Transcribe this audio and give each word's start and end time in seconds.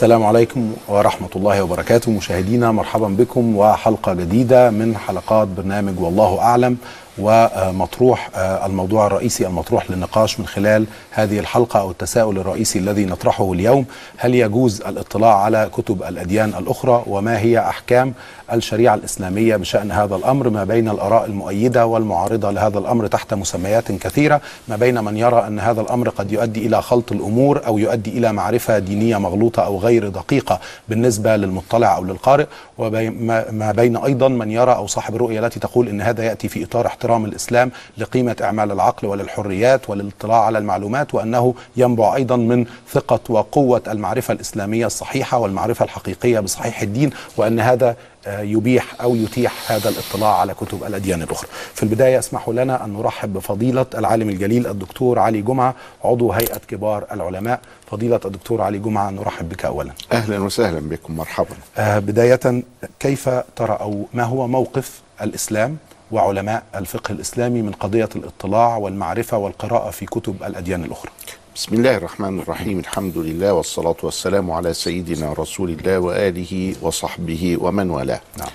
السلام 0.00 0.24
عليكم 0.24 0.72
ورحمة 0.88 1.28
الله 1.36 1.62
وبركاته. 1.62 2.12
مشاهدينا 2.12 2.72
مرحبا 2.72 3.08
بكم 3.08 3.56
وحلقة 3.56 4.14
جديدة 4.14 4.70
من 4.70 4.96
حلقات 4.96 5.48
برنامج 5.48 6.00
والله 6.00 6.38
أعلم. 6.38 6.76
ومطروح 7.18 8.30
الموضوع 8.36 9.06
الرئيسي 9.06 9.46
المطروح 9.46 9.90
للنقاش 9.90 10.40
من 10.40 10.46
خلال 10.46 10.86
هذه 11.10 11.38
الحلقة 11.38 11.80
أو 11.80 11.90
التساؤل 11.90 12.38
الرئيسي 12.38 12.78
الذي 12.78 13.04
نطرحه 13.04 13.52
اليوم. 13.52 13.84
هل 14.16 14.34
يجوز 14.34 14.80
الاطلاع 14.80 15.36
على 15.36 15.70
كتب 15.72 16.02
الأديان 16.02 16.48
الأخرى؟ 16.58 17.02
وما 17.06 17.38
هي 17.38 17.58
أحكام 17.58 18.12
الشريعة 18.52 18.94
الإسلامية 18.94 19.56
بشأن 19.56 19.92
هذا 19.92 20.16
الأمر؟ 20.16 20.48
ما 20.48 20.64
بين 20.64 20.88
الآراء 20.88 21.26
المؤيدة 21.26 21.86
والمعارضة 21.86 22.50
لهذا 22.50 22.78
الأمر 22.78 23.06
تحت 23.06 23.34
مسميات 23.34 23.92
كثيرة. 23.92 24.40
ما 24.68 24.76
بين 24.76 25.04
من 25.04 25.16
يرى 25.16 25.46
أن 25.46 25.60
هذا 25.60 25.80
الأمر 25.80 26.08
قد 26.08 26.32
يؤدي 26.32 26.66
إلى 26.66 26.82
خلط 26.82 27.12
الأمور 27.12 27.66
أو 27.66 27.78
يؤدي 27.78 28.10
إلى 28.10 28.32
معرفة 28.32 28.78
دينية 28.78 29.18
مغلوطة 29.18 29.62
أو 29.62 29.78
غير 29.78 30.08
دقيقة 30.08 30.60
بالنسبة 30.88 31.36
للمطلع 31.36 31.96
أو 31.96 32.04
للقارئ. 32.04 32.46
وما 32.78 33.72
بين 33.76 33.96
أيضا 33.96 34.28
من 34.28 34.50
يرى 34.50 34.74
أو 34.74 34.86
صاحب 34.86 35.14
الرؤية 35.14 35.40
التي 35.40 35.60
تقول 35.60 35.88
أن 35.88 36.00
هذا 36.00 36.24
يأتي 36.24 36.48
في 36.48 36.64
إطار 36.64 36.86
احترام 37.00 37.24
الإسلام 37.24 37.70
لقيمة 37.98 38.36
إعمال 38.42 38.72
العقل 38.72 39.06
وللحريات 39.06 39.90
وللاطلاع 39.90 40.44
على 40.44 40.58
المعلومات 40.58 41.14
وأنه 41.14 41.54
ينبع 41.76 42.14
أيضا 42.16 42.36
من 42.36 42.66
ثقة 42.92 43.20
وقوة 43.28 43.82
المعرفة 43.88 44.32
الإسلامية 44.34 44.86
الصحيحة 44.86 45.38
والمعرفة 45.38 45.84
الحقيقية 45.84 46.40
بصحيح 46.40 46.82
الدين 46.82 47.10
وأن 47.36 47.60
هذا 47.60 47.96
يبيح 48.26 49.00
أو 49.02 49.14
يتيح 49.14 49.72
هذا 49.72 49.88
الاطلاع 49.88 50.40
على 50.40 50.54
كتب 50.54 50.84
الأديان 50.84 51.22
الأخرى. 51.22 51.48
في 51.74 51.82
البداية 51.82 52.18
اسمحوا 52.18 52.54
لنا 52.54 52.84
أن 52.84 52.92
نرحب 52.92 53.32
بفضيلة 53.32 53.86
العالم 53.94 54.28
الجليل 54.28 54.66
الدكتور 54.66 55.18
علي 55.18 55.42
جمعة 55.42 55.74
عضو 56.04 56.32
هيئة 56.32 56.60
كبار 56.68 57.04
العلماء. 57.12 57.60
فضيلة 57.90 58.20
الدكتور 58.24 58.62
علي 58.62 58.78
جمعة 58.78 59.10
نرحب 59.10 59.48
بك 59.48 59.64
أولا. 59.64 59.92
أهلا 60.12 60.38
وسهلا 60.38 60.80
بكم 60.80 61.16
مرحبا. 61.16 61.54
آه 61.78 61.98
بداية 61.98 62.62
كيف 62.98 63.28
ترى 63.56 63.78
أو 63.80 64.06
ما 64.14 64.22
هو 64.22 64.48
موقف 64.48 65.00
الإسلام 65.22 65.76
وعلماء 66.12 66.64
الفقه 66.74 67.12
الإسلامي 67.12 67.62
من 67.62 67.72
قضية 67.72 68.08
الاطلاع 68.16 68.76
والمعرفة 68.76 69.38
والقراءة 69.38 69.90
في 69.90 70.06
كتب 70.06 70.42
الأديان 70.42 70.84
الأخرى. 70.84 71.10
بسم 71.56 71.74
الله 71.74 71.96
الرحمن 71.96 72.38
الرحيم. 72.38 72.78
الحمد 72.78 73.18
لله 73.18 73.52
والصلاة 73.52 73.96
والسلام 74.02 74.50
على 74.50 74.74
سيدنا 74.74 75.32
رسول 75.32 75.70
الله 75.70 75.98
وآله 75.98 76.74
وصحبه 76.82 77.56
ومن 77.60 77.90
والاه. 77.90 78.20
نعم. 78.38 78.48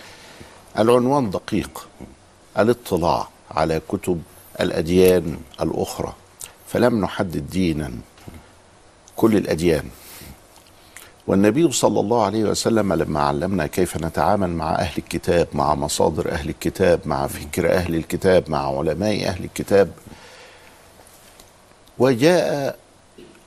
العنوان 0.80 1.30
دقيق. 1.30 1.88
الاطلاع 2.60 3.28
على 3.52 3.82
كتب 3.90 4.22
الأديان 4.62 5.38
الأخرى. 5.62 6.14
فلم 6.68 7.02
نحدد 7.02 7.50
دينا. 7.50 7.92
كل 9.16 9.38
الأديان. 9.38 9.90
والنبي 11.28 11.72
صلى 11.72 12.00
الله 12.00 12.26
عليه 12.26 12.44
وسلم 12.44 12.94
لما 12.94 13.20
علمنا 13.20 13.68
كيف 13.68 13.98
نتعامل 13.98 14.50
مع 14.50 14.76
أهل 14.76 14.98
الكتاب 14.98 15.48
مع 15.54 15.76
مصادر 15.76 16.32
أهل 16.32 16.50
الكتاب 16.50 17.00
مع 17.06 17.28
فكر 17.28 17.74
أهل 17.74 17.96
الكتاب 17.96 18.50
مع 18.50 18.78
علماء 18.78 19.28
أهل 19.28 19.44
الكتاب 19.44 19.92
وجاء 21.98 22.78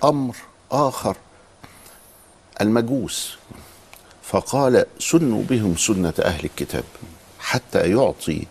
أمر 0.05 0.37
آخر 0.73 1.17
المجوس. 2.61 3.37
فقال 4.23 4.87
سنوا 4.99 5.43
بهم 5.43 5.77
سنة 5.77 6.15
أهل 6.23 6.45
الكتاب 6.45 6.85
حتى 7.41 7.91
يعطي 7.91 8.47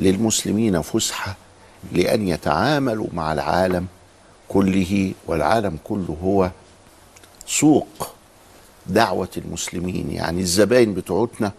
للمسلمين 0.00 0.82
فسحة 0.82 1.36
لأن 1.92 2.28
يتعاملوا 2.28 3.06
مع 3.12 3.32
العالم 3.32 3.86
كله 4.48 5.12
والعالم 5.26 5.78
كله 5.84 6.16
هو 6.24 6.50
سوق 7.46 8.14
دعوة 8.86 9.28
المسلمين 9.36 10.10
يعني 10.10 10.40
الزباين 10.40 10.94
بتوعتنا 10.94 11.52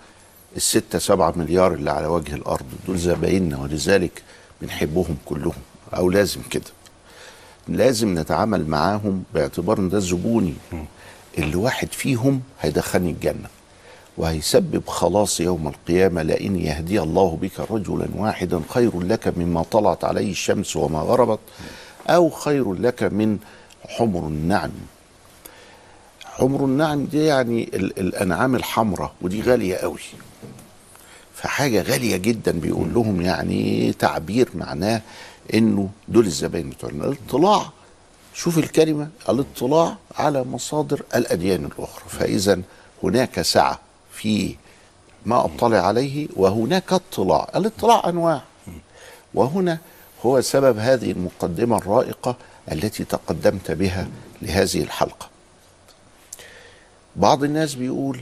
الستة 0.57 0.99
سبعة 0.99 1.33
مليار 1.35 1.73
اللي 1.73 1.91
على 1.91 2.07
وجه 2.07 2.35
الأرض 2.35 2.65
دول 2.87 2.97
زبايننا 2.97 3.57
ولذلك 3.57 4.23
بنحبهم 4.61 5.17
كلهم 5.25 5.53
أو 5.97 6.09
لازم 6.09 6.41
كده. 6.49 6.63
لازم 7.67 8.19
نتعامل 8.19 8.67
معاهم 8.67 9.23
باعتبار 9.33 9.77
إن 9.79 9.89
ده 9.89 9.99
زبوني. 9.99 10.53
اللي 11.37 11.55
واحد 11.55 11.87
فيهم 11.91 12.41
هيدخلني 12.61 13.09
الجنة 13.11 13.47
وهيسبب 14.17 14.83
خلاص 14.87 15.39
يوم 15.39 15.67
القيامة 15.67 16.21
لئن 16.23 16.55
يهدي 16.55 17.01
الله 17.01 17.37
بك 17.41 17.71
رجلا 17.71 18.07
واحدا 18.15 18.61
خير 18.69 18.99
لك 19.01 19.33
مما 19.37 19.63
طلعت 19.63 20.03
عليه 20.03 20.31
الشمس 20.31 20.75
وما 20.75 20.99
غربت 20.99 21.39
أو 22.09 22.29
خير 22.29 22.73
لك 22.73 23.03
من 23.03 23.37
حمر 23.87 24.27
النعم. 24.27 24.71
حمر 26.31 26.65
النعم 26.65 27.05
دي 27.05 27.25
يعني 27.25 27.63
ال 27.73 27.99
الأنعام 27.99 28.55
الحمراء 28.55 29.13
ودي 29.21 29.41
غالية 29.41 29.75
قوي. 29.75 29.99
فحاجة 31.35 31.81
غالية 31.81 32.17
جدا 32.17 32.51
بيقول 32.51 32.93
لهم 32.93 33.21
يعني 33.21 33.93
تعبير 33.93 34.49
معناه 34.55 35.01
إنه 35.53 35.89
دول 36.07 36.25
الزباين 36.25 36.69
بتوعنا. 36.69 37.05
الاطلاع 37.05 37.69
شوف 38.33 38.57
الكلمة 38.57 39.09
الاطلاع 39.29 39.97
على 40.15 40.43
مصادر 40.43 41.03
الأديان 41.15 41.65
الأخرى. 41.65 42.03
فاذا 42.09 42.61
هناك 43.03 43.41
سعة 43.41 43.79
في 44.11 44.55
ما 45.25 45.45
أطلع 45.45 45.77
عليه 45.77 46.27
وهناك 46.35 46.93
اطلاع. 46.93 47.49
الاطلاع 47.55 48.09
أنواع. 48.09 48.41
وهنا 49.33 49.77
هو 50.25 50.41
سبب 50.41 50.77
هذه 50.77 51.11
المقدمة 51.11 51.77
الرائقة 51.77 52.35
التي 52.71 53.03
تقدمت 53.03 53.71
بها 53.71 54.07
لهذه 54.41 54.83
الحلقة. 54.83 55.30
بعض 57.15 57.43
الناس 57.43 57.73
بيقول 57.75 58.21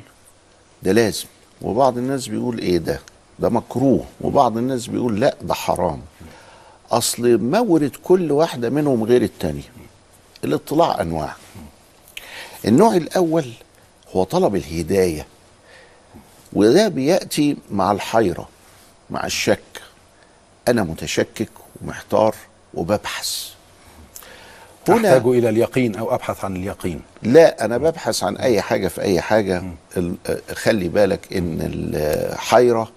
ده 0.83 0.91
لازم 0.91 1.25
وبعض 1.61 1.97
الناس 1.97 2.27
بيقول 2.27 2.59
إيه 2.59 2.77
ده؟ 2.77 3.00
ده 3.39 3.50
مكروه. 3.50 4.05
وبعض 4.22 4.57
الناس 4.57 4.88
بيقول 4.88 5.19
لا 5.19 5.35
ده 5.41 5.53
حرام. 5.53 6.01
أصل 6.91 7.38
مورد 7.38 7.95
كل 8.03 8.31
واحدة 8.31 8.69
منهم 8.69 9.03
غير 9.03 9.22
الثانية 9.22 9.72
الاطلاع 10.44 11.01
أنواع. 11.01 11.35
النوع 12.66 12.95
الأول 12.95 13.51
هو 14.16 14.23
طلب 14.23 14.55
الهداية. 14.55 15.27
وده 16.53 16.88
بيأتي 16.88 17.57
مع 17.71 17.91
الحيرة 17.91 18.50
مع 19.09 19.25
الشك. 19.25 19.81
أنا 20.67 20.83
متشكك 20.83 21.50
ومحتار 21.81 22.35
وببحث. 22.73 23.50
تحتاج 24.95 25.25
إلى 25.25 25.50
اليقين 25.50 25.95
أو 25.95 26.16
أبحث 26.16 26.45
عن 26.45 26.55
اليقين. 26.55 27.01
لا 27.23 27.66
أنا 27.66 27.77
ببحث 27.77 28.23
عن 28.23 28.38
أي 28.38 28.61
حاجة 28.61 28.88
في 28.88 29.01
أي 29.01 29.22
حاجة. 29.22 29.63
خلي 30.53 30.88
بالك 30.88 31.33
إن 31.33 31.57
الحيره 31.61 32.91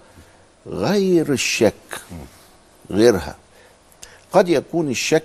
غير 0.67 1.31
الشك 1.31 2.01
غيرها. 2.91 3.35
قد 4.31 4.49
يكون 4.49 4.89
الشك 4.89 5.23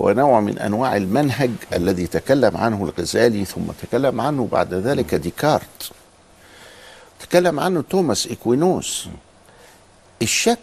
هو 0.00 0.12
نوع 0.12 0.40
من 0.40 0.58
أنواع 0.58 0.96
المنهج 0.96 1.50
الذي 1.72 2.06
تكلم 2.06 2.56
عنه 2.56 2.84
الغزالي 2.84 3.44
ثم 3.44 3.62
تكلم 3.82 4.20
عنه 4.20 4.48
بعد 4.52 4.74
ذلك 4.74 5.14
ديكارت. 5.14 5.90
تكلم 7.20 7.60
عنه 7.60 7.84
توماس 7.90 8.26
إكوينوس. 8.26 9.08
الشك 10.22 10.58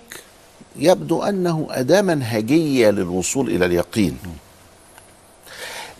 يبدو 0.75 1.23
أنه 1.23 1.67
أداة 1.69 2.01
منهجية 2.01 2.89
للوصول 2.89 3.49
إلى 3.49 3.65
اليقين. 3.65 4.17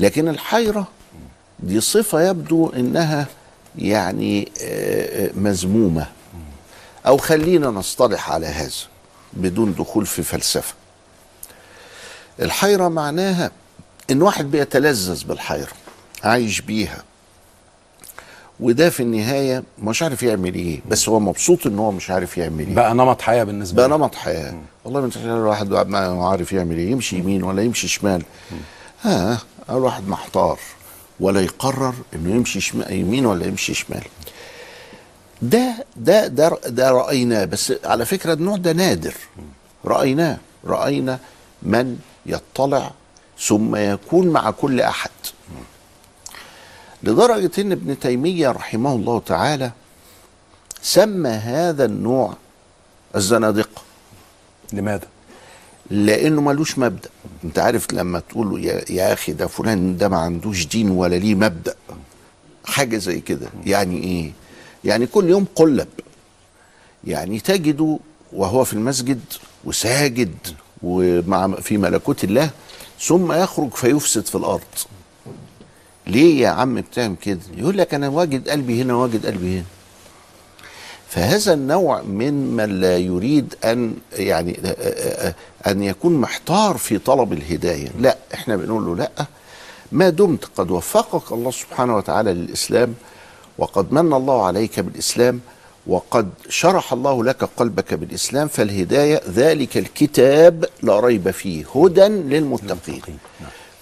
لكن 0.03 0.27
الحيرة 0.27 0.87
دي 1.59 1.81
صفة 1.81 2.29
يبدو 2.29 2.69
إنها 2.69 3.27
يعني 3.77 4.51
مذمومة. 5.35 6.07
أو 7.07 7.17
خلينا 7.17 7.67
نصطلح 7.67 8.31
على 8.31 8.45
هذا 8.47 8.71
بدون 9.33 9.73
دخول 9.73 10.05
في 10.05 10.23
فلسفة. 10.23 10.73
الحيرة 12.41 12.87
معناها 12.87 13.51
إن 14.11 14.21
واحد 14.21 14.51
بيتلذذ 14.51 15.23
بالحيرة 15.25 15.71
عايش 16.23 16.61
بيها. 16.61 17.03
وده 18.59 18.89
في 18.89 19.03
النهاية 19.03 19.63
مش 19.83 20.03
عارف 20.03 20.23
يعمل 20.23 20.55
إيه 20.55 20.79
بس 20.89 21.09
هو 21.09 21.19
مبسوط 21.19 21.67
إن 21.67 21.79
هو 21.79 21.91
مش 21.91 22.09
عارف 22.09 22.37
يعمل 22.37 22.67
إيه. 22.67 22.75
بقى 22.75 22.93
نمط 22.93 23.21
حياة 23.21 23.43
بالنسبة 23.43 23.87
بقى 23.87 23.97
نمط 23.97 24.15
حياة. 24.15 24.53
والله 24.85 25.01
من 25.01 25.11
الواحد 25.25 25.69
ما 25.69 26.27
عارف 26.27 26.51
يعمل 26.51 26.77
إيه 26.77 26.91
يمشي 26.91 27.17
يمين 27.17 27.43
ولا 27.43 27.61
يمشي 27.61 27.87
شمال. 27.87 28.23
ها 29.03 29.33
آه. 29.33 29.37
الواحد 29.69 30.07
محتار 30.07 30.59
ولا 31.19 31.41
يقرر 31.41 31.93
إنه 32.15 32.35
يمشي 32.35 32.77
يمين 32.89 33.25
ولا 33.25 33.45
يمشي 33.45 33.73
شمال. 33.73 34.03
ده 35.41 35.85
ده 35.95 36.27
ده 36.27 36.59
ده 36.65 36.91
رأيناه 36.91 37.45
بس 37.45 37.73
على 37.83 38.05
فكرة 38.05 38.33
النوع 38.33 38.57
ده 38.57 38.71
نادر. 38.73 39.15
رأيناه 39.85 40.37
رأينا 40.65 41.19
من 41.61 41.99
يطلع 42.25 42.91
ثم 43.39 43.75
يكون 43.75 44.27
مع 44.27 44.51
كل 44.51 44.81
أحد. 44.81 45.11
لدرجة 47.03 47.51
إن 47.61 47.71
ابن 47.71 47.99
تيمية 47.99 48.51
رحمه 48.51 48.95
الله 48.95 49.19
تعالى 49.19 49.71
سمى 50.81 51.29
هذا 51.29 51.85
النوع 51.85 52.33
الزنادقة. 53.15 53.81
لماذا؟ 54.73 55.07
لأنه 55.93 56.41
ملوش 56.41 56.77
مبدأ. 56.79 57.09
أنت 57.43 57.59
عارف 57.59 57.93
لما 57.93 58.19
تقول 58.19 58.65
يا, 58.65 58.91
يا 58.91 59.13
أخي 59.13 59.31
ده 59.31 59.47
فلان 59.47 59.97
ده 59.97 60.09
ما 60.09 60.17
عندوش 60.17 60.65
دين 60.65 60.89
ولا 60.91 61.15
ليه 61.15 61.35
مبدأ. 61.35 61.75
حاجة 62.65 62.97
زي 62.97 63.19
كده. 63.19 63.47
يعني 63.65 64.03
إيه؟ 64.03 64.31
يعني 64.83 65.07
كل 65.07 65.29
يوم 65.29 65.45
قلب. 65.55 65.87
يعني 67.03 67.39
تجده 67.39 67.99
وهو 68.33 68.63
في 68.63 68.73
المسجد 68.73 69.19
وساجد 69.65 70.35
ومع 70.83 71.47
في 71.55 71.77
ملكوت 71.77 72.23
الله 72.23 72.49
ثم 73.01 73.31
يخرج 73.31 73.73
فيفسد 73.73 74.25
في 74.25 74.35
الأرض. 74.35 74.61
ليه 76.07 76.41
يا 76.41 76.49
عم 76.49 76.75
بتعمل 76.81 77.15
كده؟ 77.21 77.39
يقول 77.57 77.77
لك 77.77 77.93
أنا 77.93 78.07
واجد 78.09 78.49
قلبي 78.49 78.81
هنا 78.81 78.93
واجد 78.93 79.25
قلبي 79.25 79.57
هنا. 79.57 79.65
فهذا 81.13 81.53
النوع 81.53 82.01
من 82.01 82.33
من 82.55 82.79
لا 82.81 82.97
يريد 82.97 83.55
أن 83.63 83.93
يعني 84.13 84.59
أن 85.67 85.83
يكون 85.83 86.13
محتار 86.13 86.77
في 86.77 86.97
طلب 86.97 87.33
الهداية. 87.33 87.89
لا 87.99 88.17
إحنا 88.33 88.55
بنقول 88.55 88.85
له 88.85 88.95
لا. 88.95 89.11
ما 89.91 90.09
دمت 90.09 90.45
قد 90.57 90.71
وفقك 90.71 91.31
الله 91.31 91.51
سبحانه 91.51 91.97
وتعالى 91.97 92.33
للإسلام 92.33 92.93
وقد 93.57 93.93
من 93.93 94.13
الله 94.13 94.45
عليك 94.45 94.79
بالإسلام 94.79 95.39
وقد 95.87 96.29
شرح 96.49 96.93
الله 96.93 97.23
لك 97.23 97.43
قلبك 97.57 97.93
بالإسلام 97.93 98.47
فالهداية 98.47 99.21
ذلك 99.29 99.77
الكتاب 99.77 100.65
لا 100.83 100.99
ريب 100.99 101.31
فيه 101.31 101.65
هدى 101.75 102.07
للمتقين. 102.07 103.01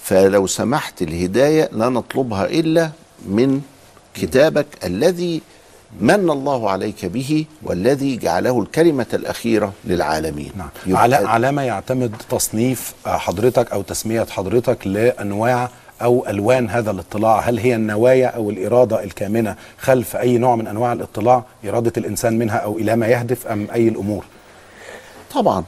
فلو 0.04 0.48
سمحت 0.48 1.02
الهداية 1.02 1.70
لا 1.74 1.90
نطلبها 1.90 2.46
إلا 2.46 2.90
من 3.26 3.62
كتابك 4.14 4.68
الذي 4.84 5.42
من 6.00 6.30
الله 6.30 6.70
عليك 6.70 7.06
به 7.06 7.46
والذي 7.64 8.18
جعله 8.18 8.62
الكلمة 8.62 9.06
الأخيرة 9.14 9.74
للعالمين. 9.86 10.52
نعم. 10.58 10.98
على 10.98 11.16
على 11.16 11.52
ما 11.52 11.64
يعتمد 11.66 12.16
تصنيف 12.30 12.94
حضرتك 13.06 13.72
أو 13.72 13.82
تسمية 13.82 14.24
حضرتك 14.24 14.88
لأنواع 14.88 15.70
أو 16.02 16.26
ألوان 16.30 16.70
هذا 16.70 16.92
الاطلاع. 16.92 17.40
هل 17.40 17.60
هي 17.60 17.76
النوايا 17.76 18.28
أو 18.28 18.50
الإرادة 18.50 19.04
الكامنة 19.04 19.56
خلف 19.80 20.16
أي 20.16 20.38
نوع 20.38 20.56
من 20.56 20.68
أنواع 20.68 20.94
الاطلاع؟ 20.94 21.44
إرادة 21.66 21.94
الإنسان 21.98 22.38
منها 22.38 22.58
أو 22.58 22.78
إلى 22.78 22.96
ما 22.96 23.08
يهدف 23.08 23.48
أم 23.48 23.68
أي 23.74 23.88
الأمور؟ 23.88 24.26
طبعا 25.34 25.64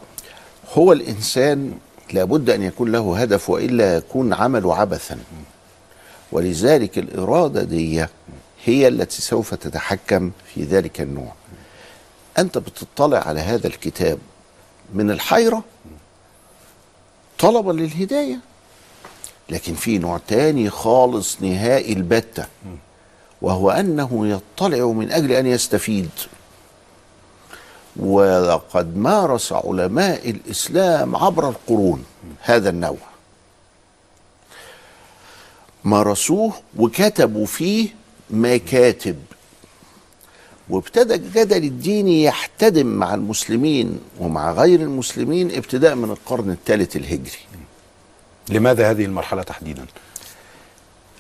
هو 0.74 0.94
الإنسان 0.94 1.72
لابد 2.14 2.50
أن 2.50 2.64
يكون 2.64 2.92
له 2.92 3.22
هدف 3.22 3.50
وإلا 3.50 3.98
يكون 3.98 4.34
عمله 4.34 4.76
عبثا. 4.76 5.18
ولذلك 6.32 6.98
الإرادة 6.98 7.64
دي 7.64 8.06
هي 8.66 8.88
التي 8.88 9.22
سوف 9.22 9.54
تتحكم 9.54 10.32
في 10.54 10.64
ذلك 10.64 11.02
النوع. 11.02 11.34
أنت 12.38 12.58
بتطلع 12.58 13.18
على 13.18 13.40
هذا 13.40 13.68
الكتاب 13.68 14.20
من 14.94 15.12
الحيرة 15.12 15.64
طلبا 17.40 17.72
للهداية 17.72 18.40
لكن 19.50 19.76
في 19.76 19.98
نوع 19.98 20.20
تاني 20.28 20.70
خالص 20.70 21.42
نهائي 21.42 21.94
البتة 21.94 22.46
وهو 23.42 23.72
أنه 23.72 24.28
يطلع 24.28 24.86
من 24.88 25.12
أجل 25.12 25.32
أن 25.32 25.48
يستفيد. 25.48 26.10
ولقد 27.96 28.98
مارس 28.98 29.54
علماء 29.54 30.30
الإسلام 30.30 31.16
عبر 31.16 31.50
القرون 31.50 32.06
هذا 32.42 32.70
النوع. 32.70 32.98
مارسوه 35.84 36.54
وكتبوا 36.78 37.46
فيه 37.46 37.90
مكاتب 38.34 39.16
وابتدى 40.70 41.16
الجدل 41.16 41.64
الديني 41.64 42.24
يحتدم 42.24 42.86
مع 42.86 43.14
المسلمين 43.14 44.00
ومع 44.20 44.52
غير 44.52 44.80
المسلمين 44.80 45.56
ابتداء 45.56 45.96
من 45.96 46.10
القرن 46.12 46.52
الثالث 46.52 46.96
الهجري. 46.96 47.40
لماذا 48.50 48.92
هذه 48.92 49.06
المرحلة 49.06 49.44
تحديدا؟ 49.44 49.86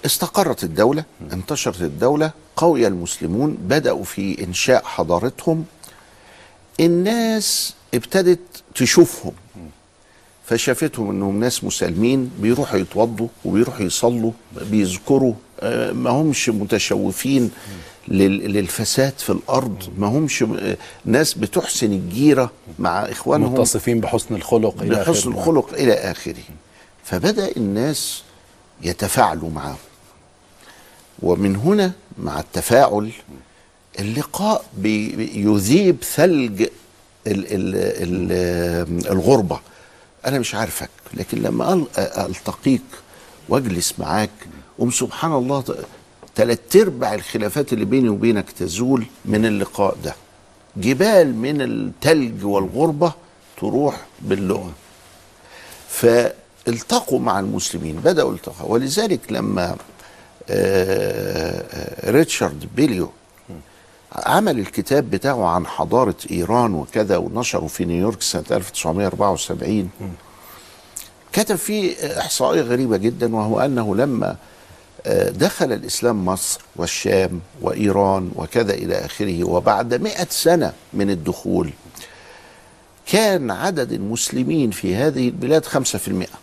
استقرت 0.05 0.63
الدولة 0.63 1.03
انتشرت 1.33 1.81
الدولة 1.81 2.31
قوي 2.55 2.87
المسلمون 2.87 3.57
بدأوا 3.61 4.03
في 4.03 4.43
إنشاء 4.43 4.83
حضارتهم. 4.83 5.65
الناس 6.79 7.73
ابتدت 7.93 8.39
تشوفهم. 8.75 9.33
فشافتهم 10.45 11.09
إنهم 11.09 11.39
ناس 11.39 11.63
مسالمين 11.63 12.31
بيروحوا 12.39 12.79
يتوضوا 12.79 13.27
وبيروحوا 13.45 13.85
يصلوا 13.85 14.31
بيذكروا 14.61 15.33
ما 15.93 16.09
همش 16.09 16.49
متشوفين 16.49 17.51
لل- 18.07 18.51
للفساد 18.53 19.13
في 19.17 19.29
الأرض. 19.29 19.89
ما 19.97 20.07
همش 20.07 20.43
ناس 21.05 21.33
بتحسن 21.33 21.91
الجيرة 21.93 22.51
مع 22.79 22.99
إخوانهم. 22.99 23.53
متصفين 23.53 23.99
بحسن 23.99 24.35
الخلق 24.35 24.81
إلى 24.81 24.95
بحسن. 24.95 25.31
الخلق 25.31 25.73
إلى 25.73 25.93
آخره. 25.93 26.43
فبدأ 27.03 27.51
الناس 27.57 28.23
يتفاعلوا 28.81 29.49
معه 29.49 29.77
ومن 31.19 31.55
هنا 31.55 31.91
مع 32.17 32.39
التفاعل 32.39 33.11
اللقاء 33.99 34.65
يذيب 35.35 35.97
ثلج 36.15 36.61
ال 36.61 36.69
ال 37.27 37.75
ال 37.75 39.11
الغربة. 39.11 39.59
أنا 40.25 40.39
مش 40.39 40.55
عارفك 40.55 40.89
لكن 41.13 41.41
لما 41.41 41.85
ألتقيك 41.97 42.81
وأجلس 43.49 43.93
معاك 43.99 44.29
قوم 44.83 44.91
سبحان 44.91 45.33
الله 45.33 45.63
تلات 46.35 46.75
أرباع 46.75 47.13
الخلافات 47.13 47.73
اللي 47.73 47.85
بيني 47.85 48.09
وبينك 48.09 48.51
تزول 48.51 49.05
من 49.25 49.45
اللقاء 49.45 49.97
ده. 50.03 50.15
جبال 50.77 51.35
من 51.35 51.61
التلج 51.61 52.45
والغربة 52.45 53.13
تروح 53.57 54.01
باللغة. 54.21 54.71
فالتقوا 55.89 57.19
مع 57.19 57.39
المسلمين 57.39 57.95
بدأوا 57.95 58.33
التقوا 58.33 58.71
ولذلك 58.71 59.19
لما 59.29 59.63
آه، 59.69 59.75
آه، 60.49 62.11
ريتشارد 62.11 62.69
بيليو 62.75 63.11
عمل 64.15 64.59
الكتاب 64.59 65.09
بتاعه 65.09 65.45
عن 65.47 65.67
حضارة 65.67 66.17
إيران 66.31 66.73
وكذا 66.73 67.17
ونشره 67.17 67.67
في 67.67 67.85
نيويورك 67.85 68.21
سنة 68.21 68.45
1974 68.51 69.89
كتب 71.33 71.55
فيه 71.55 71.95
إحصائية 72.19 72.61
غريبة 72.61 72.97
جدا 72.97 73.35
وهو 73.35 73.59
أنه 73.59 73.95
لما 73.95 74.35
دخل 75.29 75.71
الإسلام 75.73 76.25
مصر 76.25 76.61
والشام 76.75 77.39
وإيران 77.61 78.31
وكذا 78.35 78.73
إلى 78.73 78.95
آخره 78.95 79.43
وبعد 79.43 79.93
مئة 79.93 80.27
سنة 80.29 80.73
من 80.93 81.09
الدخول 81.09 81.69
كان 83.07 83.51
عدد 83.51 83.91
المسلمين 83.91 84.71
في 84.71 84.95
هذه 84.95 85.27
البلاد 85.27 85.65
خمسة 85.65 85.99
في 85.99 86.07
المئة. 86.07 86.39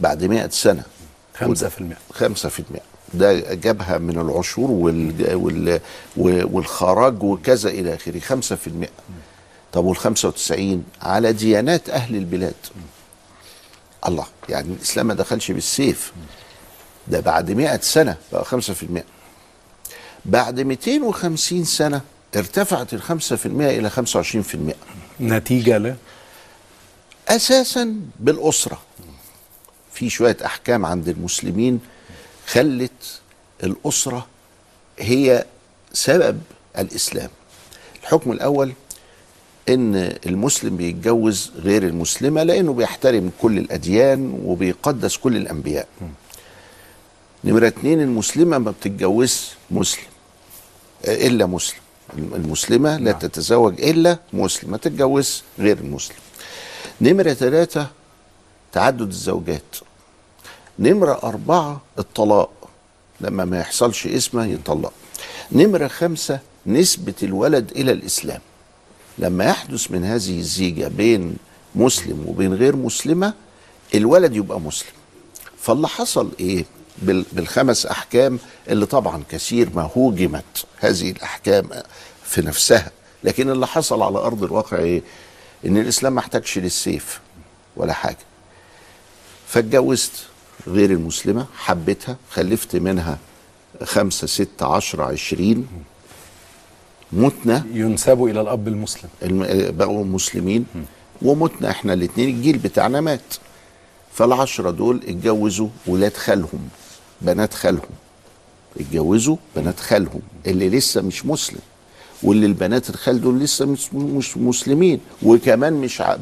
بعد 0.00 0.24
مئة 0.24 0.48
سنة. 0.48 0.82
خمسة 1.34 1.68
في 1.68 1.80
المئة. 1.80 1.98
خمسة 2.12 2.48
في 2.48 2.60
المئة. 2.60 2.82
ده 3.14 3.54
جابها 3.54 3.98
من 3.98 4.18
العشور 4.18 4.70
وال... 4.70 5.34
وال... 5.34 5.80
والخراج 6.52 7.22
وكذا 7.22 7.70
إلى 7.70 7.94
آخره 7.94 8.18
خمسة 8.20 8.56
في 8.56 8.66
المئة. 8.66 8.90
طب 9.72 9.84
والخمسة 9.84 10.28
وتسعين 10.28 10.84
على 11.02 11.32
ديانات 11.32 11.90
أهل 11.90 12.16
البلاد. 12.16 12.54
الله 14.06 14.26
يعني 14.48 14.68
الإسلام 14.68 15.06
ما 15.06 15.14
دخلش 15.14 15.50
بالسيف. 15.50 16.12
ده 17.08 17.20
بعد 17.20 17.50
مئة 17.50 17.80
سنة 17.80 18.16
بقى 18.32 18.44
خمسة 18.44 18.74
في 18.74 18.82
المئة. 18.82 19.04
بعد 20.24 20.60
250 20.60 21.64
سنة 21.64 22.00
ارتفعت 22.36 22.94
في 23.36 23.46
المئة 23.46 23.78
إلى 23.78 23.90
خمسة 23.90 24.16
وعشرين 24.16 24.42
في 24.42 24.54
المئة. 24.54 24.76
نتيجة 25.20 25.78
ل؟ 25.78 25.94
أساسا 27.28 27.96
بالأسرة. 28.20 28.80
في 29.92 30.10
شوية 30.10 30.36
أحكام 30.44 30.86
عند 30.86 31.08
المسلمين 31.08 31.80
خلت 32.46 33.20
الأسرة 33.64 34.26
هي 34.98 35.44
سبب 35.92 36.40
الإسلام. 36.78 37.30
الحكم 38.02 38.32
الأول 38.32 38.72
إن 39.68 39.94
المسلم 40.26 40.76
بيتجوز 40.76 41.52
غير 41.56 41.82
المسلمة 41.82 42.42
لأنه 42.42 42.72
بيحترم 42.72 43.30
كل 43.40 43.58
الأديان 43.58 44.40
وبيقدس 44.44 45.16
كل 45.16 45.36
الأنبياء. 45.36 45.88
نمرة 47.44 47.66
اتنين 47.66 48.00
المسلمة 48.00 48.58
ما 48.58 48.70
بتتجوزش 48.70 49.48
مسلم. 49.70 50.04
آه، 51.04 51.26
إلا 51.26 51.46
مسلم. 51.46 51.80
المسلمة 52.18 52.96
لا 52.96 53.12
تتزوج 53.12 53.80
إلا 53.82 54.18
مسلم 54.32 54.70
ما 54.70 54.76
تتجوزش 54.76 55.42
غير 55.58 55.78
المسلم. 55.78 56.16
نمرة 57.00 57.32
ثلاثة 57.32 57.86
تعدد 58.72 59.00
الزوجات. 59.08 59.76
نمرة 60.78 61.20
أربعة 61.22 61.80
الطلاق. 61.98 62.50
لما 63.20 63.44
ما 63.44 63.60
يحصلش 63.60 64.06
اسمه 64.06 64.46
يطلق. 64.46 64.92
نمرة 65.52 65.88
خمسة 65.88 66.40
نسبة 66.66 67.14
الولد 67.22 67.70
إلى 67.70 67.92
الإسلام. 67.92 68.40
لما 69.18 69.44
يحدث 69.44 69.90
من 69.90 70.04
هذه 70.04 70.38
الزيجة 70.38 70.88
بين 70.88 71.36
مسلم 71.74 72.24
وبين 72.28 72.54
غير 72.54 72.76
مسلمة 72.76 73.34
الولد 73.94 74.36
يبقى 74.36 74.60
مسلم. 74.60 74.92
فاللي 75.58 75.88
حصل 75.88 76.30
إيه؟ 76.40 76.56
بال- 76.56 76.79
بالخمس 77.02 77.86
أحكام 77.86 78.38
اللي 78.68 78.86
طبعا 78.86 79.22
كثير 79.30 79.68
ما 79.74 79.90
هوجمت 79.96 80.64
هذه 80.80 81.10
الأحكام 81.10 81.68
في 82.24 82.42
نفسها. 82.42 82.90
لكن 83.24 83.50
اللي 83.50 83.66
حصل 83.66 84.02
على 84.02 84.18
أرض 84.18 84.44
الواقع 84.44 84.78
إيه؟ 84.78 85.02
إن 85.66 85.76
الإسلام 85.76 86.12
ما 86.14 86.20
احتاجش 86.20 86.58
للسيف 86.58 87.20
ولا 87.76 87.92
حاجة. 87.92 88.16
فاتجوزت 89.48 90.12
غير 90.66 90.90
المسلمة 90.90 91.46
حبيتها 91.56 92.16
خلفت 92.30 92.76
منها 92.76 93.18
خمسة 93.84 94.26
ستة 94.26 94.74
عشرة 94.74 95.04
عشرين. 95.04 95.66
متنا. 97.12 97.64
ينسب 97.72 98.24
إلى 98.24 98.40
الأب 98.40 98.68
المسلم. 98.68 99.08
الم- 99.22 99.76
بقوا 99.76 100.04
مسلمين. 100.04 100.66
ومتنا 101.22 101.70
إحنا 101.70 101.92
الاثنين 101.92 102.28
الجيل 102.28 102.58
بتاعنا 102.58 103.00
مات. 103.00 103.34
فالعشرة 104.14 104.70
دول 104.70 105.00
اتجوزوا 105.08 105.68
ولاد 105.86 106.16
خالهم. 106.16 106.68
بنات 107.22 107.54
خالهم. 107.54 107.90
اتجوزوا 108.80 109.36
بنات 109.56 109.80
خالهم 109.80 110.20
اللي 110.46 110.68
لسه 110.68 111.02
مش 111.02 111.26
مسلم 111.26 111.58
واللي 112.22 112.46
البنات 112.46 112.90
الخال 112.90 113.20
دول 113.20 113.38
لسه 113.40 113.66
مش, 113.66 114.36
مسلمين 114.36 115.00
وكمان 115.22 115.72
مش 115.72 116.00
ع- 116.00 116.16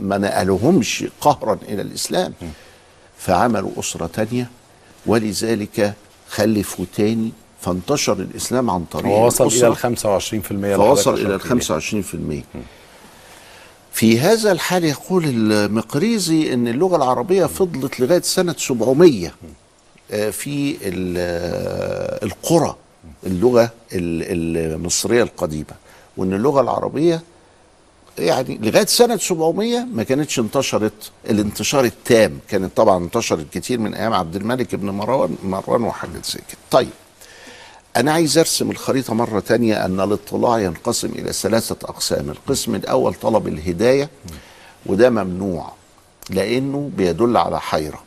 ما 0.00 0.18
نقلوهمش 0.18 1.04
قهرا 1.20 1.58
إلى 1.68 1.82
الإسلام. 1.82 2.32
فعملوا 3.18 3.70
أسرة 3.78 4.06
تانية 4.06 4.50
ولذلك 5.06 5.94
خلفوا 6.28 6.84
تاني 6.96 7.32
فانتشر 7.60 8.12
الإسلام 8.12 8.70
عن 8.70 8.84
طريق 8.84 9.06
ووصل 9.12 9.46
إلى. 9.46 9.66
ال 9.68 9.76
25% 9.76 10.50
اللي 10.50 10.76
فوصل 10.76 11.14
إلى 11.14 11.34
ال 11.34 11.40
25% 11.40 12.60
في 13.92 14.20
هذا 14.20 14.52
الحال 14.52 14.84
يقول 14.84 15.24
المقريزي 15.24 16.52
إن 16.54 16.68
اللغة 16.68 16.96
العربية 16.96 17.46
فضلت 17.46 18.00
لغاية 18.00 18.20
سنة 18.22 18.54
700 18.58 19.26
آه، 19.28 19.30
في 20.10 20.76
ال- 20.82 21.14
آه، 21.18 22.24
القرى 22.24 22.76
اللغة 23.26 23.62
ال- 23.92 24.72
المصرية 24.72 25.22
القديمة 25.22 25.74
وإن 26.16 26.32
اللغة 26.34 26.60
العربية 26.60 27.22
يعني 28.18 28.58
لغاية 28.62 28.86
سنة 28.86 29.16
700 29.16 29.78
ما 29.94 30.02
كانتش 30.02 30.38
انتشرت 30.38 31.10
الانتشار 31.30 31.84
التام 31.84 32.38
كانت 32.48 32.76
طبعا 32.76 33.04
انتشرت 33.04 33.46
كتير 33.52 33.78
من 33.80 33.94
أيام 33.94 34.12
عبد 34.14 34.36
الملك 34.36 34.74
بن 34.74 34.90
مروان 34.90 35.36
مروان 35.44 35.82
وحاجات 35.82 36.26
زي 36.26 36.38
كده. 36.48 36.58
طيب 36.70 36.88
أنا 37.96 38.12
عايز 38.12 38.38
أرسم 38.38 38.70
الخريطة 38.70 39.14
مرة 39.14 39.40
تانية 39.40 39.84
أن 39.84 40.00
الاطلاع 40.00 40.58
ينقسم 40.60 41.08
إلى 41.08 41.32
ثلاثة 41.32 41.76
أقسام. 41.84 42.30
القسم 42.30 42.74
الأول 42.74 43.14
طلب 43.14 43.48
الهداية 43.48 44.08
وده 44.86 45.10
ممنوع 45.10 45.72
لأنه 46.30 46.90
بيدل 46.96 47.36
على 47.36 47.60
حيرة. 47.60 48.02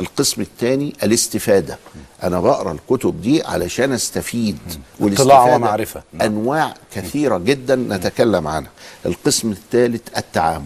القسم 0.00 0.42
الثاني 0.42 0.94
الاستفادة. 1.02 1.78
أنا 2.22 2.40
بقرأ 2.40 2.72
الكتب 2.72 3.22
دي 3.22 3.42
علشان 3.42 3.92
أستفيد. 3.92 4.58
والاستفادة 5.00 5.54
ومعرفة. 5.54 6.02
أنواع 6.22 6.74
كثيرة 6.94 7.38
جدا 7.38 7.76
نتكلم 7.76 8.46
عنها. 8.48 8.70
القسم 9.06 9.50
الثالث 9.50 10.00
التعامل. 10.18 10.64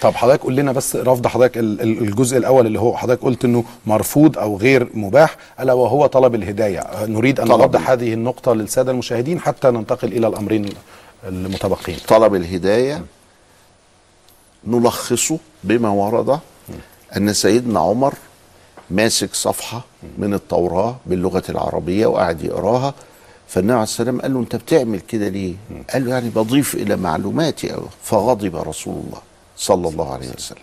طب 0.00 0.14
حضرتك 0.14 0.42
قول 0.42 0.56
لنا 0.56 0.72
بس 0.72 0.96
رفض 0.96 1.26
حضرتك 1.26 1.58
ال- 1.58 1.80
ال- 1.80 1.98
الجزء 1.98 2.36
الأول 2.36 2.66
اللي 2.66 2.80
هو 2.80 2.96
حضرتك 2.96 3.22
قلت 3.22 3.44
إنه 3.44 3.64
مرفوض 3.86 4.38
أو 4.38 4.56
غير 4.56 4.88
مباح 4.94 5.36
ألا 5.60 5.72
وهو 5.72 6.06
طلب 6.06 6.34
الهداية. 6.34 7.06
نريد 7.06 7.40
أن 7.40 7.48
نوضح 7.48 7.90
هذه 7.90 8.12
النقطة 8.12 8.52
للسادة 8.52 8.92
المشاهدين 8.92 9.40
حتى 9.40 9.70
ننتقل 9.70 10.12
إلى 10.12 10.26
الأمرين 10.26 10.68
المتبقين. 11.28 11.96
طلب 12.08 12.34
الهداية 12.34 13.04
نلخصه 14.66 15.38
بما 15.64 15.88
ورد 15.88 16.38
أن 17.16 17.32
سيدنا 17.32 17.80
عمر 17.80 18.14
ماسك 18.90 19.34
صفحة 19.34 19.84
من 20.18 20.34
التوراة 20.34 20.96
باللغة 21.06 21.42
العربية 21.48 22.06
وقاعد 22.06 22.42
يقراها. 22.44 22.94
فالنبي 23.48 23.72
عليه 23.72 23.82
السلام 23.82 24.20
قال 24.20 24.34
له 24.34 24.40
أنت 24.40 24.56
بتعمل 24.56 25.00
كده 25.00 25.28
ليه؟ 25.28 25.54
قال 25.92 26.04
له 26.04 26.10
يعني 26.10 26.30
بضيف 26.30 26.74
إلى 26.74 26.96
معلوماتي. 26.96 27.76
فغضب 28.02 28.56
رسول 28.56 28.94
الله 29.06 29.22
صلى 29.56 29.88
الله 29.88 30.12
عليه 30.12 30.28
وسلم. 30.36 30.58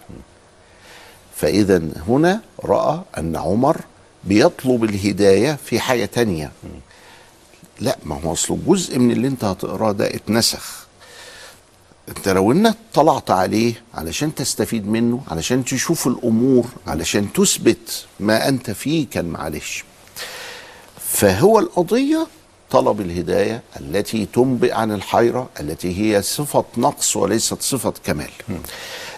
فإذا 1.36 1.82
هنا 2.08 2.42
رأى 2.64 3.02
أن 3.18 3.36
عمر 3.36 3.78
بيطلب 4.24 4.84
الهداية 4.84 5.58
في 5.66 5.80
حاجة 5.80 6.06
تانية. 6.06 6.52
لا 7.80 7.98
ما 8.06 8.22
هو 8.22 8.34
أصله 8.34 8.60
جزء 8.68 9.00
من 9.00 9.12
اللي 9.12 9.28
أنت 9.28 9.44
هتقراه 9.44 9.92
ده 9.92 10.08
اتنسخ. 10.08 10.87
انت 12.10 12.30
لو 12.30 12.52
انك 12.52 12.76
طلعت 12.94 13.32
عليه 13.32 13.74
علشان 13.94 14.36
تستفيد 14.36 14.88
منه 14.88 15.22
علشان 15.28 15.66
تشوف 15.66 16.08
الأمور 16.08 16.66
علشان 16.88 17.34
تثبت 17.34 18.06
ما 18.20 18.48
أنت 18.48 18.72
فيه 18.72 19.08
كان 19.12 19.26
معلش. 19.26 19.84
فهو 21.10 21.60
القضية 21.60 22.28
طلب 22.72 23.02
الهداية 23.02 23.62
التي 23.80 24.26
تنبئ 24.34 24.74
عن 24.74 24.92
الحيرة 24.92 25.50
التي 25.60 26.00
هي 26.16 26.22
صفة 26.22 26.66
نقص 26.78 27.16
وليست 27.16 27.62
صفة 27.62 27.94
كمال. 28.04 28.30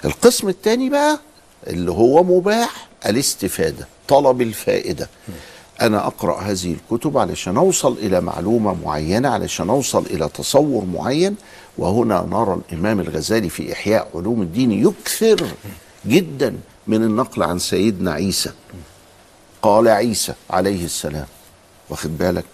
القسم 0.05 0.50
الثاني 0.50 0.89
بقى 0.89 1.19
اللي 1.67 1.91
هو 1.91 2.24
مباح 2.24 2.88
الاستفادة 3.05 3.88
طلب 4.08 4.41
الفائدة. 4.41 5.10
أنا 5.81 6.07
أقرأ 6.07 6.41
هذه 6.41 6.75
الكتب 6.75 7.17
علشان 7.17 7.57
أوصل 7.57 7.98
إلى 7.98 8.21
معلومة 8.21 8.75
معينة 8.86 9.29
علشان 9.29 9.69
أوصل 9.69 10.05
إلى 10.05 10.29
تصور 10.29 10.86
معين. 10.86 11.36
وهنا 11.77 12.25
نرى 12.29 12.53
الإمام 12.53 13.00
الغزالي 13.00 13.50
في 13.50 13.74
إحياء 13.74 14.07
علوم 14.15 14.41
الدين 14.41 14.71
يكثر 14.71 15.48
جدا 16.05 16.55
من 16.88 17.03
النقل 17.03 17.43
عن 17.43 17.59
سيدنا 17.59 18.12
عيسى. 18.12 18.51
قال 19.62 19.88
عيسى 19.88 20.33
عليه 20.50 20.86
السلام. 20.86 21.25
واخد 21.89 22.17
بالك؟ 22.17 22.45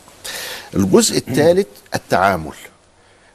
الجزء 0.75 1.17
الثالث 1.17 1.67
التعامل. 1.95 2.55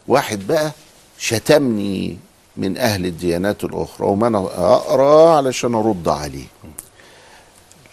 واحد 0.08 0.46
بقى 0.46 0.72
شتمني 1.18 2.18
من 2.56 2.76
أهل 2.76 3.06
الديانات 3.06 3.64
الأخرى 3.64 4.06
وما 4.06 4.26
أنا 4.26 4.38
أقرأ 4.74 5.36
علشان 5.36 5.74
أرد 5.74 6.08
عليه. 6.08 6.46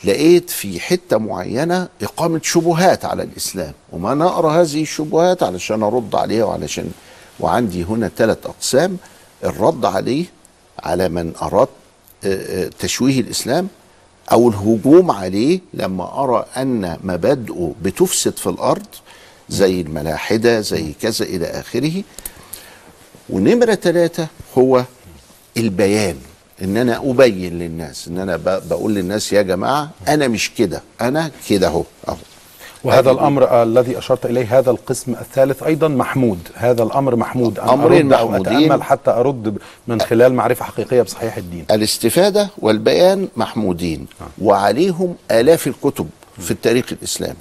لقيت 0.04 0.50
في 0.50 0.80
حتة 0.80 1.18
معينة 1.18 1.88
إقامة 2.02 2.42
شبهات 2.44 3.06
على 3.06 3.24
الإسلام 3.24 3.74
وما 3.92 4.14
نقرأ 4.14 4.62
هذه 4.62 4.82
الشبهات 4.82 5.44
علشان 5.44 5.84
أرد 5.84 6.16
عليها 6.16 6.46
وعلشان 6.46 6.92
وعندي 7.40 7.84
هنا 7.84 8.12
ثلاث 8.18 8.46
أقسام 8.46 8.98
الرد 9.44 9.86
عليه 9.86 10.26
على 10.80 11.10
من 11.10 11.34
أراد 11.42 11.68
آه، 12.24 12.66
آه، 12.66 12.70
تشويه 12.80 13.20
الإسلام 13.20 13.68
أو 14.32 14.50
الهجوم 14.50 15.12
عليه 15.12 15.60
لما 15.74 16.24
أرى 16.24 16.46
أن 16.58 16.98
مبادئه 17.04 17.74
بتفسد 17.82 18.38
في 18.38 18.48
الأرض 18.50 18.86
زي 19.50 19.82
الملاحدة 19.82 20.62
زي 20.62 20.94
كذا 21.02 21.26
إلى 21.26 21.46
آخره. 21.46 22.04
ونمرة 23.30 23.76
ثلاثة 23.76 24.28
هو 24.58 24.84
البيان. 25.58 26.18
إن 26.64 26.78
أنا 26.78 26.98
أبين 27.10 27.60
للناس 27.60 28.08
إن 28.08 28.20
أنا 28.20 28.38
بقول 28.70 28.94
للناس 28.96 29.34
يا 29.34 29.42
جماعة 29.42 29.90
أنا 30.08 30.28
مش 30.28 30.52
كده 30.54 30.82
أنا 31.02 31.32
كده 31.50 31.68
أهو 31.68 31.84
أهو. 32.08 32.16
وهذا 32.84 33.04
أدي- 33.10 33.14
الأمر 33.14 33.44
آه، 33.50 33.64
الذي 33.64 33.98
أشرت 33.98 34.26
إليه 34.26 34.60
هذا 34.60 34.72
القسم 34.72 35.12
الثالث 35.14 35.64
أيضا 35.64 35.88
محمود 35.88 36.40
هذا 36.56 36.84
الأمر 36.84 37.16
محمود. 37.16 37.60
ان 37.60 37.70
أمرين 37.70 38.14
أرد 38.14 38.20
أو 38.22 38.28
محمودين. 38.30 38.58
أتأمل 38.66 38.84
حتى 38.84 39.12
أرد 39.12 39.58
من 39.88 40.02
خلال 40.02 40.34
معرفة 40.34 40.66
حقيقية 40.66 41.02
بصحيح 41.02 41.38
الدين. 41.38 41.66
الاستفادة 41.72 42.50
والبيان 42.58 43.28
محمودين 43.38 44.06
وعليهم 44.42 45.16
آلاف 45.32 45.68
الكتب 45.68 46.10
في 46.40 46.52
التاريخ 46.52 46.86
الإسلامي. 46.92 47.36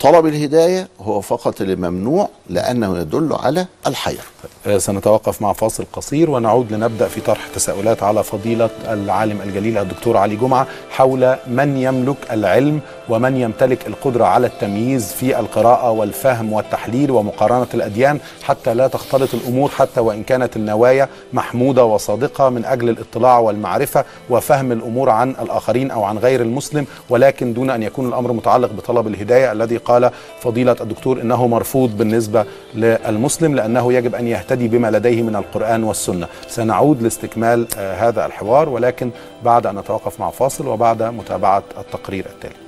طلب 0.00 0.26
الهداية 0.26 0.88
هو 1.00 1.20
فقط 1.20 1.60
اللي 1.60 1.76
ممنوع 1.76 2.28
لأنه 2.50 2.98
يدل 2.98 3.32
على 3.32 3.66
الحيره 3.86 4.22
آه، 4.66 4.78
سنتوقف 4.78 5.42
مع 5.42 5.52
فاصل 5.52 5.84
قصير 5.92 6.30
ونعود 6.30 6.72
لنبدأ 6.72 7.08
في 7.08 7.20
طرح 7.20 7.46
تساؤلات 7.54 8.02
على 8.02 8.22
فضيلة 8.24 8.70
العالم 8.88 9.40
الجليل 9.40 9.78
الدكتور 9.78 10.16
علي 10.16 10.36
جمعة 10.36 10.66
حول 10.90 11.36
من 11.46 11.76
يملك 11.76 12.16
العلم 12.32 12.80
ومن 13.08 13.36
يمتلك 13.36 13.86
القدرة 13.86 14.24
على 14.24 14.46
التمييز 14.46 15.12
في 15.12 15.38
القراءة 15.40 15.90
والفهم 15.90 16.52
والتحليل 16.52 17.10
ومقارنة 17.10 17.66
الأديان 17.74 18.20
حتى 18.42 18.74
لا 18.74 18.86
تختلط 18.88 19.34
الأمور 19.34 19.68
حتى 19.70 20.00
وإن 20.00 20.22
كانت 20.22 20.56
النوايا 20.56 21.08
محمودة 21.32 21.84
وصادقة 21.84 22.48
من 22.48 22.64
أجل 22.64 22.88
الاطلاع 22.88 23.38
والمعرفة 23.38 24.04
وفهم 24.30 24.72
الأمور 24.72 25.10
عن 25.10 25.30
الآخرين 25.30 25.90
أو 25.90 26.04
عن 26.04 26.18
غير 26.18 26.42
المسلم 26.42 26.86
ولكن 27.10 27.52
دون 27.54 27.70
أن 27.70 27.82
يكون 27.82 28.08
الأمر 28.08 28.32
متعلق 28.32 28.72
بطلب 28.72 29.06
الهداية 29.06 29.52
الذي 29.52 29.74
قال 29.86 30.10
فضيلة 30.40 30.76
الدكتور 30.80 31.20
إنه 31.20 31.46
مرفوض 31.46 31.96
بالنسبة 31.96 32.44
للمسلم 32.74 33.54
لأنه 33.54 33.92
يجب 33.92 34.14
أن 34.14 34.26
يهتدي 34.28 34.68
بما 34.68 34.90
لديه 34.90 35.22
من 35.22 35.36
القرآن 35.36 35.84
والسنة. 35.84 36.26
سنعود 36.48 37.02
لاستكمال 37.02 37.66
آه، 37.78 38.08
هذا 38.08 38.26
الحوار 38.26 38.68
ولكن 38.68 39.10
بعد 39.44 39.66
أن 39.66 39.78
نتوقف 39.78 40.20
مع 40.20 40.30
فاصل 40.30 40.66
وبعد 40.66 41.02
متابعة 41.02 41.62
التقرير 41.78 42.26
التالي. 42.26 42.65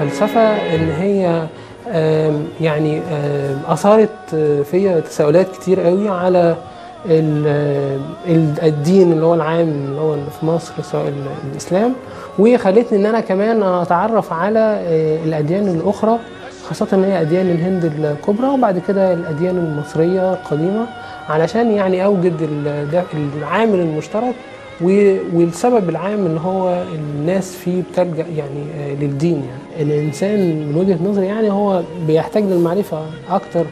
دراستي 0.00 0.04
للفلسفة 0.04 0.40
إن 0.74 0.90
هي 0.90 1.46
يعني 2.60 3.00
أثارت 3.68 4.08
آه، 4.34 4.62
فيا 4.62 5.00
تساؤلات 5.00 5.46
كتير 5.52 5.80
قوي 5.80 6.08
على 6.08 6.56
ال- 7.06 7.98
ال- 8.28 8.60
الدين 8.62 9.12
اللي 9.12 9.26
هو 9.26 9.34
العام 9.34 9.68
اللي 9.68 10.00
هو 10.00 10.16
في 10.40 10.46
مصر 10.46 10.72
سواء 10.82 11.08
ال- 11.08 11.50
الإسلام. 11.52 11.92
وخلتني 12.38 12.98
إن 12.98 13.06
أنا 13.06 13.20
كمان 13.20 13.62
أتعرف 13.62 14.32
على 14.32 14.58
آه، 14.58 15.24
الأديان 15.24 15.68
الأخرى 15.68 16.18
خاصة 16.68 16.86
إن 16.92 17.04
هي 17.04 17.20
أديان 17.20 17.50
الهند 17.50 17.84
الكبرى 17.84 18.48
وبعد 18.48 18.78
كده 18.88 19.12
الأديان 19.12 19.56
المصرية 19.56 20.32
القديمة 20.32 20.86
علشان 21.28 21.70
يعني 21.70 22.04
أوجد 22.04 22.34
العامل 23.38 23.80
المشترك 23.80 24.34
والسبب 24.80 25.88
العام 25.88 26.26
اللي 26.26 26.40
هو 26.40 26.82
الناس 26.94 27.56
فيه 27.56 27.82
بتلجأ 27.92 28.26
يعني 28.36 28.64
آه، 28.80 28.94
للدين 28.94 29.34
يعني. 29.44 29.82
الإنسان 29.82 30.38
من 30.68 30.76
وجهة 30.76 30.98
نظري 31.10 31.26
يعني 31.26 31.50
هو 31.50 31.82
بيحتاج 32.06 32.44
للمعرفة 32.44 33.06
أكتر 33.30 33.64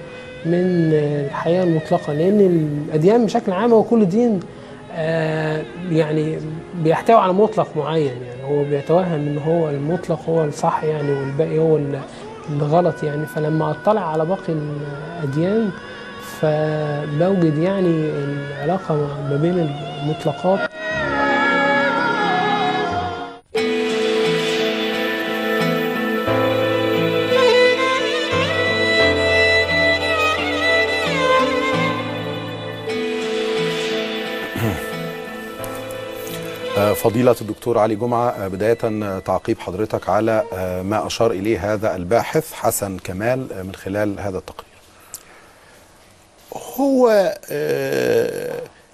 من 0.46 0.90
آه، 0.94 1.26
الحياة 1.26 1.64
المطلقة 1.64 2.12
لأن 2.12 2.40
الأديان 2.40 3.24
بشكل 3.24 3.52
عام 3.52 3.72
هو 3.72 3.82
كل 3.82 4.06
دين 4.08 4.40
آه، 4.92 5.62
يعني 5.90 6.38
بيحتوي 6.84 7.16
على 7.16 7.32
مطلق 7.32 7.68
معين 7.76 8.06
يعني. 8.06 8.42
هو 8.58 8.64
بيتوهم 8.64 9.12
إن 9.12 9.38
هو 9.38 9.70
المطلق 9.70 10.20
هو 10.28 10.44
الصح 10.44 10.84
يعني 10.84 11.12
والباقي 11.12 11.58
هو 11.58 11.76
ال- 11.76 12.00
الغلط 12.52 13.02
يعني. 13.02 13.26
فلما 13.26 13.70
أطلع 13.70 14.00
على 14.12 14.24
باقي 14.26 14.52
الأديان 15.22 15.70
فبوجد 16.40 17.58
يعني 17.58 17.88
العلاقة 17.88 18.94
ما 19.30 19.36
بين 19.42 19.70
المطلقات 20.02 20.60
فضيلة 37.06 37.36
الدكتور 37.40 37.78
علي 37.78 37.96
جمعة 37.96 38.30
آه، 38.30 38.48
بداية 38.48 38.78
آه، 38.84 39.18
تعقيب 39.18 39.58
حضرتك 39.58 40.08
على 40.08 40.44
آه، 40.52 40.82
ما 40.82 41.06
أشار 41.06 41.30
إليه 41.30 41.74
هذا 41.74 41.96
الباحث 41.96 42.52
حسن 42.52 42.98
كمال 42.98 43.64
من 43.66 43.74
خلال 43.74 44.20
هذا 44.20 44.38
التقرير. 44.38 44.72
هو 46.76 47.34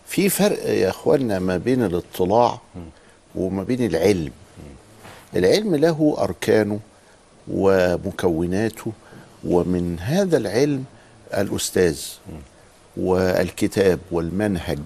في 0.07 0.29
فرق 0.29 0.67
يا 0.67 0.89
اخوانا 0.89 1.39
ما 1.39 1.57
بين 1.57 1.85
الاطلاع 1.85 2.61
وما 3.35 3.63
بين 3.63 3.87
العلم. 3.87 4.33
العلم 5.37 5.75
له 5.75 6.17
أركانه 6.19 6.81
ومكوناته 7.49 8.93
ومن 9.45 9.99
هذا 10.01 10.37
العلم 10.37 10.85
الأستاذ 11.35 12.01
والكتاب 12.97 13.99
والمنهج 14.11 14.79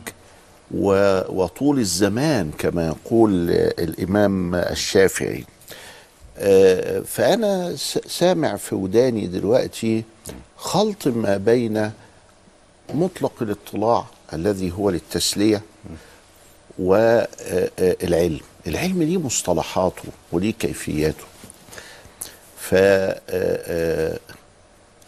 وطول 0.74 1.78
الزمان 1.78 2.50
كما 2.58 2.86
يقول 2.86 3.50
الإمام 3.78 4.54
الشافعي. 4.54 5.44
آه، 6.38 7.00
فأنا 7.00 7.76
سامع 8.06 8.56
في 8.56 8.74
وداني 8.74 9.26
دلوقتي 9.26 10.04
خلط 10.56 11.08
ما 11.08 11.36
بين 11.36 11.90
مطلق 12.94 13.32
الاطلاع 13.42 14.04
الذي 14.32 14.72
هو 14.72 14.90
للتسلية 14.90 15.62
والعلم 16.78 18.40
العلم. 18.66 19.02
ليه 19.02 19.18
مصطلحاته 19.18 20.02
وليه 20.32 20.52
كيفياته. 20.52 21.24
ف 22.58 22.74
آه، 22.74 23.20
آه، 23.30 24.18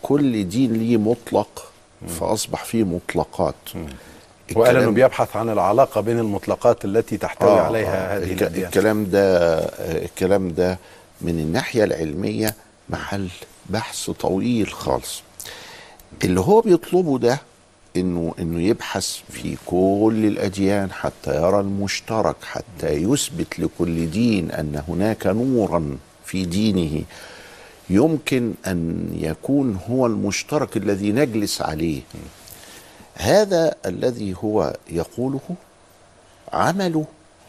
كل 0.02 0.48
دين 0.48 0.72
ليه 0.72 0.96
مطلق 0.96 1.72
فأصبح 2.20 2.64
فيه 2.64 2.84
مطلقات. 2.84 3.54
وقال 4.56 4.76
الكلام- 4.76 4.94
بيبحث 4.94 5.36
عن 5.36 5.48
العلاقة 5.48 6.00
بين 6.00 6.18
المطلقات 6.18 6.84
التي 6.84 7.16
تحتوي 7.16 7.48
آه، 7.50 7.60
عليها 7.60 8.14
آه، 8.14 8.18
هذه 8.18 8.32
الك- 8.32 8.42
الأديان 8.42 8.66
الكلام 8.66 9.04
ده 9.04 9.58
الكلام 10.04 10.48
ده 10.52 10.78
من 11.20 11.38
الناحية 11.38 11.84
العلمية 11.84 12.54
محل 12.90 13.28
بحث 13.70 14.10
طويل 14.10 14.68
خالص. 14.72 15.22
اللي 16.24 16.40
هو 16.40 16.60
بيطلبه 16.60 17.18
ده 17.18 17.40
انه 17.96 18.34
إنه 18.38 18.60
يبحث 18.62 19.18
في 19.30 19.56
كل 19.66 20.24
الأديان 20.26 20.92
حتى 20.92 21.36
يرى 21.42 21.60
المشترك 21.60 22.36
حتى 22.42 22.86
يثبت 22.92 23.58
لكل 23.58 24.10
دين 24.10 24.50
أن 24.50 24.82
هناك 24.88 25.26
نورا 25.26 25.96
في 26.24 26.44
دينه. 26.44 27.02
يمكن 27.90 28.54
أن 28.66 29.08
يكون 29.20 29.78
هو 29.90 30.06
المشترك 30.06 30.76
الذي 30.76 31.12
نجلس 31.12 31.62
عليه. 31.62 32.00
هذا 33.18 33.74
الذي 33.86 34.36
هو 34.44 34.76
يقوله 34.90 35.40
عمله 36.52 37.04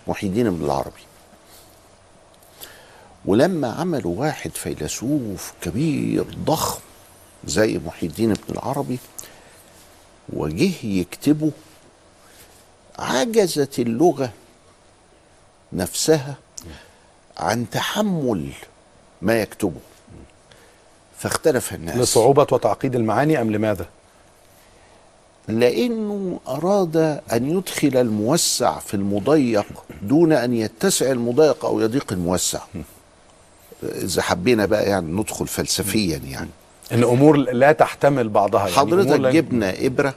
محي 0.07 0.27
الدين 0.27 0.49
بن 0.49 0.65
العربي. 0.65 1.01
ولما 3.25 3.71
عملوا 3.73 4.19
واحد 4.19 4.51
فيلسوف 4.51 5.53
كبير 5.61 6.23
ضخم 6.23 6.79
زي 7.45 7.79
محي 7.85 8.05
الدين 8.05 8.33
بن 8.33 8.41
العربي 8.49 8.99
وجه 10.33 10.85
يكتبه 10.85 11.51
عجزت 12.99 13.79
اللغة 13.79 14.33
نفسها 15.73 16.35
عن 17.37 17.69
تحمل 17.69 18.51
ما 19.21 19.41
يكتبه. 19.41 19.79
فاختلف 21.17 21.73
الناس. 21.73 21.97
لصعوبة 21.97 22.47
وتعقيد 22.51 22.95
المعاني 22.95 23.41
أم 23.41 23.51
لماذا؟ 23.51 23.85
لأنه 25.49 26.39
أراد 26.47 26.97
أن 27.33 27.57
يدخل 27.57 27.97
الموسع 27.97 28.79
في 28.79 28.93
المضيق 28.93 29.65
دون 30.01 30.31
أن 30.33 30.53
يتسع 30.53 31.11
المضيق 31.11 31.65
أو 31.65 31.79
يضيق 31.79 32.13
الموسع. 32.13 32.59
إذا 33.83 34.21
حبينا 34.21 34.65
بقى 34.65 34.85
يعني 34.89 35.11
ندخل 35.11 35.47
فلسفيا 35.47 36.17
يعني. 36.17 36.49
إن 36.91 37.03
أمور 37.03 37.37
لا 37.37 37.71
تحتمل 37.71 38.29
بعضها. 38.29 38.59
يعني 38.61 38.73
حضرتك 38.73 39.19
جبنا 39.19 39.73
إبرة 39.85 40.13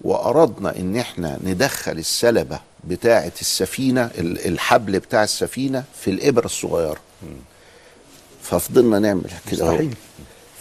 وأردنا 0.00 0.76
إن 0.76 0.96
إحنا 0.96 1.38
ندخل 1.44 1.92
السلبة 1.92 2.60
بتاعة 2.84 3.32
السفينة 3.40 4.10
ال- 4.18 4.46
الحبل 4.46 4.98
بتاع 4.98 5.22
السفينة 5.22 5.84
في 6.00 6.10
الإبرة 6.10 6.44
الصغيرة. 6.44 7.00
ففضلنا 8.42 8.98
نعمل 8.98 9.22
كده. 9.50 9.64
مستحيل. 9.72 9.94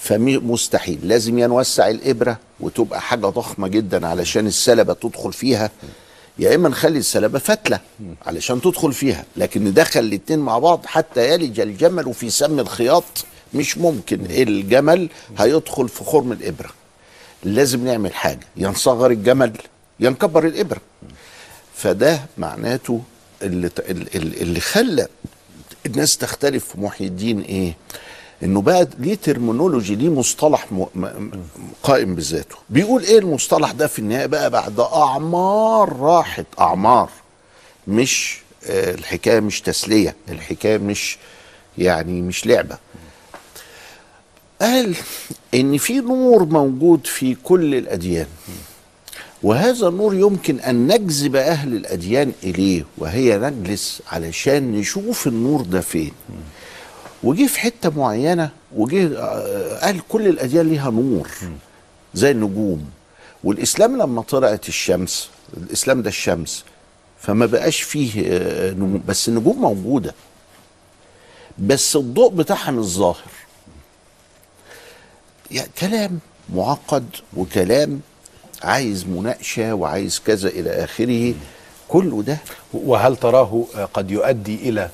فمستحيل 0.01 0.99
لازم 1.03 1.39
ينوسع 1.39 1.89
الإبرة 1.89 2.37
وتبقى 2.59 3.01
حاجة 3.01 3.25
ضخمة 3.25 3.67
جدا 3.67 4.07
علشان 4.07 4.47
السلبة 4.47 4.93
تدخل 4.93 5.33
فيها. 5.33 5.69
يا 6.39 6.55
إما 6.55 6.69
نخلي 6.69 6.99
السلبة 6.99 7.39
فتلة 7.39 7.79
علشان 8.25 8.61
تدخل 8.61 8.93
فيها 8.93 9.25
لكن 9.37 9.63
ندخل 9.63 9.99
الاتنين 9.99 10.39
مع 10.39 10.59
بعض 10.59 10.85
حتى 10.85 11.33
يلج 11.33 11.59
الجمل 11.59 12.13
في 12.13 12.29
سم 12.29 12.59
الخياط 12.59 13.03
مش 13.53 13.77
ممكن. 13.77 14.25
الجمل 14.29 15.09
هيدخل 15.37 15.89
في 15.89 16.03
خرم 16.03 16.31
الإبرة. 16.31 16.69
لازم 17.43 17.85
نعمل 17.85 18.13
حاجة. 18.13 18.47
ينصغر 18.57 19.11
الجمل 19.11 19.51
ينكبر 19.99 20.45
الإبرة. 20.47 20.81
فده 21.75 22.21
معناته 22.37 23.01
اللي 23.41 23.69
اللي 24.15 24.59
خلى 24.59 25.07
الناس 25.85 26.17
تختلف 26.17 26.65
في 26.65 26.79
محي 26.81 27.05
الدين 27.05 27.41
إيه؟ 27.41 27.73
انه 28.43 28.61
بقى 28.61 28.87
ليه 28.99 29.15
ترمينولوجي 29.15 29.95
ليه 29.95 30.09
مصطلح. 30.09 30.67
قائم 31.83 32.15
بذاته. 32.15 32.55
بيقول 32.69 33.03
إيه 33.03 33.19
المصطلح 33.19 33.71
ده 33.71 33.87
في 33.87 33.99
النهاية 33.99 34.25
بقى؟ 34.25 34.49
بعد 34.49 34.79
أعمار 34.79 35.95
راحت. 35.99 36.45
أعمار 36.59 37.09
مش 37.87 38.39
آه 38.65 38.93
الحكاية 38.93 39.39
مش 39.39 39.61
تسلية 39.61 40.15
الحكاية 40.29 40.77
مش 40.77 41.17
يعني 41.77 42.21
مش 42.21 42.45
لعبة. 42.45 42.77
قال 44.61 44.95
إن 45.53 45.77
في 45.77 45.99
نور 45.99 46.45
موجود 46.45 47.07
في 47.07 47.35
كل 47.43 47.75
الأديان 47.75 48.27
وهذا 49.43 49.87
النور 49.87 50.15
يمكن 50.15 50.59
أن 50.59 50.87
نجذب 50.87 51.35
أهل 51.35 51.73
الأديان 51.75 52.31
إليه 52.43 52.85
وهي 52.97 53.37
نجلس 53.37 54.01
علشان 54.11 54.71
نشوف 54.71 55.27
النور 55.27 55.61
ده 55.61 55.81
فين. 55.81 56.11
وجه 57.23 57.47
في 57.47 57.59
حتة 57.59 57.89
معينة 57.89 58.49
وجه 58.75 59.19
آه، 59.19 59.79
قال 59.85 59.99
كل 60.09 60.27
الأديان 60.27 60.69
ليها 60.69 60.89
نور 60.91 61.29
زي 62.13 62.31
النجوم. 62.31 62.89
والإسلام 63.43 63.97
لما 63.97 64.21
طلعت 64.21 64.67
الشمس 64.69 65.29
الإسلام 65.57 66.01
ده 66.01 66.09
الشمس 66.09 66.63
فما 67.19 67.45
بقاش 67.45 67.81
فيه 67.81 68.23
آه، 68.27 68.71
نجوم. 68.71 69.03
بس 69.07 69.29
النجوم 69.29 69.61
موجودة. 69.61 70.13
بس 71.59 71.95
الضوء 71.95 72.31
بتاعها 72.31 72.71
مش 72.71 72.85
ظاهر 72.85 73.31
يعني 75.51 75.69
كلام 75.79 76.19
معقد 76.55 77.05
وكلام 77.37 78.01
عايز 78.63 79.05
مناقشة 79.05 79.73
وعايز 79.73 80.19
كذا 80.25 80.49
إلى 80.49 80.69
آخره. 80.83 81.33
كله 81.87 82.21
ده 82.23 82.37
وهل 82.73 83.15
تراه 83.15 83.65
قد 83.93 84.11
يؤدي 84.11 84.55
إلى 84.69 84.89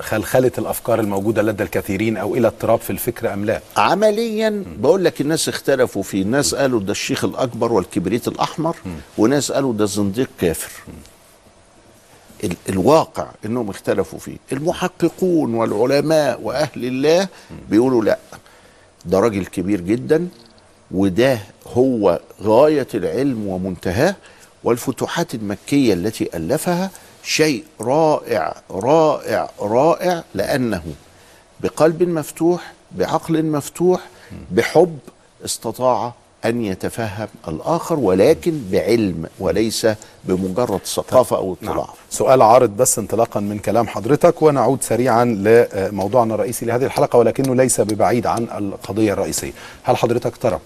خلخلة 0.00 0.52
الأفكار 0.58 1.00
الموجودة 1.00 1.42
لدى 1.42 1.62
الكثيرين 1.62 2.16
أو 2.16 2.34
إلى 2.34 2.46
اضطراب 2.48 2.78
في 2.80 2.90
الفكر 2.90 3.32
أم 3.34 3.44
لا؟ 3.44 3.60
عمليا 3.76 4.64
بقول 4.78 5.04
لك 5.04 5.20
الناس 5.20 5.48
اختلفوا 5.48 6.02
فيه. 6.02 6.24
ناس 6.24 6.54
قالوا 6.54 6.80
ده 6.80 6.92
الشيخ 6.92 7.24
الأكبر 7.24 7.72
والكبريت 7.72 8.28
الأحمر 8.28 8.76
وناس 9.18 9.52
قالوا 9.52 9.72
ده 9.72 9.84
زنديق 9.84 10.28
كافر. 10.40 10.70
ال- 12.44 12.56
الواقع 12.68 13.26
إنهم 13.46 13.70
اختلفوا 13.70 14.18
فيه. 14.18 14.36
المحققون 14.52 15.54
والعلماء 15.54 16.40
وأهل 16.42 16.84
الله 16.84 17.28
بيقولوا 17.70 18.04
لا 18.04 18.18
ده 19.04 19.20
راجل 19.20 19.46
كبير 19.46 19.80
جدا 19.80 20.28
وده 20.90 21.38
هو 21.66 22.20
غاية 22.42 22.86
العلم 22.94 23.46
ومنتهاه 23.46 24.16
والفتوحات 24.64 25.34
المكية 25.34 25.94
التي 25.94 26.36
ألفها 26.36 26.90
شيء 27.26 27.64
رائع 27.80 28.54
رائع 28.70 29.50
رائع 29.60 30.24
لأنه 30.34 30.82
بقلب 31.60 32.02
مفتوح 32.02 32.72
بعقل 32.92 33.44
مفتوح 33.44 34.00
بحب 34.50 34.98
استطاع 35.44 36.12
أن 36.44 36.64
يتفهم 36.64 37.28
الآخر 37.48 37.98
ولكن 37.98 38.60
بعلم 38.70 39.26
وليس 39.38 39.86
بمجرد 40.24 40.80
ثقافة 40.84 41.36
أو 41.36 41.56
نعم. 41.60 41.72
اطلاع 41.72 41.94
سؤال 42.10 42.42
عارض 42.42 42.70
بس 42.70 42.98
انطلاقا 42.98 43.40
من 43.40 43.58
كلام 43.58 43.88
حضرتك 43.88 44.42
ونعود 44.42 44.82
سريعا 44.82 45.24
لموضوعنا 45.24 46.34
الرئيسي 46.34 46.66
لهذه 46.66 46.84
الحلقة 46.84 47.18
ولكنه 47.18 47.54
ليس 47.54 47.80
ببعيد 47.80 48.26
عن 48.26 48.42
القضية 48.42 49.12
الرئيسية. 49.12 49.52
هل 49.82 49.96
حضرتك 49.96 50.36
ترى 50.36 50.60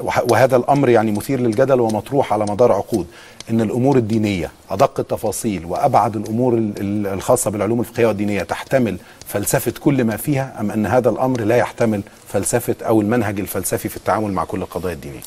وهذا 0.00 0.56
الأمر 0.56 0.88
يعني 0.88 1.12
مثير 1.12 1.40
للجدل 1.40 1.80
ومطروح 1.80 2.32
على 2.32 2.44
مدار 2.44 2.72
عقود 2.72 3.06
إن 3.50 3.60
الأمور 3.60 3.96
الدينية 3.96 4.50
أدق 4.70 5.00
التفاصيل 5.00 5.64
وأبعد 5.64 6.16
الأمور 6.16 6.54
ال- 6.54 6.72
ال- 6.80 7.06
الخاصة 7.06 7.50
بالعلوم 7.50 7.80
الفقهية 7.80 8.06
والدينية 8.06 8.42
تحتمل 8.42 8.96
فلسفة 9.26 9.72
كل 9.80 10.04
ما 10.04 10.16
فيها 10.16 10.56
أم 10.60 10.70
أن 10.70 10.86
هذا 10.86 11.10
الأمر 11.10 11.40
لا 11.40 11.56
يحتمل 11.56 12.02
فلسفة 12.28 12.74
أو 12.82 13.00
المنهج 13.00 13.40
الفلسفي 13.40 13.88
في 13.88 13.96
التعامل 13.96 14.32
مع 14.32 14.44
كل 14.44 14.62
القضايا 14.62 14.94
الدينية؟ 14.94 15.20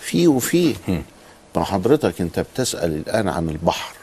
في 0.00 0.28
وفي. 0.28 0.74
ما 1.56 1.64
حضرتك 1.64 2.20
أنت 2.20 2.40
بتسأل 2.40 2.92
الآن 2.94 3.28
عن 3.28 3.48
البحر. 3.48 3.94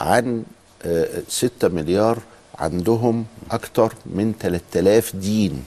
عن 0.00 0.42
آه، 0.82 1.08
ستة 1.28 1.68
مليار 1.68 2.18
عندهم 2.58 3.24
أكتر 3.50 3.92
من 4.06 4.32
3000 4.40 5.16
دين 5.16 5.64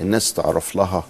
الناس 0.00 0.32
تعرف 0.32 0.76
لها 0.76 1.04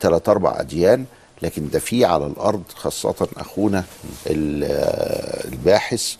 تلات 0.00 0.28
أربع 0.28 0.60
أديان 0.60 1.04
لكن 1.42 1.68
ده 1.70 1.78
في 1.78 2.04
على 2.04 2.26
الأرض 2.26 2.62
خاصة 2.74 3.28
أخونا 3.36 3.84
ال- 4.26 5.52
الباحث 5.52 6.14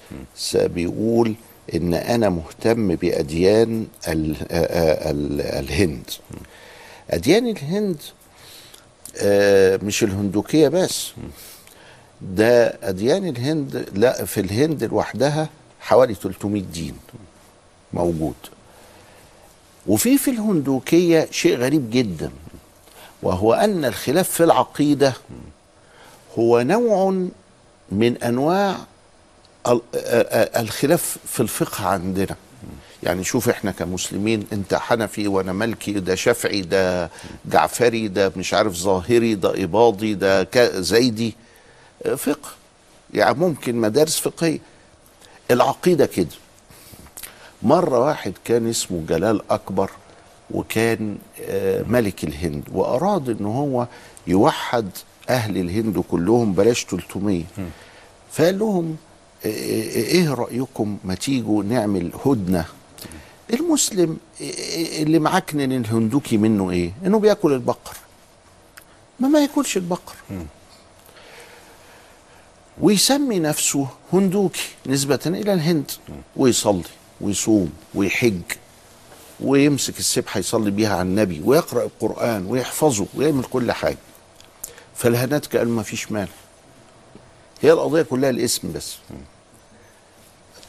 بيقول 0.54 1.34
إن 1.74 1.94
أنا 1.94 2.28
مهتم 2.28 2.94
بأديان 2.94 3.86
ال- 4.08 4.36
ال- 4.50 5.40
الهند. 5.40 6.10
أديان 7.10 7.46
الهند 7.46 7.96
آه، 9.18 9.76
مش 9.82 10.02
الهندوكية 10.02 10.68
بس. 10.68 11.12
ده 12.22 12.78
أديان 12.82 13.28
الهند 13.28 13.86
لا 13.94 14.24
في 14.24 14.40
الهند 14.40 14.84
لوحدها 14.84 15.48
حوالي 15.80 16.14
300 16.14 16.62
دين 16.62 16.94
موجود. 17.92 18.34
وفي 19.86 20.18
في 20.18 20.30
الهندوكية 20.30 21.28
شيء 21.30 21.56
غريب 21.56 21.90
جدا. 21.90 22.30
وهو 23.26 23.54
أن 23.54 23.84
الخلاف 23.84 24.28
في 24.30 24.44
العقيدة 24.44 25.12
هو 26.38 26.60
نوع 26.60 27.10
من 27.92 28.16
آ- 29.68 29.70
الخلاف 30.58 31.18
في 31.26 31.40
الفقه 31.40 31.86
عندنا. 31.86 32.36
يعني 33.02 33.24
شوف 33.24 33.48
إحنا 33.48 33.70
كمسلمين 33.70 34.46
أنت 34.52 34.74
حنفي 34.74 35.28
وأنا 35.28 35.52
مالكي 35.52 35.92
ده 35.92 36.14
شافعي 36.14 36.60
ده 36.60 37.10
جعفري 37.46 38.08
ده 38.08 38.32
مش 38.36 38.54
عارف 38.54 38.72
ظاهري 38.74 39.34
ده 39.34 39.64
إباضي 39.64 40.14
ده 40.14 40.48
زيدي. 40.80 41.34
فقه. 42.16 42.48
يعني 43.14 43.38
ممكن 43.38 43.76
مدارس 43.76 44.18
فقهية. 44.18 44.58
العقيدة 45.50 46.06
كده. 46.06 46.28
مرة 47.62 47.98
واحد 48.00 48.32
كان 48.44 48.68
اسمه 48.70 49.02
جلال 49.08 49.40
أكبر. 49.50 49.90
وكان 50.50 51.18
آه، 51.40 51.82
ملك 51.82 52.24
الهند 52.24 52.62
واراد 52.72 53.28
إن 53.40 53.46
هو 53.46 53.86
يوحد 54.26 54.90
أهل 55.28 55.58
الهند 55.58 55.98
كلهم 56.10 56.52
بلاش 56.52 56.84
300 56.84 57.42
فقال 58.32 58.58
لهم 58.58 58.96
آه، 59.44 59.48
آه، 59.48 59.50
إيه 59.92 60.34
رأيكم 60.34 60.98
ما 61.04 61.14
تيجوا 61.14 61.62
نعمل 61.62 62.12
هدنة؟ 62.26 62.64
المسلم 63.52 64.16
اللي 65.00 65.18
معكنن 65.18 65.72
الهندوكي 65.72 66.36
منه 66.36 66.70
إيه؟ 66.70 66.92
إنه 67.06 67.18
بياكل 67.18 67.52
البقر. 67.52 67.96
ما 69.20 69.28
ما 69.28 69.38
ياكلش 69.40 69.76
البقر. 69.76 70.14
ويسمي 72.80 73.38
نفسه 73.38 73.88
هندوكي 74.12 74.68
نسبة 74.86 75.20
إلى 75.26 75.52
الهند. 75.52 75.90
ويصلي 76.36 76.82
ويصوم 77.20 77.72
ويحج. 77.94 78.40
ويمسك 79.40 79.98
السبحة 79.98 80.40
يصلي 80.40 80.70
بيها 80.70 80.92
على 80.92 81.02
النبي 81.02 81.40
ويقرأ 81.44 81.84
القرآن 81.84 82.46
ويحفظه 82.46 83.06
ويعمل 83.14 83.44
كل 83.44 83.72
حاجة. 83.72 83.96
فالهنات 84.94 85.56
قال 85.56 85.68
ما 85.68 85.82
فيش 85.82 86.12
مال 86.12 86.28
هي 87.62 87.72
القضية 87.72 88.02
كلها 88.02 88.30
الاسم 88.30 88.72
بس. 88.72 88.96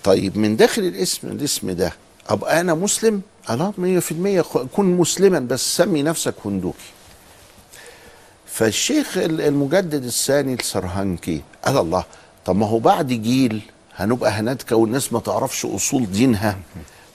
طيب 0.03 0.37
من 0.37 0.55
داخل 0.55 0.81
الاسم 0.81 1.27
الاسم 1.27 1.71
ده 1.71 1.93
أبقى 2.29 2.59
أنا 2.61 2.73
مسلم؟ 2.73 3.21
في 3.99 4.11
المية 4.11 4.41
كن 4.41 4.85
مسلما 4.85 5.39
بس 5.39 5.75
سمي 5.77 6.03
نفسك 6.03 6.33
هندوكي. 6.45 6.77
فالشيخ 8.45 9.17
ال- 9.17 9.41
المجدد 9.41 10.03
الثاني 10.03 10.53
السرهنكي 10.53 11.41
قال 11.65 11.77
الله 11.77 12.03
طب 12.45 12.55
ما 12.55 12.67
هو 12.67 12.79
بعد 12.79 13.07
جيل 13.07 13.61
هنبقى 13.95 14.31
هنتكى 14.31 14.75
والناس 14.75 15.13
ما 15.13 15.19
تعرفش 15.19 15.65
أصول 15.65 16.11
دينها. 16.11 16.57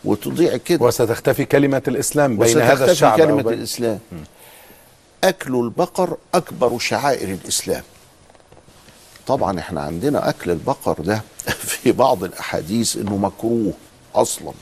وتضيع 0.04 0.56
كده. 0.56 0.84
وستختفي 0.84 1.44
كلمة 1.44 1.82
الإسلام 1.88 2.36
بين 2.36 2.58
هذا 2.60 2.72
وستختفي 2.72 2.90
الشعب 2.92 3.18
كلمة 3.18 3.30
أو 3.32 3.36
بين- 3.48 3.58
الإسلام. 3.58 3.98
أكل 5.24 5.54
البقر 5.54 6.16
أكبر 6.34 6.78
شعائر 6.78 7.28
الإسلام. 7.44 7.82
طبعا 9.26 9.58
إحنا 9.60 9.80
عندنا 9.80 10.28
أكل 10.28 10.50
البقر 10.50 10.92
ده 11.02 11.22
في 11.82 11.92
بعض 11.92 12.24
الأحاديث 12.24 12.96
إنه 12.96 13.16
مكروه 13.16 13.72
أصلا. 14.14 14.52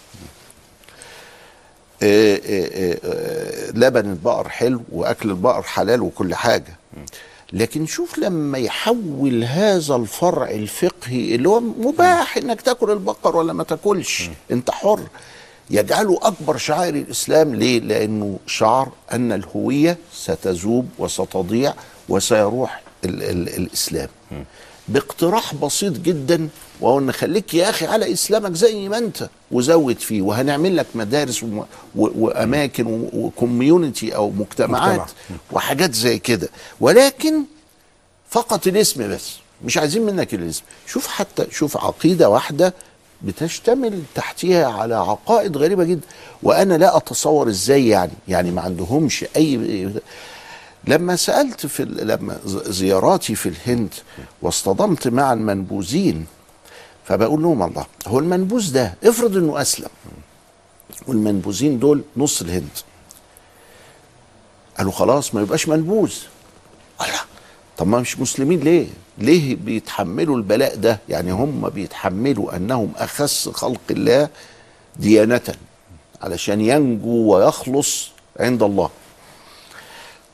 آه، 2.03 2.41
آه، 2.47 2.99
آه، 3.05 3.71
لبن 3.71 4.11
البقر 4.11 4.49
حلو 4.49 4.83
وأكل 4.93 5.31
البقر 5.31 5.63
حلال 5.63 6.01
وكل 6.03 6.35
حاجة. 6.35 6.77
لكن 7.53 7.87
شوف 7.87 8.19
لما 8.19 8.59
يحول 8.59 9.45
هذا 9.45 9.97
الفرع 9.97 10.51
الفقهي 10.51 11.35
اللي 11.35 11.49
هو 11.49 11.61
مباح 11.61 12.37
إنك 12.37 12.61
تأكل 12.61 12.91
البقر 12.91 13.37
ولا 13.37 13.53
ما 13.53 13.65
تأكلش. 13.65 14.31
أنت 14.51 14.71
حر. 14.71 15.01
يجعله 15.71 16.19
أكبر 16.23 16.57
شعائر 16.57 16.95
الإسلام 16.95 17.55
ليه؟ 17.55 17.81
لأنه 17.81 18.39
شعر 18.47 18.89
أن 19.13 19.33
الهوية 19.33 19.99
ستذوب 20.15 20.89
وستضيع 20.99 21.75
وسيروح 22.09 22.83
ال 23.05 23.23
ال 23.23 23.49
الإسلام. 23.57 24.09
باقتراح 24.91 25.55
بسيط 25.55 25.93
جدا 25.93 26.49
وهو 26.81 26.99
إن 26.99 27.13
خليك 27.13 27.55
يا 27.55 27.71
أخي 27.71 27.87
على 27.87 28.13
إسلامك 28.13 28.53
زي 28.53 28.89
ما 28.89 28.99
أنت 28.99 29.29
وزود 29.51 29.99
فيه 29.99 30.23
وهنعمل 30.23 30.77
لك 30.77 30.87
مدارس 30.95 31.43
وم- 31.43 31.59
و- 31.59 31.65
وأماكن 32.25 33.09
وكوميونتي 33.13 34.17
أو 34.17 34.31
مجتمعات 34.31 34.91
مجتمع. 35.01 35.39
وحاجات 35.53 35.95
زي 35.95 36.19
كده. 36.19 36.49
ولكن 36.81 37.43
فقط 38.31 38.67
الاسم 38.67 39.09
بس 39.15 39.31
مش 39.65 39.79
عايزين 39.79 40.03
منك 40.03 40.35
الاسم. 40.35 40.63
شوف 40.87 41.07
حتى 41.07 41.47
شوف 41.51 41.77
عقيدة 41.77 42.29
واحدة 42.29 42.75
بتشتمل 43.23 44.03
تحتها 44.15 44.67
على 44.67 44.95
عقائد 44.95 45.57
غريبة 45.57 45.85
جدا. 45.85 46.01
وأنا 46.43 46.75
لا 46.75 46.97
أتصور 46.97 47.49
إزاي 47.49 47.89
يعني 47.89 48.13
يعني 48.29 48.51
ما 48.51 48.61
عندهمش 48.63 49.25
أي 49.37 49.89
لما 50.85 51.17
سألت 51.17 51.67
في 51.67 51.85
لما 51.85 52.39
زياراتي 52.47 53.35
في 53.35 53.49
الهند 53.49 53.95
واصطدمت 54.43 55.09
مع 55.09 55.33
المنبوذين 55.33 56.27
فبقول 57.05 57.43
لهم 57.43 57.63
الله 57.63 57.87
هو 58.07 58.19
المنبوذ 58.19 58.73
ده 58.73 58.95
افرض 59.05 59.37
إنه 59.37 59.61
أسلم. 59.61 59.89
والمنبوذين 61.07 61.79
دول 61.79 62.03
نص 62.17 62.41
الهند. 62.41 62.69
قالوا 64.79 64.93
خلاص 64.93 65.35
ما 65.35 65.41
يبقاش 65.41 65.69
منبوذ. 65.69 66.13
الله 67.01 67.21
طب 67.79 67.87
ما 67.87 68.01
مش 68.01 68.19
مسلمين 68.19 68.61
ليه؟ 68.61 68.87
ليه 69.19 69.57
بيتحملوا 69.57 70.37
البلاء 70.37 70.77
ده؟ 70.77 70.99
يعني 71.09 71.31
هم 71.33 71.69
بيتحملوا 71.69 72.57
أنهم 72.57 72.93
أخس 72.97 73.49
خلق 73.49 73.81
الله 73.91 74.29
ديانة 74.97 75.55
علشان 76.23 76.61
ينجو 76.61 77.35
ويخلص 77.35 78.09
عند 78.41 78.63
الله. 78.63 78.91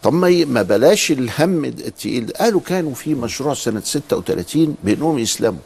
طب 0.03 0.13
ما 0.15 0.63
بلاش 0.63 1.11
الهم 1.11 1.65
التقيل. 1.65 2.33
قالوا 2.33 2.61
كانوا 2.61 2.95
في 2.95 3.15
مشروع 3.15 3.55
سنة 3.55 3.81
36 3.81 4.77
بانهم 4.85 5.19
يسلموا 5.19 5.61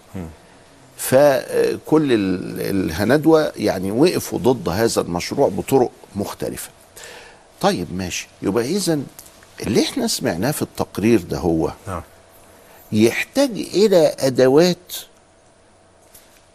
فكل 0.97 2.12
ال- 2.12 2.61
الهندوة 2.61 3.53
يعني 3.57 3.90
وقفوا 3.93 4.38
ضد 4.38 4.69
هذا 4.69 5.01
المشروع 5.01 5.49
بطرق 5.49 5.90
مختلفة. 6.16 6.71
طيب 7.61 7.87
ماشي. 7.95 8.29
يبقى 8.43 8.64
اذا 8.64 9.01
اللي 9.66 9.83
إحنا 9.85 10.07
سمعناه 10.07 10.51
في 10.51 10.62
التقرير 10.62 11.21
ده 11.23 11.38
هو 11.38 11.73
نعم. 11.88 12.03
يحتاج 12.93 13.51
إلى 13.51 14.14
أدوات 14.19 14.93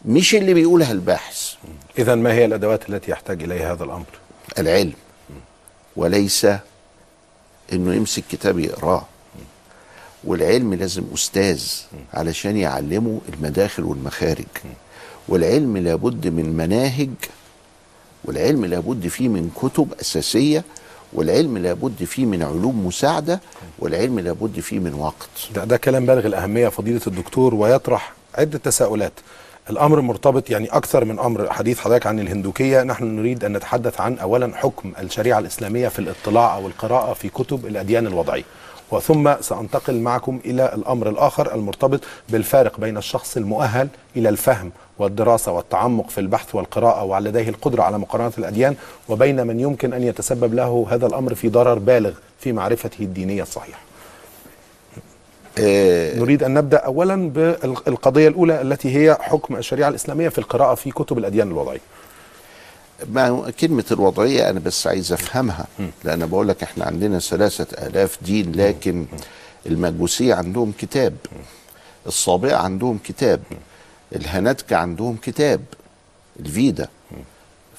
مش 0.05 0.35
اللي 0.35 0.53
بيقولها 0.53 0.91
الباحث. 0.91 1.53
اذا 1.99 2.15
ما 2.15 2.33
هي 2.33 2.45
الأدوات 2.45 2.89
التي 2.89 3.11
يحتاج 3.11 3.43
إليها 3.43 3.73
هذا 3.73 3.83
الأمر؟ 3.83 4.05
العلم. 4.59 4.93
وليس 5.95 6.47
إنه 7.73 7.93
يمسك 7.95 8.23
كتاب 8.31 8.59
يقراه. 8.59 9.05
والعلم 10.23 10.73
لازم 10.73 11.03
أستاذ 11.13 11.63
علشان 12.13 12.57
يعلمه 12.57 13.21
المداخل 13.33 13.83
والمخارج. 13.83 14.45
والعلم 15.27 15.77
لابد 15.77 16.27
من 16.27 16.45
مناهج 16.57 17.09
والعلم 18.25 18.65
لابد 18.65 19.07
فيه 19.07 19.27
من 19.27 19.51
كتب 19.61 19.93
أساسية 20.01 20.63
والعلم 21.13 21.57
لابد 21.57 22.03
فيه 22.03 22.25
من 22.25 22.43
علوم 22.43 22.87
مساعدة 22.87 23.41
والعلم 23.79 24.19
لابد 24.19 24.59
فيه 24.59 24.79
من 24.79 24.93
وقت. 24.93 25.29
ده, 25.55 25.63
ده 25.63 25.77
كلام 25.77 26.05
بالغ 26.05 26.25
الأهمية 26.25 26.67
فضيلة 26.67 27.01
الدكتور 27.07 27.55
ويطرح 27.55 28.13
عدة 28.35 28.57
تساؤلات. 28.57 29.13
الأمر 29.69 30.01
مرتبط 30.01 30.49
يعني 30.49 30.67
أكثر 30.67 31.05
من 31.05 31.19
أمر 31.19 31.51
حديث 31.51 31.79
حضرتك 31.79 32.07
عن 32.07 32.19
الهندوكية. 32.19 32.83
نحن 32.83 33.05
نريد 33.15 33.43
أن 33.43 33.57
نتحدث 33.57 34.01
عن 34.01 34.17
أولا 34.17 34.55
حكم 34.55 34.93
الشريعة 34.99 35.39
الإسلامية 35.39 35.87
في 35.87 35.99
الاطلاع 35.99 36.55
أو 36.55 36.67
القراءة 36.67 37.13
في 37.13 37.29
كتب 37.29 37.65
الأديان 37.65 38.07
الوضعية. 38.07 38.43
وثم 38.91 39.41
سأنتقل 39.41 39.99
معكم 39.99 40.39
إلى 40.45 40.73
الأمر 40.73 41.09
الآخر 41.09 41.55
المرتبط 41.55 41.99
بالفارق 42.29 42.79
بين 42.79 42.97
الشخص 42.97 43.37
المؤهل 43.37 43.87
إلى 44.15 44.29
الفهم 44.29 44.71
والدراسة 44.99 45.51
والتعمق 45.51 46.09
في 46.09 46.17
البحث 46.21 46.55
والقراءة 46.55 47.03
وعلى 47.03 47.29
لديه 47.29 47.49
القدرة 47.49 47.83
على 47.83 47.97
مقارنة 47.97 48.33
الأديان 48.37 48.75
وبين 49.09 49.47
من 49.47 49.59
يمكن 49.59 49.93
أن 49.93 50.03
يتسبب 50.03 50.53
له 50.53 50.87
هذا 50.89 51.07
الأمر 51.07 51.35
في 51.35 51.49
ضرر 51.49 51.79
بالغ 51.79 52.11
في 52.39 52.51
معرفته 52.51 53.03
الدينية 53.03 53.41
الصحيحة. 53.41 53.84
نريد 56.19 56.43
أن 56.43 56.53
نبدأ 56.53 56.77
أولا 56.77 57.29
بالقضية 57.29 58.27
الأولى 58.27 58.61
التي 58.61 58.95
هي 58.97 59.17
حكم 59.21 59.55
الشريعة 59.55 59.89
الإسلامية 59.89 60.29
في 60.29 60.37
القراءة 60.37 60.75
في 60.75 60.91
كتب 60.91 61.17
الأديان 61.17 61.47
الوضعية. 61.47 61.79
ما 63.09 63.51
كلمة 63.59 63.83
الوضعية 63.91 64.49
أنا 64.49 64.59
بس 64.59 64.87
عايز 64.87 65.11
أفهمها 65.13 65.65
لأن 66.03 66.25
بقول 66.25 66.47
لك 66.47 66.63
إحنا 66.63 66.85
عندنا 66.85 67.19
ثلاثة 67.19 67.87
آلاف 67.87 68.17
دين 68.21 68.51
لكن 68.55 69.05
المجوسية 69.65 70.33
عندهم 70.33 70.73
كتاب 70.79 71.13
الصابئة 72.07 72.55
عندهم 72.55 72.99
كتاب 73.03 73.41
الهناتكة 74.15 74.75
عندهم 74.75 75.17
كتاب 75.21 75.61
الفيدا. 76.39 76.87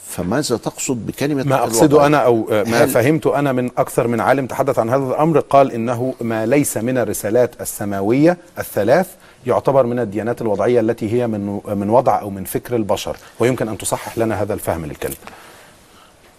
فماذا 0.09 0.57
تقصد 0.57 1.07
بكلمة 1.07 1.43
ما؟ 1.43 1.57
أقصده 1.63 2.07
أنا 2.07 2.19
أو 2.19 2.49
آه، 2.53 2.63
ما 2.65 2.87
فهمته 2.87 3.39
أنا 3.39 3.53
من 3.53 3.71
أكثر 3.79 4.09
من 4.09 4.21
عالم 4.21 4.47
تحدث 4.47 4.79
عن 4.79 4.91
هذا 4.91 5.05
الأمر 5.05 5.41
قال 5.41 5.73
إنه 5.73 6.15
ما 6.21 6.47
ليس 6.47 6.77
من 6.77 6.99
الرسالات 6.99 7.61
السماوية 7.61 8.39
الثلاث 8.59 9.07
يعتبر 9.47 9.87
من 9.87 9.99
الديانات 9.99 10.43
الوضعية 10.43 10.81
التي 10.81 11.13
هي 11.13 11.27
من 11.27 11.61
من 11.67 11.91
وضع 11.91 12.21
أو 12.21 12.31
من 12.31 12.45
فكر 12.45 12.77
البشر 12.77 13.17
ويمكن 13.41 13.69
أن 13.69 13.79
تصحح 13.79 14.19
لنا 14.19 14.43
هذا 14.43 14.55
الفهم 14.55 14.87
للكلمة 14.87 15.17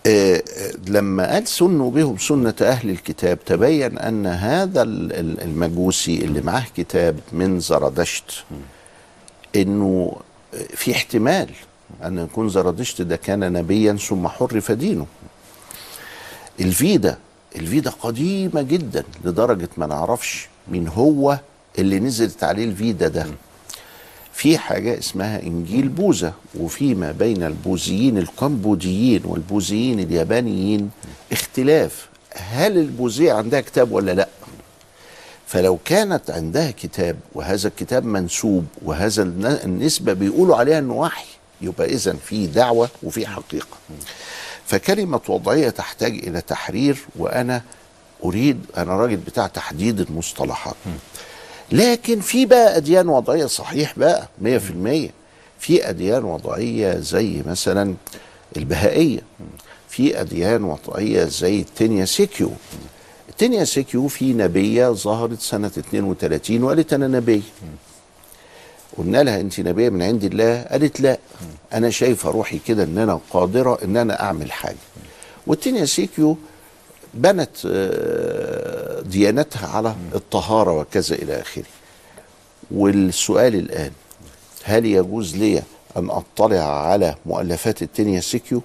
آه، 0.07 0.35
آه، 0.35 0.41
لما 0.87 1.31
قال 1.33 1.47
سنوا 1.47 1.91
بهم 1.91 2.17
سنة 2.17 2.53
أهل 2.61 2.89
الكتاب 2.89 3.39
تبين 3.45 3.97
أن 3.97 4.25
هذا 4.27 4.81
ال- 4.81 5.13
ال- 5.13 5.41
المجوسي 5.41 6.17
اللي 6.17 6.41
معاه 6.41 6.63
كتاب 6.77 7.19
من 7.31 7.59
زرادشت 7.59 8.43
إنه 9.55 10.13
في 10.75 10.91
احتمال 10.91 11.49
أن 12.03 12.17
يكون 12.17 12.49
زرادشت 12.49 13.01
ده 13.01 13.15
كان 13.15 13.53
نبيا 13.53 13.93
ثم 13.93 14.27
حرف 14.27 14.71
دينه. 14.71 15.05
الفيدا 16.59 17.17
الفيدا 17.55 17.89
قديمة 17.89 18.61
جدا 18.61 19.03
لدرجة 19.25 19.69
ما 19.77 19.85
نعرفش 19.85 20.47
مين 20.67 20.87
هو 20.87 21.39
اللي 21.79 21.99
نزلت 21.99 22.43
عليه 22.43 22.65
الفيدا 22.65 23.07
ده. 23.07 23.25
في 24.33 24.57
حاجة 24.57 24.99
اسمها 24.99 25.43
إنجيل 25.43 25.87
بوذا 25.87 26.33
وفي 26.59 26.95
ما 26.95 27.11
بين 27.11 27.43
البوذيين 27.43 28.17
الكمبوديين 28.17 29.21
والبوذيين 29.25 29.99
اليابانيين 29.99 30.89
اختلاف. 31.31 32.07
هل 32.35 32.77
البوذية 32.77 33.33
عندها 33.33 33.61
كتاب 33.61 33.91
ولا 33.91 34.11
لأ؟ 34.11 34.27
فلو 35.47 35.77
كانت 35.85 36.29
عندها 36.29 36.71
كتاب 36.71 37.15
وهذا 37.35 37.67
الكتاب 37.67 38.05
منسوب 38.05 38.65
وهذا 38.81 39.23
الن- 39.23 39.45
النسبة 39.63 40.13
بيقولوا 40.13 40.55
عليها 40.55 40.79
إنه 40.79 40.93
وحي. 40.93 41.25
يبقى 41.61 41.87
اذا 41.87 42.13
في 42.25 42.47
دعوة 42.47 42.89
وفي 43.03 43.27
حقيقة. 43.27 43.77
فكلمة 44.65 45.21
وضعية 45.29 45.69
تحتاج 45.69 46.11
إلى 46.13 46.41
تحرير 46.41 46.97
وأنا 47.15 47.61
أريد 48.23 48.65
أنا 48.77 48.97
راجل 48.97 49.15
بتاع 49.17 49.47
تحديد 49.47 49.99
المصطلحات. 49.99 50.75
لكن 51.71 52.19
في 52.21 52.45
بقى 52.45 52.77
أديان 52.77 53.09
وضعية 53.09 53.45
صحيح 53.45 53.93
بقى 53.99 54.27
مية 54.41 54.57
في 54.57 54.69
المية. 54.71 55.09
في 55.59 55.89
أديان 55.89 56.23
وضعية 56.23 56.99
زي 56.99 57.41
مثلا 57.45 57.95
البهائية. 58.57 59.19
في 59.89 60.21
أديان 60.21 60.63
وضعية 60.63 61.23
زي 61.25 61.59
التينيا 61.59 62.05
سيكيو. 62.05 62.51
التينيا 63.29 63.63
سيكيو 63.63 64.07
في 64.07 64.33
نبية 64.33 64.89
ظهرت 64.89 65.41
سنة 65.41 65.67
32 65.77 66.63
وقالت 66.63 66.93
أنا 66.93 67.07
نبي 67.07 67.43
قلنا 68.97 69.23
لها 69.23 69.41
انت 69.41 69.59
نبيه 69.59 69.89
من 69.89 70.01
عند 70.01 70.23
الله؟ 70.23 70.61
قالت 70.61 71.01
لا. 71.01 71.17
أنا 71.73 71.89
شايفة 71.89 72.29
روحي 72.29 72.59
كده 72.67 72.83
إن 72.83 72.97
أنا 72.97 73.19
قادرة 73.31 73.79
إن 73.83 73.97
أنا 73.97 74.21
أعمل 74.23 74.51
حاجة. 74.51 74.77
والتينيا 75.47 75.85
سيكيو 75.85 76.37
بنت 77.13 77.49
آه، 77.65 79.01
ديانتها 79.01 79.67
على 79.67 79.95
الطهارة 80.15 80.71
وكذا 80.79 81.15
إلى 81.15 81.41
آخره. 81.41 81.63
والسؤال 82.71 83.55
الآن 83.55 83.91
هل 84.63 84.85
يجوز 84.85 85.35
لي 85.35 85.63
أن 85.97 86.09
أطلع 86.09 86.87
على 86.87 87.15
مؤلفات 87.25 87.81
التينيا 87.81 88.19
سيكيو؟ 88.21 88.61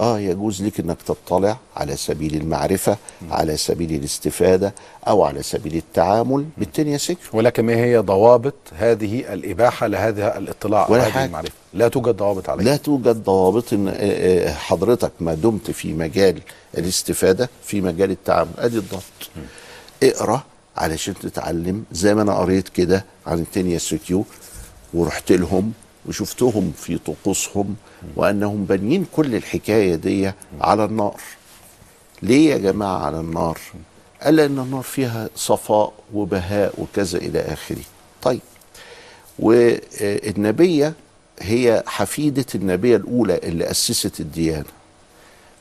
آه 0.00 0.18
يجوز 0.20 0.62
لك 0.62 0.80
إنك 0.80 0.96
تطلع 1.06 1.56
على 1.76 1.96
سبيل 1.96 2.34
المعرفة 2.34 2.96
على 3.30 3.56
سبيل 3.56 3.92
الاستفادة 3.92 4.74
أو 5.08 5.22
على 5.24 5.42
سبيل 5.42 5.76
التعامل 5.76 6.46
بالتنيا 6.58 6.98
سكر 6.98 7.28
ولكن 7.32 7.64
ما 7.64 7.74
هي 7.74 7.98
ضوابط 7.98 8.54
هذه 8.78 9.32
الإباحة 9.32 9.86
لهذا 9.86 10.38
الاطلاع 10.38 10.86
ولا 10.90 11.04
حاجة. 11.04 11.24
المعرفة؟ 11.24 11.52
لا 11.74 11.88
توجد 11.88 12.16
ضوابط 12.16 12.48
عليها. 12.50 12.64
لا 12.64 12.76
توجد 12.76 13.24
ضوابط 13.24 13.72
إن 13.72 13.88
آه، 13.88 13.92
آه، 13.94 14.52
حضرتك 14.52 15.12
ما 15.20 15.34
دمت 15.34 15.70
في 15.70 15.92
مجال 15.92 16.40
الاستفادة 16.78 17.50
في 17.64 17.80
مجال 17.80 18.10
التعامل. 18.10 18.50
أدي 18.58 18.78
الضبط. 18.78 19.02
اقرأ 20.02 20.42
علشان 20.76 21.14
تتعلم. 21.14 21.84
زي 21.92 22.14
ما 22.14 22.22
أنا 22.22 22.34
قريت 22.34 22.68
كده 22.68 23.04
عن 23.26 23.38
التنيا 23.38 23.78
سكيو 23.78 24.24
ورحت 24.94 25.32
لهم 25.32 25.72
وشفتهم 26.08 26.72
في 26.78 26.98
طقوسهم 26.98 27.76
وأنهم 28.16 28.64
بانيين 28.64 29.06
كل 29.16 29.34
الحكاية 29.34 29.94
دي 29.94 30.32
على 30.60 30.84
النار. 30.84 31.20
ليه 32.22 32.50
يا 32.50 32.58
جماعة 32.58 32.98
على 32.98 33.20
النار؟ 33.20 33.58
قال 34.22 34.40
ان 34.40 34.58
النار 34.58 34.82
فيها 34.82 35.28
صفاء 35.36 35.92
وبهاء 36.14 36.74
وكذا 36.78 37.18
إلى 37.18 37.40
آخره. 37.40 37.82
طيب 38.22 38.40
والنبية 39.38 40.94
هي 41.40 41.82
حفيدة 41.86 42.46
النبية 42.54 42.96
الأولى 42.96 43.38
اللي 43.42 43.70
أسست 43.70 44.20
الديانة. 44.20 44.64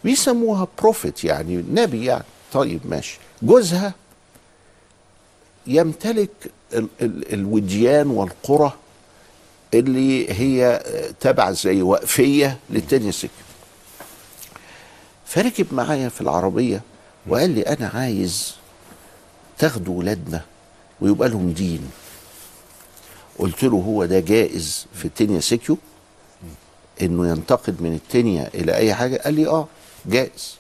بيسموها 0.04 0.68
prophet 0.82 1.24
يعني 1.24 1.66
نبي 1.72 2.06
يعني. 2.06 2.24
طيب 2.54 2.80
ماشي. 2.86 3.20
جوزها 3.44 3.94
يمتلك 5.68 6.30
ال 6.74 6.88
ال 7.02 7.34
الوديان 7.34 8.08
والقرى 8.08 8.74
اللي 9.74 10.32
هي 10.34 10.84
تبع 11.20 11.52
زي 11.52 11.82
وقفية 11.82 12.58
للتانية 12.70 13.12
سيكو. 13.12 13.30
فركب 15.26 15.74
معايا 15.74 16.10
في 16.10 16.22
العربية 16.22 16.82
وقال 17.28 17.50
لي 17.50 17.62
أنا 17.62 17.88
عايز 17.88 18.56
تاخدوا 19.58 20.00
ولادنا 20.00 20.42
ويبقى 21.02 21.30
لهم 21.30 21.52
دين. 21.52 21.92
قلت 23.40 23.64
له 23.64 23.78
هو 23.78 24.06
ده 24.06 24.20
جائز 24.20 24.86
في 24.94 25.06
التنيا 25.06 25.40
سيكيو 25.40 25.78
إنه 27.02 27.28
ينتقل 27.30 27.76
من 27.80 27.94
التنيا 27.94 28.50
إلى 28.54 28.76
أي 28.76 28.94
حاجة؟ 28.94 29.18
قال 29.18 29.34
لي 29.34 29.48
آه 29.48 29.68
جائز. 30.06 30.56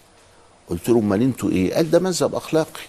قلت 0.70 0.90
له 0.90 1.00
أمال 1.00 1.22
أنتوا 1.22 1.50
إيه؟ 1.50 1.74
قال 1.76 1.92
ده 1.92 2.00
مذهب 2.00 2.36
أخلاقي. 2.36 2.82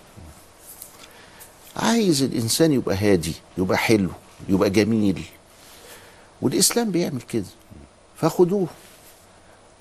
عايز 1.76 2.22
الإنسان 2.22 2.72
يبقى 2.72 2.96
هادي 2.96 3.32
يبقى 3.58 3.78
حلو 3.78 4.10
يبقى 4.48 4.70
جميل. 4.70 5.22
والإسلام 6.42 6.90
بيعمل 6.90 7.20
كده. 7.20 7.44
فخدوه. 8.16 8.66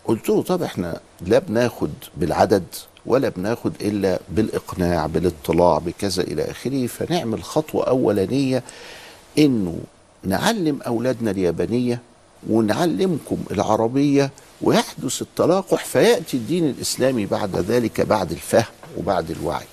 قلت 0.06 0.30
له 0.30 0.42
طب 0.44 0.64
إحنا 0.64 1.00
لا 1.22 1.40
بناخد 1.40 1.92
بالعدد 2.18 2.64
ولا 3.06 3.30
بناخد 3.30 3.74
إلا 3.82 4.20
بالإقناع 4.30 5.06
بالاطلاع 5.06 5.78
بكذا 5.78 6.24
إلى 6.24 6.52
آخره. 6.52 6.88
فنعمل 6.88 7.44
خطوة 7.44 7.88
أولانية 7.88 8.64
إنه 9.38 9.80
نعلم 10.24 10.82
أولادنا 10.82 11.32
اليابانية 11.32 12.00
ونعلمكم 12.50 13.38
العربية 13.52 14.32
ويحدث 14.62 15.22
التلاقح 15.22 15.86
فيأتي 15.86 16.38
الدين 16.38 16.70
الإسلامي 16.70 17.26
بعد 17.26 17.56
ذلك 17.56 18.02
بعد 18.02 18.32
الفهم 18.32 18.66
وبعد 18.98 19.32
الوعي. 19.32 19.66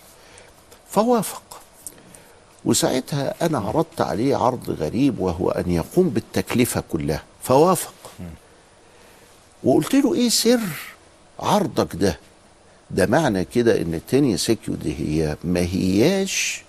فوافق. 0.90 1.42
وساعتها 2.64 3.35
أنا 3.46 3.59
عرضت 3.59 4.01
عليه 4.01 4.37
عرض 4.37 4.70
غريب 4.70 5.18
وهو 5.18 5.51
أن 5.51 5.70
يقوم 5.70 6.09
بالتكلفة 6.09 6.83
كلها 6.92 7.22
فوافق. 7.42 7.94
وقلت 9.64 9.94
له 9.94 10.14
إيه 10.14 10.29
سر 10.29 10.61
عرضك 11.40 11.96
ده؟ 11.96 12.18
ده 12.90 13.07
معنى 13.07 13.44
كده 13.44 13.81
إن 13.83 13.94
التانية 13.94 14.37
سيكيو 14.37 14.75
دي 14.75 14.94
هي 14.98 15.37
ما 15.44 15.61
هياش 15.61 16.62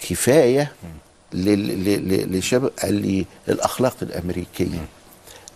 كفاية 0.00 0.72
لشباب 1.32 2.70
قال 2.82 2.94
لي 2.94 3.24
الأخلاق 3.48 3.96
الأمريكية 4.02 4.86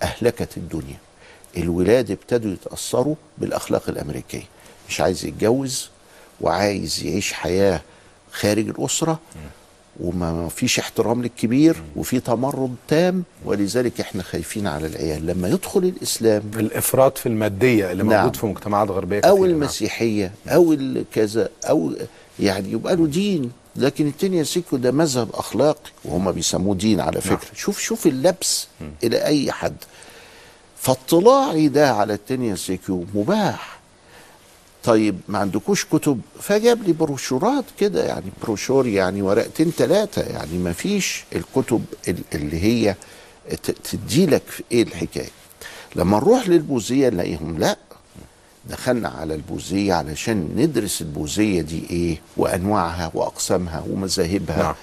أهلكت 0.03 0.57
الدنيا. 0.57 0.97
الولاد 1.57 2.11
ابتدوا 2.11 2.53
يتأثروا 2.53 3.15
بالأخلاق 3.39 3.89
الأمريكية. 3.89 4.45
مش 4.89 5.01
عايز 5.01 5.25
يتجوز 5.25 5.89
وعايز 6.41 7.03
يعيش 7.05 7.33
حياة 7.33 7.81
خارج 8.33 8.69
الأسرة 8.69 9.19
وما 10.01 10.49
فيش 10.49 10.79
احترام 10.79 11.23
للكبير 11.23 11.77
وفي 11.97 12.21
تمرد 12.21 12.75
تام 12.89 13.23
ولذلك 13.45 14.01
إحنا 14.01 14.23
خايفين 14.23 14.67
على 14.67 14.87
العيال 14.87 15.27
لما 15.27 15.49
يدخل 15.49 15.81
الإسلام 15.81 16.43
الإفراط 16.57 17.19
في 17.19 17.27
المادية 17.27 17.93
اللي 17.93 18.03
نعم. 18.03 18.19
موجود 18.21 18.37
في 18.37 18.47
مجتمعات 18.47 18.89
غربية 18.91 19.21
أو 19.21 19.37
كثيرة. 19.37 19.47
المسيحية 19.51 20.33
أو 20.49 20.73
الكذا 20.73 21.49
أو 21.65 21.93
يعني 22.41 22.73
يبقى 22.73 22.97
له 22.97 23.07
دين 23.07 23.51
لكن 23.77 24.07
التانية 24.07 24.43
سيكو 24.43 24.77
ده 24.77 24.93
مذهب 24.93 25.29
أخلاقي 25.35 25.91
وهم 26.05 26.33
بيسموه 26.33 26.75
دين 26.75 27.01
على 27.01 27.21
فكرة 27.21 27.35
نعم. 27.45 27.55
شوف 27.55 27.79
شوف 27.81 28.07
اللبس 28.07 28.69
إلى 29.05 29.25
أي 29.25 29.53
حد 29.53 29.77
فاطلاعي 30.77 31.69
ده 31.69 31.93
على 31.93 32.15
التانية 32.15 32.55
سيكو 32.55 33.05
مباح 33.15 33.80
طيب 34.85 35.21
ما 35.29 35.39
عندكوش 35.39 35.85
كتب؟ 35.85 36.21
فجاب 36.41 36.83
لي 36.83 36.93
بروشورات 36.93 37.65
كده 37.81 38.05
يعني 38.07 38.27
بروشور 38.43 38.87
يعني 38.87 39.23
ورقتين 39.23 39.71
ثلاثة 39.71 40.23
يعني 40.23 40.59
ما 40.59 40.73
فيش 40.73 41.25
الكتب 41.35 41.85
ال- 42.09 42.23
اللي 42.35 42.61
هي 42.63 42.95
تديلك 43.91 44.43
في 44.47 44.63
إيه 44.73 44.83
الحكاية. 44.83 45.29
لما 45.97 46.17
نروح 46.17 46.49
للبوذية 46.49 47.09
نلاقيهم 47.09 47.59
لا 47.59 47.77
دخلنا 48.71 49.09
على 49.09 49.35
البوذية 49.35 49.95
علشان 49.95 50.49
ندرس 50.57 51.01
البوذية 51.03 51.61
دي 51.63 51.83
إيه 51.91 52.21
وانواعها 52.37 53.11
واقسامها 53.15 53.85
ومذاهبها. 53.91 54.63
نعم. 54.63 54.75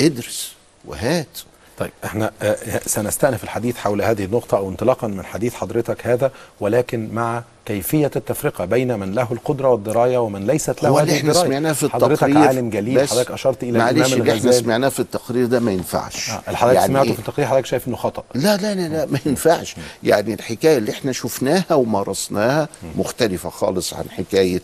ادرس 0.00 0.52
وهات 0.84 1.38
طيب 1.80 1.90
إحنا 2.04 2.30
آه، 2.42 2.56
سنستأنف 2.86 3.44
الحديث 3.44 3.76
حول 3.76 4.02
هذه 4.02 4.24
النقطة 4.24 4.56
أو 4.56 4.68
انطلاقا 4.68 5.08
من 5.08 5.24
حديث 5.24 5.54
حضرتك 5.54 6.06
هذا 6.06 6.30
ولكن 6.60 7.08
مع 7.12 7.42
كيفية 7.66 8.10
التفرقة 8.16 8.64
بين 8.64 8.98
من 8.98 9.12
له 9.12 9.28
القدرة 9.32 9.68
والدراية 9.68 10.18
ومن 10.18 10.46
ليست 10.46 10.82
له 10.82 10.88
هو 10.88 11.00
اللي 11.00 11.16
إحنا 11.16 11.32
سمعناه 11.32 11.72
في 11.72 11.88
حضرتك 11.90 12.12
التقرير 12.12 12.48
عالم 12.48 12.70
جليل 12.70 12.94
بس 13.02 13.10
حضرتك 13.10 13.30
أشرت 13.30 13.62
إلى 13.62 13.78
معلش 13.78 14.12
اللي 14.12 14.32
إحنا 14.32 14.52
سمعناه 14.52 14.88
في 14.88 15.00
التقرير 15.00 15.46
ده 15.46 15.60
ما 15.60 15.72
ينفعش. 15.72 16.30
آه، 16.30 16.42
الحضرتك 16.48 16.76
يعني 16.76 16.86
سمعته 16.88 17.08
إيه؟ 17.08 17.12
في 17.14 17.18
التقرير؟ 17.18 17.48
حضرتك 17.48 17.66
شايف 17.66 17.88
إنه 17.88 17.96
خطأ؟ 17.96 18.24
لا 18.34 18.56
لا 18.56 18.74
لا 18.74 18.88
لا 18.88 19.06
ما 19.06 19.18
ينفعش. 19.26 19.76
يعني 20.02 20.34
الحكاية 20.34 20.78
اللي 20.78 20.90
إحنا 20.90 21.12
شفناها 21.12 21.74
ومارسناها 21.74 22.68
مختلفة 22.96 23.50
خالص 23.50 23.94
عن 23.94 24.04
حكاية 24.10 24.62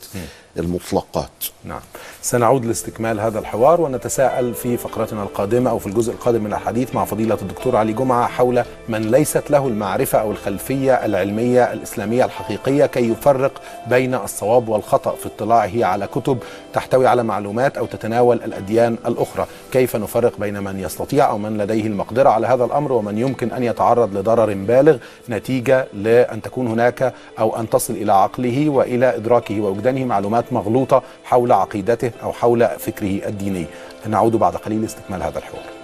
المطلقات. 0.59 1.31
نعم. 1.65 1.81
سنعود 2.23 2.65
لاستكمال 2.65 3.21
هذا 3.21 3.39
الحوار 3.39 3.81
ونتساءل 3.81 4.55
في 4.55 4.77
فقرتنا 4.77 5.23
القادمة 5.23 5.71
أو 5.71 5.79
في 5.79 5.87
الجزء 5.87 6.13
القادم 6.13 6.45
من 6.45 6.53
الحديث 6.53 6.95
مع 6.95 7.05
فضيلة 7.05 7.39
الدكتور 7.43 7.77
علي 7.77 7.93
جمعة 7.93 8.27
حول 8.27 8.63
من 8.89 9.11
ليست 9.11 9.51
له 9.51 9.67
المعرفة 9.69 10.19
أو 10.19 10.31
الخلفية 10.31 10.93
العلمية 10.95 11.73
الإسلامية 11.73 12.25
الحقيقية 12.25 12.87
كي 12.87 13.11
يفرق 13.11 13.53
بين 13.91 14.15
الصواب 14.15 14.69
والخطأ 14.69 15.15
في 15.15 15.27
اطلاعه 15.27 15.85
على 15.85 16.07
كتب 16.07 16.39
تحتوي 16.73 17.07
على 17.07 17.23
معلومات 17.23 17.79
أو 17.79 17.87
تتناول 17.87 18.37
الأديان 18.45 18.97
الأخرى. 19.07 19.47
كيف 19.73 19.97
نفرق 19.97 20.39
بين 20.39 20.63
من 20.63 20.81
يستطيع 20.81 21.31
أو 21.31 21.39
من 21.39 21.59
لديه 21.59 21.87
المقدرة 21.87 22.29
على 22.29 22.47
هذا 22.47 22.65
الأمر 22.65 22.93
ومن 22.93 23.19
يمكن 23.19 23.53
أن 23.53 23.63
يتعرض 23.63 24.17
لضرر 24.17 24.55
بالغ 24.55 24.97
نتيجة 25.29 25.87
لأن 25.95 26.43
تكون 26.43 26.67
هناك 26.67 27.15
أو 27.39 27.57
أن 27.57 27.71
تصل 27.71 27.93
إلى 27.95 28.13
عقله 28.13 28.69
وإلى 28.69 29.17
إدراكه 29.17 29.61
ووجدانه 29.61 30.05
معلومات 30.05 30.46
مغلوطة 30.53 31.03
حول 31.25 31.53
عقيدته 31.53 32.11
أو 32.23 32.33
حول 32.33 32.69
فكره 32.69 33.29
الديني. 33.29 33.67
نعود 34.07 34.37
بعد 34.37 34.57
قليل 34.57 34.83
لاستكمال 34.83 35.23
هذا 35.23 35.39
الحوار. 35.39 35.76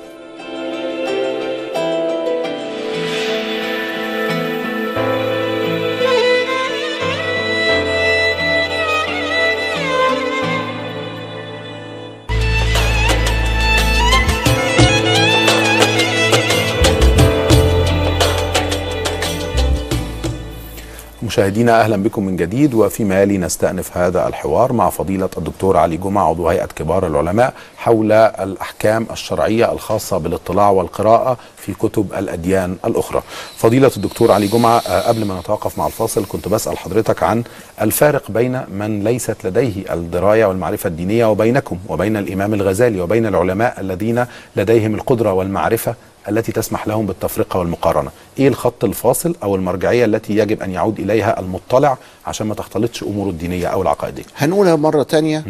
مشاهدينا 21.33 21.81
أهلا 21.81 21.97
بكم 21.97 22.27
من 22.27 22.37
جديد 22.37 22.75
وفيما 22.75 23.23
يلي 23.23 23.38
نستأنف 23.38 23.97
هذا 23.97 24.29
الحوار 24.29 24.73
مع 24.73 24.90
فضيلة 24.90 25.29
الدكتور 25.38 25.77
علي 25.77 25.97
جمعة 25.97 26.29
عضو 26.29 26.49
هيئة 26.49 26.66
كبار 26.66 27.07
العلماء 27.07 27.55
حول 27.77 28.12
الأحكام 28.12 29.07
الشرعية 29.11 29.73
الخاصة 29.73 30.18
بالاطلاع 30.18 30.71
والقراءة 30.71 31.37
في 31.57 31.73
كتب 31.75 32.12
الأديان 32.18 32.77
الأخرى. 32.85 33.23
فضيلة 33.57 33.90
الدكتور 33.97 34.33
علي 34.33 34.47
جمعة 34.47 34.79
آه، 34.79 35.09
قبل 35.09 35.25
ما 35.25 35.40
نتوقف 35.40 35.79
مع 35.79 35.87
الفاصل 35.87 36.25
كنت 36.29 36.49
بسأل 36.49 36.79
حضرتك 36.79 37.23
عن 37.23 37.42
الفارق 37.81 38.31
بين 38.31 38.61
من 38.71 39.05
ليست 39.05 39.37
لديه 39.47 39.92
الدراية 39.95 40.47
والمعرفة 40.47 40.88
الدينية 40.88 41.27
وبينكم 41.27 41.79
وبين 41.88 42.16
الإمام 42.16 42.55
الغزالي 42.55 43.01
وبين 43.01 43.27
العلماء 43.27 43.81
الذين 43.81 44.27
لديهم 44.57 44.95
القدرة 44.95 45.33
والمعرفة 45.33 45.95
التي 46.28 46.52
تسمح 46.52 46.88
لهم 46.88 47.06
بالتفرقة 47.06 47.58
والمقارنة. 47.58 48.11
إيه 48.38 48.48
الخط 48.48 48.85
الفاصل 48.85 49.35
أو 49.42 49.56
المرجعية 49.56 50.04
التي 50.04 50.37
يجب 50.37 50.62
أن 50.62 50.70
يعود 50.70 51.00
إليها 51.00 51.40
المطلع 51.40 51.98
عشان 52.26 52.46
ما 52.46 52.54
تختلطش 52.54 53.02
أموره 53.02 53.30
الدينية 53.30 53.66
أو 53.66 53.82
العقائدية؟ 53.82 54.22
هنقولها 54.37 54.76
مرة 54.76 55.02
تانية 55.02 55.44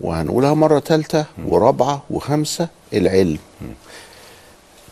وهنقولها 0.00 0.54
مرة 0.54 0.78
تالتة 0.78 1.24
ورابعة 1.46 2.02
وخمسة 2.10 2.68
العلم. 2.94 3.38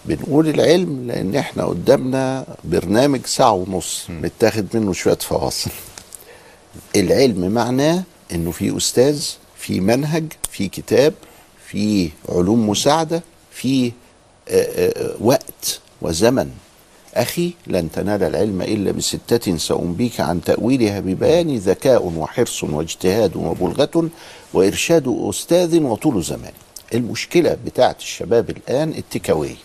بنقول 0.05 0.49
العلم 0.49 1.07
لأن 1.07 1.37
إحنا 1.37 1.65
قدامنا 1.65 2.47
برنامج 2.65 3.27
ساعة 3.27 3.53
ونص 3.53 4.07
متاخد 4.11 4.67
منه 4.75 4.93
شوية 4.93 5.15
فواصل. 5.17 5.71
العلم 6.97 7.51
معناه 7.51 8.03
إنه 8.33 8.51
في 8.51 8.77
أستاذ 8.77 9.25
في 9.57 9.81
منهج 9.81 10.25
في 10.51 10.69
كتاب 10.69 11.15
في 11.67 12.11
علوم 12.29 12.69
مساعدة 12.69 13.23
في 13.51 13.93
وقت 15.21 15.81
وزمن. 16.03 16.51
أخي 17.15 17.53
لن 17.67 17.91
تنال 17.93 18.23
العلم 18.23 18.63
إلا 18.63 18.93
بستة 18.93 19.57
سأنبيك 19.57 20.21
عن 20.21 20.41
تأويلها 20.45 21.01
ببيان 21.01 21.57
ذكاء 21.57 22.07
وحرص 22.17 22.65
واجتهاد 22.65 23.37
وبلغة 23.37 24.09
وإرشاد 24.55 25.17
أستاذ 25.31 25.83
وطول 25.83 26.23
زمان. 26.23 26.53
المشكلة 26.95 27.57
بتاعت 27.67 27.99
الشباب 28.01 28.51
الآن 28.51 28.91
التكاوي 28.91 29.57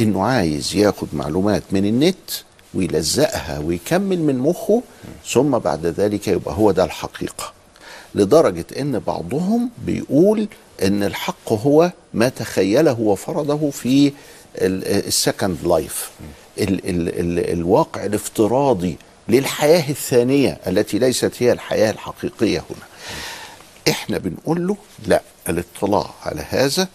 إنه 0.00 0.22
عايز 0.22 0.76
ياخد 0.76 1.08
معلومات 1.12 1.62
من 1.70 1.84
النت 1.86 2.30
ويلزقها 2.74 3.58
ويكمل 3.58 4.18
من 4.20 4.38
مخه 4.38 4.82
ثم 5.32 5.50
بعد 5.58 5.86
ذلك 5.86 6.28
يبقى 6.28 6.54
هو 6.54 6.70
ده 6.70 6.84
الحقيقة. 6.84 7.52
لدرجة 8.14 8.64
إن 8.80 8.98
بعضهم 8.98 9.70
بيقول 9.86 10.48
إن 10.82 11.02
الحق 11.02 11.52
هو 11.52 11.92
ما 12.14 12.28
تخيله 12.28 13.00
وفرضه 13.00 13.70
في 13.70 14.12
ال 14.56 14.70
Second 14.70 15.56
Life 15.64 16.10
ال 16.58 16.88
ال 16.88 17.08
ال 17.20 17.50
الواقع 17.52 18.04
الافتراضي 18.04 18.96
للحياة 19.28 19.90
الثانية 19.90 20.60
التي 20.66 20.98
ليست 20.98 21.32
هي 21.38 21.52
الحياة 21.52 21.90
الحقيقية 21.90 22.58
هنا. 22.58 22.86
إحنا 23.88 24.18
بنقول 24.18 24.66
له 24.66 24.76
لا 25.06 25.22
الاطلاع 25.48 26.10
على 26.22 26.44
هذا 26.50 26.88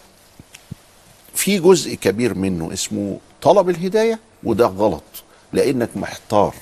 في 1.34 1.58
جزء 1.58 1.94
كبير 1.94 2.34
منه 2.34 2.72
اسمه 2.72 3.18
طلب 3.42 3.70
الهداية 3.70 4.18
وده 4.44 4.66
غلط 4.66 5.02
لأنك 5.52 5.88
محتار. 5.96 6.54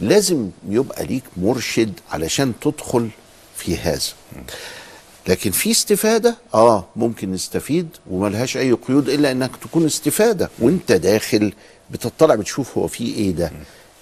لازم 0.00 0.50
يبقى 0.68 1.06
ليك 1.06 1.24
مرشد 1.36 1.92
علشان 2.10 2.52
تدخل 2.60 3.08
في 3.56 3.76
هذا. 3.76 4.00
لكن 5.28 5.50
في 5.50 5.70
استفادة 5.70 6.36
آه 6.54 6.84
ممكن 6.96 7.32
نستفيد 7.32 7.88
وملهاش 8.10 8.56
أي 8.56 8.72
قيود 8.72 9.08
إلا 9.08 9.32
إنك 9.32 9.50
تكون 9.56 9.86
استفادة. 9.86 10.50
وأنت 10.58 10.92
داخل 10.92 11.52
بتطلع 11.90 12.34
بتشوف 12.34 12.78
هو 12.78 12.86
في 12.86 13.04
إيه 13.04 13.30
ده 13.30 13.52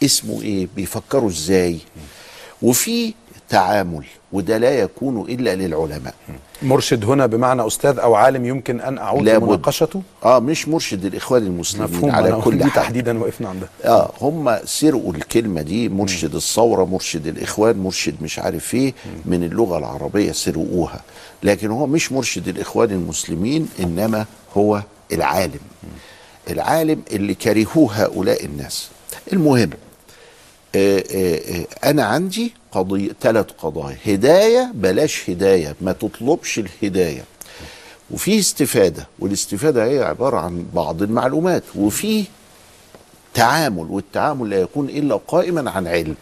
اسمه 0.03 0.43
إيه 0.43 0.69
بيفكروا 0.77 1.31
إزاي. 1.31 1.79
وفي 2.63 3.15
تعامل 3.49 4.05
وده 4.33 4.59
لا 4.59 4.79
يكون 4.79 5.21
إلا 5.31 5.55
للعلماء. 5.57 6.15
مرشد 6.63 7.05
هنا 7.05 7.27
بمعنى 7.27 7.67
أستاذ 7.67 7.99
أو 7.99 8.15
عالم 8.15 8.45
يمكن 8.45 8.81
أن 8.81 8.99
أعود. 8.99 9.29
لمناقشته؟ 9.29 10.03
آه 10.25 10.39
مش 10.39 10.69
مرشد 10.69 11.05
الاخوان 11.05 11.43
المسلمين 11.43 11.89
مفهوم. 11.91 12.11
على 12.11 12.29
أنا 12.29 12.41
كل 12.41 12.59
دي 12.59 12.65
حال. 12.65 12.73
تحديدا 12.83 13.19
وقفنا 13.19 13.49
عندها 13.49 13.69
آه 13.85 14.11
هم 14.21 14.59
سرقوا 14.65 15.15
الكلمة 15.15 15.63
دي 15.63 15.89
مرشد 15.89 16.35
الثورة 16.35 16.85
مرشد 16.85 17.27
الإخوان 17.27 17.77
مرشد 17.79 18.15
مش 18.23 18.39
عارف 18.39 18.75
إيه 18.75 18.95
من 19.25 19.45
اللغة 19.45 19.79
العربية 19.79 20.33
سرقوها. 20.33 21.01
لكن 21.43 21.71
هو 21.71 21.87
مش 21.87 22.13
مرشد 22.13 22.49
الإخوان 22.49 22.91
المسلمين 22.91 23.69
إنما 23.81 24.27
هو 24.57 24.83
العالم. 25.13 25.61
العالم 26.51 27.03
اللي 27.13 27.35
كرهوه 27.35 27.93
هؤلاء 28.03 28.45
الناس. 28.45 28.89
المهم 29.33 29.71
أنا 31.85 32.05
عندي 32.05 32.53
قضية 32.73 33.11
ثلاث 33.21 33.47
قضايا. 33.59 33.97
هدايه 34.07 34.71
بلاش 34.75 35.31
هدايه 35.31 35.77
ما 35.81 35.93
تطلبش 35.93 36.59
الهدايه 36.59 37.25
وفي 38.11 38.39
استفادة 38.39 39.09
والاستفادة 39.19 39.85
هي 39.85 40.03
عبارة 40.03 40.37
عن 40.39 40.67
بعض 40.75 41.03
المعلومات 41.03 41.63
وفي 41.75 42.25
تعامل 43.35 43.87
والتعامل 43.91 44.51
لا 44.51 44.61
يكون 44.61 44.89
إلا 44.89 45.17
قائما 45.17 45.71
عن 45.71 45.87
علم. 45.87 46.15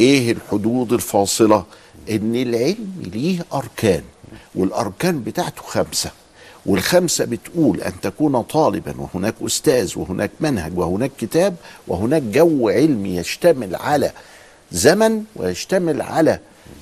إيه 0.00 0.32
الحدود 0.32 0.92
الفاصلة؟ 0.92 1.64
إن 2.10 2.34
العلم 2.34 3.02
ليه 3.14 3.44
أركان 3.52 4.02
والأركان 4.54 5.22
بتاعته 5.22 5.62
خمسة. 5.62 6.10
والخمسة 6.66 7.24
بتقول 7.24 7.80
أن 7.80 7.92
تكون 8.02 8.42
طالبا 8.42 8.94
وهناك 8.98 9.34
أستاذ 9.46 9.98
وهناك 9.98 10.30
منهج 10.40 10.78
وهناك 10.78 11.10
كتاب 11.18 11.56
وهناك 11.88 12.22
جو 12.22 12.68
علمي 12.68 13.16
يشتمل 13.16 13.76
على 13.76 14.10
زمن 14.72 15.24
ويشتمل 15.36 16.02
على 16.02 16.38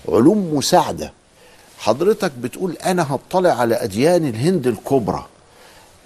علوم 0.09 0.55
مساعدة. 0.55 1.13
حضرتك 1.79 2.33
بتقول 2.43 2.77
أنا 2.77 3.15
هطلع 3.15 3.51
على 3.51 3.75
أديان 3.75 4.29
الهند 4.29 4.67
الكبرى. 4.67 5.27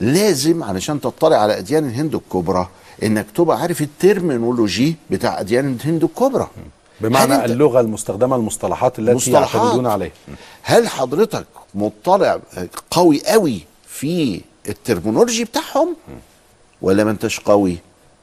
لازم 0.00 0.62
علشان 0.62 1.00
تطلع 1.00 1.36
على 1.36 1.58
أديان 1.58 1.88
الهند 1.88 2.14
الكبرى 2.14 2.68
إنك 3.02 3.26
تبقى 3.34 3.60
عارف 3.60 3.82
ال 3.82 3.92
terminology 3.92 4.96
بتاع 5.10 5.40
أديان 5.40 5.76
الهند 5.80 6.04
الكبرى. 6.04 6.48
بمعنى 7.00 7.44
اللغة 7.44 7.80
المستخدمة 7.80 8.36
المصطلحات 8.36 8.98
التي 8.98 9.14
مصطلحات. 9.14 9.62
يعتمدون 9.62 9.86
عليها. 9.86 10.12
هل 10.62 10.88
حضرتك 10.88 11.46
مطلع 11.74 12.38
قوي 12.90 13.22
قوي 13.26 13.60
في 14.00 14.40
ال 14.68 14.75
terminology 14.75 15.44
بتاعهم؟ 15.44 15.96
ولا 16.82 17.04
ما 17.04 17.10
انتش 17.10 17.40
قوي؟ 17.40 17.76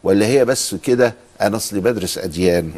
ولا 0.04 0.26
هي 0.26 0.46
بس 0.46 0.76
كده 0.76 1.14
أنا 1.42 1.58
أصلي 1.58 1.80
بدرس 1.80 2.18
أديان؟ 2.18 2.72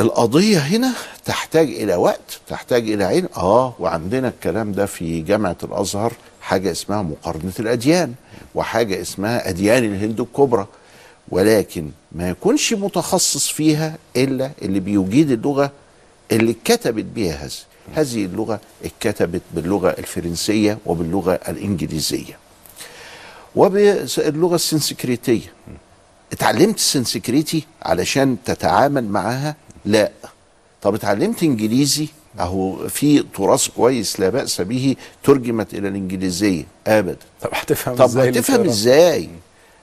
القضية 0.00 0.58
هنا 0.58 0.94
تحتاج 1.24 1.68
إلى 1.68 1.94
وقت 1.96 2.40
تحتاج 2.48 2.90
إلى 2.90 3.04
علم 3.04 3.28
آه 3.36 3.74
وعندنا 3.78 4.28
الكلام 4.28 4.72
ده 4.72 4.86
في 4.86 5.20
جامعة 5.20 5.56
الأزهر 5.64 6.12
حاجة 6.40 6.70
اسمها 6.70 7.02
مقارنة 7.02 7.52
الأديان 7.60 8.14
وحاجة 8.54 9.00
اسمها 9.00 9.48
أديان 9.48 9.84
الهند 9.84 10.20
الكبرى. 10.20 10.66
ولكن 11.28 11.90
ما 12.12 12.28
يكونش 12.28 12.72
متخصص 12.72 13.48
فيها 13.48 13.96
إلا 14.16 14.50
اللي 14.62 14.80
بيجيد 14.80 15.30
اللغة 15.30 15.70
اللي 16.32 16.50
اتكتبت 16.50 17.04
بها 17.04 17.34
هذه 17.44 17.52
هذه 17.94 18.24
اللغة 18.24 18.60
اتكتبت 18.84 19.42
باللغة 19.54 19.88
الفرنسية 19.88 20.78
وباللغة 20.86 21.32
الإنجليزية. 21.48 22.38
وباللغة 23.56 24.54
السنسكريتية. 24.54 25.52
اتعلمت 26.32 26.76
السنسكريتي 26.76 27.64
علشان 27.82 28.36
تتعامل 28.44 29.04
معاها 29.08 29.56
لا. 29.84 30.10
طب 30.82 30.94
اتعلمت 30.94 31.42
إنجليزي؟ 31.42 32.08
أهو 32.40 32.88
في 32.88 33.24
تراث 33.34 33.68
كويس 33.68 34.20
لا 34.20 34.28
بأس 34.28 34.60
به 34.60 34.96
ترجمت 35.24 35.74
إلى 35.74 35.88
الإنجليزية. 35.88 36.64
ابدا. 36.86 37.16
طب 37.40 37.50
هتفهم 37.52 37.96
طب 37.96 38.04
إزاي 38.04 38.28
هتفهم 38.30 38.54
الانفراد؟ 38.56 38.66
إزاي؟ 38.66 39.28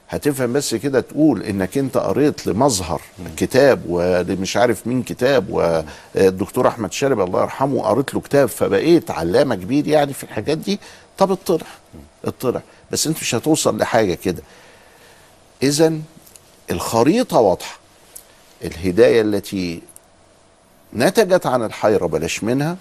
هتفهم 0.09 0.53
بس 0.53 0.75
كده 0.75 0.99
تقول 0.99 1.43
إنك 1.43 1.77
أنت 1.77 1.97
قريت 1.97 2.47
لمظهر 2.47 3.01
كتاب 3.37 3.81
ولمش 3.89 4.57
عارف 4.57 4.87
مين 4.87 5.03
كتاب 5.03 5.49
والدكتور 5.49 6.67
أحمد 6.67 6.91
شلبي 6.93 7.19
الله 7.19 7.41
يرحمه 7.41 7.81
قريت 7.83 8.13
له 8.13 8.21
كتاب 8.21 8.49
فبقيت 8.49 9.11
علامة 9.11 9.55
كبير 9.55 9.87
يعني 9.87 10.13
في 10.13 10.23
الحاجات 10.23 10.57
دي 10.57 10.79
طب 11.17 11.31
اطلع 11.31 11.67
اطلع. 12.25 12.61
بس 12.91 13.07
أنت 13.07 13.17
مش 13.21 13.35
هتوصل 13.35 13.77
لحاجة 13.77 14.13
كده. 14.13 14.43
اذا 15.63 15.93
الخريطة 16.71 17.39
واضحة. 17.39 17.79
الهداية 18.63 19.21
التي 19.21 19.81
نتجت 20.95 21.45
عن 21.45 21.63
الحيرة 21.63 22.05
بلاش 22.05 22.43
منها. 22.43 22.77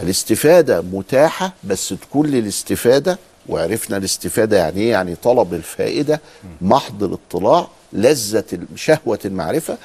الاستفادة 0.00 0.80
متاحة 0.82 1.52
بس 1.64 1.88
تكون 1.88 2.26
للاستفادة 2.26 3.18
وعرفنا 3.48 3.96
الاستفادة 3.96 4.56
يعني 4.58 4.80
إيه؟ 4.80 4.90
يعني 4.90 5.14
طلب 5.14 5.54
الفائدة 5.54 6.20
محض 6.60 7.02
الاطلاع 7.02 7.66
لذة 7.92 8.44
شهوة 8.76 9.18
المعرفة 9.24 9.78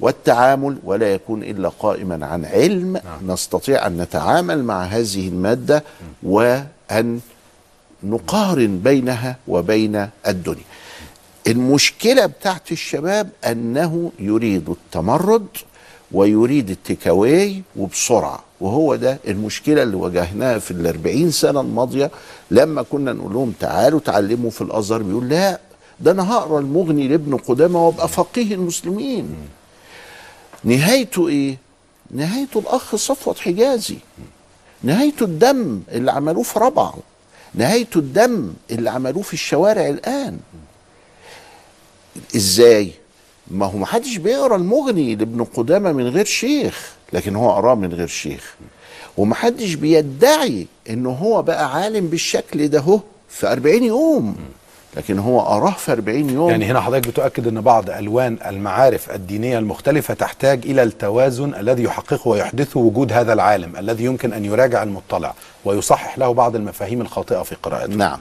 والتعامل 0.00 0.78
ولا 0.84 1.12
يكون 1.12 1.42
إلا 1.42 1.68
قائما 1.68 2.26
عن 2.26 2.44
علم. 2.44 3.00
نستطيع 3.26 3.86
أن 3.86 3.96
نتعامل 3.96 4.64
مع 4.64 4.82
هذه 4.84 5.28
المادة 5.28 5.84
وأن 6.22 7.20
نقارن 8.04 8.78
بينها 8.78 9.36
وبين 9.48 10.08
الدنيا. 10.28 10.64
المشكلة 11.46 12.26
بتاعت 12.26 12.72
الشباب 12.72 13.28
أنه 13.46 14.12
يريد 14.18 14.68
التمرد 14.70 15.46
ويريد 16.12 16.70
التكاوي 16.70 17.62
وبسرعة. 17.76 18.44
وهو 18.60 18.94
ده 18.94 19.18
المشكلة 19.28 19.82
اللي 19.82 19.96
واجهناها 19.96 20.58
في 20.58 20.70
الأربعين 20.70 21.30
سنة 21.30 21.60
الماضية. 21.60 22.10
لما 22.50 22.82
كنا 22.82 23.12
نقول 23.12 23.32
لهم 23.32 23.52
تعالوا 23.60 24.00
تعلموا 24.00 24.50
في 24.50 24.60
الأزهر 24.60 25.02
بيقول 25.02 25.28
لا 25.28 25.60
ده 26.00 26.10
أنا 26.10 26.32
هقرأ 26.32 26.58
المغني 26.60 27.08
لابن 27.08 27.36
قدامة 27.36 27.86
وأبقى 27.86 28.08
فقيه 28.08 28.54
المسلمين. 28.54 29.36
نهايته 30.64 31.28
إيه؟ 31.28 31.56
نهايته 32.10 32.60
الأخ 32.60 32.96
صفوت 32.96 33.38
حجازي. 33.38 33.96
نهايته 34.82 35.24
الدم 35.24 35.80
اللي 35.92 36.12
عملوه 36.12 36.42
في 36.42 36.58
ربعه. 36.58 36.94
نهايته 37.54 37.98
الدم 37.98 38.52
اللي 38.70 38.90
عملوه 38.90 39.22
في 39.22 39.32
الشوارع 39.32 39.88
الآن. 39.88 40.38
إزاي؟ 42.36 42.92
ما 43.52 43.66
هو 43.66 43.78
محدش 43.78 44.16
بيقرأ 44.16 44.56
المغني 44.56 45.14
لابن 45.14 45.44
قدامة 45.44 45.92
من 45.92 46.08
غير 46.08 46.24
شيخ 46.24 46.92
لكن 47.12 47.36
هو 47.36 47.52
قراه 47.52 47.74
من 47.74 47.92
غير 47.94 48.06
شيخ. 48.06 48.54
ومحدش 49.16 49.74
بيدعي 49.74 50.66
انه 50.90 51.10
هو 51.10 51.42
بقى 51.42 51.74
عالم 51.74 52.06
بالشكل 52.06 52.68
ده 52.68 52.80
هو 52.80 53.00
في 53.28 53.52
40 53.52 53.82
يوم. 53.82 54.36
لكن 54.96 55.18
هو 55.18 55.40
قراه 55.40 55.70
في 55.70 55.92
40 55.92 56.30
يوم. 56.30 56.50
يعني 56.50 56.64
هنا 56.64 56.80
حضرتك 56.80 57.08
بتؤكد 57.08 57.46
إن 57.46 57.60
بعض 57.60 57.90
ألوان 57.90 58.38
المعارف 58.46 59.10
الدينية 59.10 59.58
المختلفة 59.58 60.14
تحتاج 60.14 60.60
إلى 60.66 60.82
التوازن 60.82 61.54
الذي 61.54 61.82
يحققه 61.82 62.28
ويحدثه 62.28 62.80
وجود 62.80 63.12
هذا 63.12 63.32
العالم 63.32 63.76
الذي 63.76 64.04
يمكن 64.04 64.32
أن 64.32 64.44
يراجع 64.44 64.82
المطلع 64.82 65.34
ويصحح 65.64 66.18
له 66.18 66.32
بعض 66.34 66.56
المفاهيم 66.56 67.00
الخاطئة 67.00 67.42
في 67.42 67.54
قراءته. 67.62 67.94
نعم. 67.94 68.20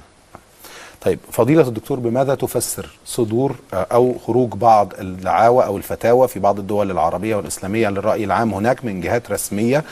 طيب 1.02 1.20
فضيلة 1.32 1.68
الدكتور 1.68 2.00
بماذا 2.00 2.36
تفسر 2.36 2.90
صدور 3.06 3.56
أو 3.74 4.16
خروج 4.28 4.50
بعض 4.50 4.94
الدعاوى 5.00 5.66
أو 5.66 5.78
الفتاوى 5.78 6.28
في 6.28 6.40
بعض 6.40 6.60
الدول 6.60 6.92
العربية 6.92 7.36
والإسلامية 7.36 7.90
للرأي 7.90 8.24
العام 8.24 8.54
هناك 8.54 8.86
من 8.86 9.02
جهات 9.02 9.32
رسمية؟ 9.32 9.84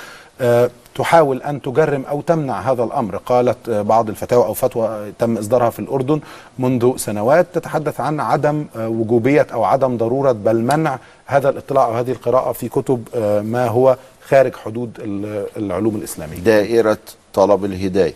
آه، 0.41 0.69
تحاول 0.95 1.41
أن 1.41 1.61
تجرم 1.61 2.03
أو 2.09 2.21
تمنع 2.21 2.59
هذا 2.71 2.83
الأمر، 2.83 3.17
قالت 3.17 3.69
آه، 3.69 3.81
بعض 3.81 4.09
الفتاوى 4.09 4.45
أو 4.45 4.53
فتوى 4.53 5.11
تم 5.19 5.37
إصدارها 5.37 5.69
في 5.69 5.79
الأردن 5.79 6.19
منذ 6.59 6.97
سنوات 6.97 7.47
تتحدث 7.53 7.99
عن 7.99 8.19
عدم 8.19 8.65
آه، 8.75 8.87
وجوبية 8.89 9.47
أو 9.53 9.63
عدم 9.63 9.97
ضرورة 9.97 10.31
بل 10.31 10.61
منع 10.61 10.99
هذا 11.25 11.49
الاطلاع 11.49 11.85
أو 11.85 11.93
هذه 11.93 12.11
القراءة 12.11 12.51
في 12.51 12.69
كتب 12.69 13.03
ما 13.45 13.67
هو 13.67 13.97
خارج 14.27 14.55
حدود 14.55 14.91
ال- 14.99 15.45
العلوم 15.57 15.95
الإسلامية. 15.95 16.37
دائرة 16.37 16.97
طلب 17.33 17.65
الهداية. 17.65 18.13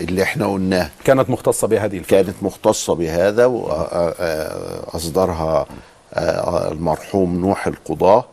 اللي 0.00 0.22
إحنا 0.22 0.46
قلناها 0.46 0.90
كانت 1.04 1.30
مختصة 1.30 1.66
بهذه 1.66 1.98
الفتوى. 1.98 2.22
كانت 2.22 2.36
مختصة 2.42 2.94
بهذا 2.94 3.46
وأصدرها 4.86 5.66
المرحوم 6.72 7.40
نوح 7.40 7.66
القضاة 7.66 8.24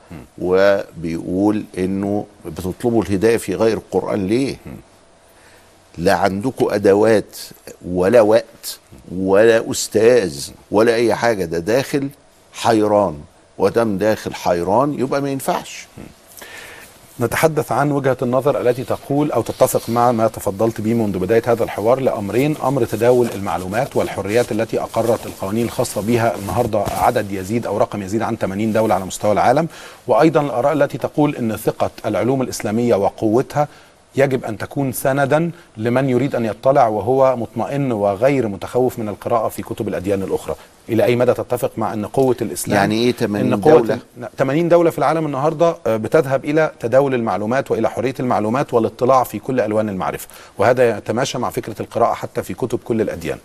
وبيقول 0.42 1.64
إنه 1.78 2.26
بتطلبوا 2.46 3.04
الهداية 3.04 3.38
في 3.38 3.56
غير 3.56 3.78
القرآن 3.78 4.28
ليه؟ 4.28 4.56
لا 5.98 6.14
عندكم 6.14 6.68
أدوات 6.70 7.38
ولا 7.86 8.22
وقت 8.22 8.80
ولا 9.16 9.72
أستاذ 9.72 10.50
ولا 10.72 10.96
أي 10.96 11.16
حاجة 11.16 11.46
ده 11.46 11.60
داخل 11.60 12.10
حيران. 12.54 13.20
ودم 13.58 13.98
داخل 13.98 14.34
حيران 14.34 15.00
يبقى 15.00 15.22
ما 15.22 15.30
ينفعش. 15.32 15.88
نتحدث 17.20 17.72
عن 17.72 17.92
وجهة 17.92 18.18
النظر 18.22 18.62
التي 18.62 18.84
تقول 18.84 19.32
أو 19.32 19.42
تتفق 19.42 19.90
مع 19.90 20.12
ما 20.12 20.28
تفضلت 20.28 20.82
به 20.82 20.94
منذ 20.94 21.18
بداية 21.20 21.42
هذا 21.46 21.64
الحوار 21.64 22.00
لأمرين 22.00 22.56
أمر 22.64 22.86
تداول 22.86 23.28
المعلومات 23.36 23.96
والحريات 23.96 24.52
التي 24.52 24.82
أقرت 24.82 25.26
القوانين 25.26 25.66
الخاصة 25.66 26.02
بها 26.02 26.36
النهاردة 26.36 26.84
عدد 26.98 27.32
يزيد 27.32 27.66
أو 27.66 27.78
رقم 27.78 28.02
يزيد 28.02 28.22
عن 28.22 28.36
80 28.36 28.74
دولة 28.74 28.96
على 28.96 29.06
مستوى 29.06 29.32
العالم 29.32 29.68
وأيضا 30.08 30.42
الآراء 30.42 30.74
التي 30.74 30.98
تقول 30.98 31.36
أن 31.36 31.58
ثقة 31.58 31.92
العلوم 32.06 32.42
الإسلامية 32.42 32.96
وقوتها 32.96 33.68
يجب 34.16 34.46
أن 34.46 34.58
تكون 34.58 34.92
سندا 34.92 35.52
لمن 35.78 36.10
يريد 36.10 36.36
أن 36.36 36.46
يطلع 36.46 36.88
وهو 36.88 37.36
مطمئن 37.36 37.92
وغير 37.92 38.48
متخوف 38.48 39.00
من 39.00 39.10
القراءة 39.10 39.48
في 39.50 39.62
كتب 39.62 39.88
الأديان 39.88 40.22
الأخرى. 40.24 40.56
إلى 40.90 41.04
أي 41.06 41.16
مدى 41.16 41.34
تتفق 41.34 41.72
مع 41.78 41.94
أن 41.94 42.06
قوة 42.06 42.36
الإسلام 42.42 42.78
يعني 42.78 42.96
إيه 42.96 43.12
80 43.12 43.54
إن 43.54 43.62
قوة 43.62 43.80
دولة؟ 43.82 44.00
80 44.38 44.70
دولة 44.70 44.90
في 44.90 44.98
العالم 44.98 45.26
النهاردة 45.26 45.76
آه، 45.88 45.98
بتذهب 45.98 46.46
إلى 46.46 46.72
تداول 46.80 47.14
المعلومات 47.14 47.72
وإلى 47.72 47.90
حرية 47.90 48.14
المعلومات 48.20 48.74
والاطلاع 48.74 49.24
في 49.24 49.40
كل 49.40 49.60
ألوان 49.60 49.90
المعرفة. 49.90 50.28
وهذا 50.58 50.98
يتماشى 50.98 51.38
مع 51.38 51.50
فكرة 51.50 51.76
القراءة 51.82 52.14
حتى 52.14 52.44
في 52.44 52.54
كتب 52.54 52.80
كل 52.84 53.02
الأديان. 53.02 53.38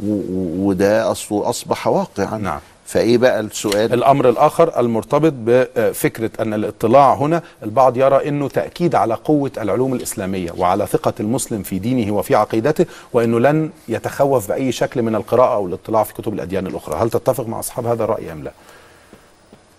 وده 0.00 1.10
أصله 1.10 1.48
أصبح 1.48 1.86
واقعا 1.86 2.38
نعم. 2.38 2.60
فإيه 2.86 3.18
بقى 3.18 3.40
السؤال؟ 3.40 3.92
الأمر 3.92 4.28
الآخر 4.28 4.80
المرتبط 4.80 5.32
بفكرة 5.36 6.30
أن 6.40 6.54
الاطلاع 6.54 7.14
هنا 7.14 7.42
البعض 7.62 7.96
يرى 7.96 8.28
أنه 8.28 8.48
تأكيد 8.48 8.94
على 8.94 9.14
قوة 9.14 9.50
العلوم 9.58 9.94
الإسلامية 9.94 10.50
وعلى 10.56 10.86
ثقة 10.86 11.12
المسلم 11.20 11.62
في 11.62 11.78
دينه 11.78 12.12
وفي 12.12 12.34
عقيدته 12.34 12.86
وأنه 13.12 13.40
لن 13.40 13.70
يتخوف 13.88 14.48
بأي 14.48 14.72
شكل 14.72 15.02
من 15.02 15.14
القراءة 15.14 15.54
أو 15.54 15.66
الاطلاع 15.66 16.02
في 16.02 16.14
كتب 16.14 16.32
الأديان 16.34 16.66
الأخرى 16.66 16.96
هل 16.96 17.10
تتفق 17.10 17.46
مع 17.46 17.60
أصحاب 17.60 17.86
هذا 17.86 18.04
الرأي 18.04 18.32
أم 18.32 18.42
لا؟ 18.44 18.52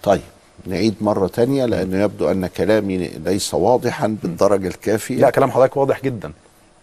طيب 0.04 0.22
نعيد 0.66 0.96
مرة 1.02 1.28
تانية 1.28 1.66
لأنه 1.66 2.04
يبدو 2.04 2.32
أن 2.32 2.48
كلامي 2.48 2.98
ليس 3.08 3.54
واضحا 3.54 4.18
بالدرجة 4.24 4.68
الكافية 4.68 5.16
لا 5.22 5.30
كلام 5.30 5.52
حضرتك 5.52 5.78
واضح 5.78 6.02
جدا 6.04 6.32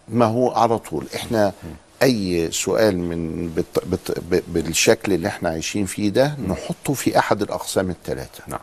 ما 0.09 0.25
هو 0.25 0.49
على 0.51 0.77
طول 0.77 1.05
إحنا 1.15 1.53
أي 2.03 2.51
سؤال 2.51 2.97
من 2.97 3.53
بت 3.55 3.85
بت 4.29 4.43
بالشكل 4.47 5.13
اللي 5.13 5.27
إحنا 5.27 5.49
عايشين 5.49 5.85
فيه 5.85 6.09
ده 6.09 6.35
نحطه 6.47 6.93
في 6.93 7.19
أحد 7.19 7.41
الأقسام 7.41 7.89
الثلاثة 7.89 8.43
نعم. 8.47 8.59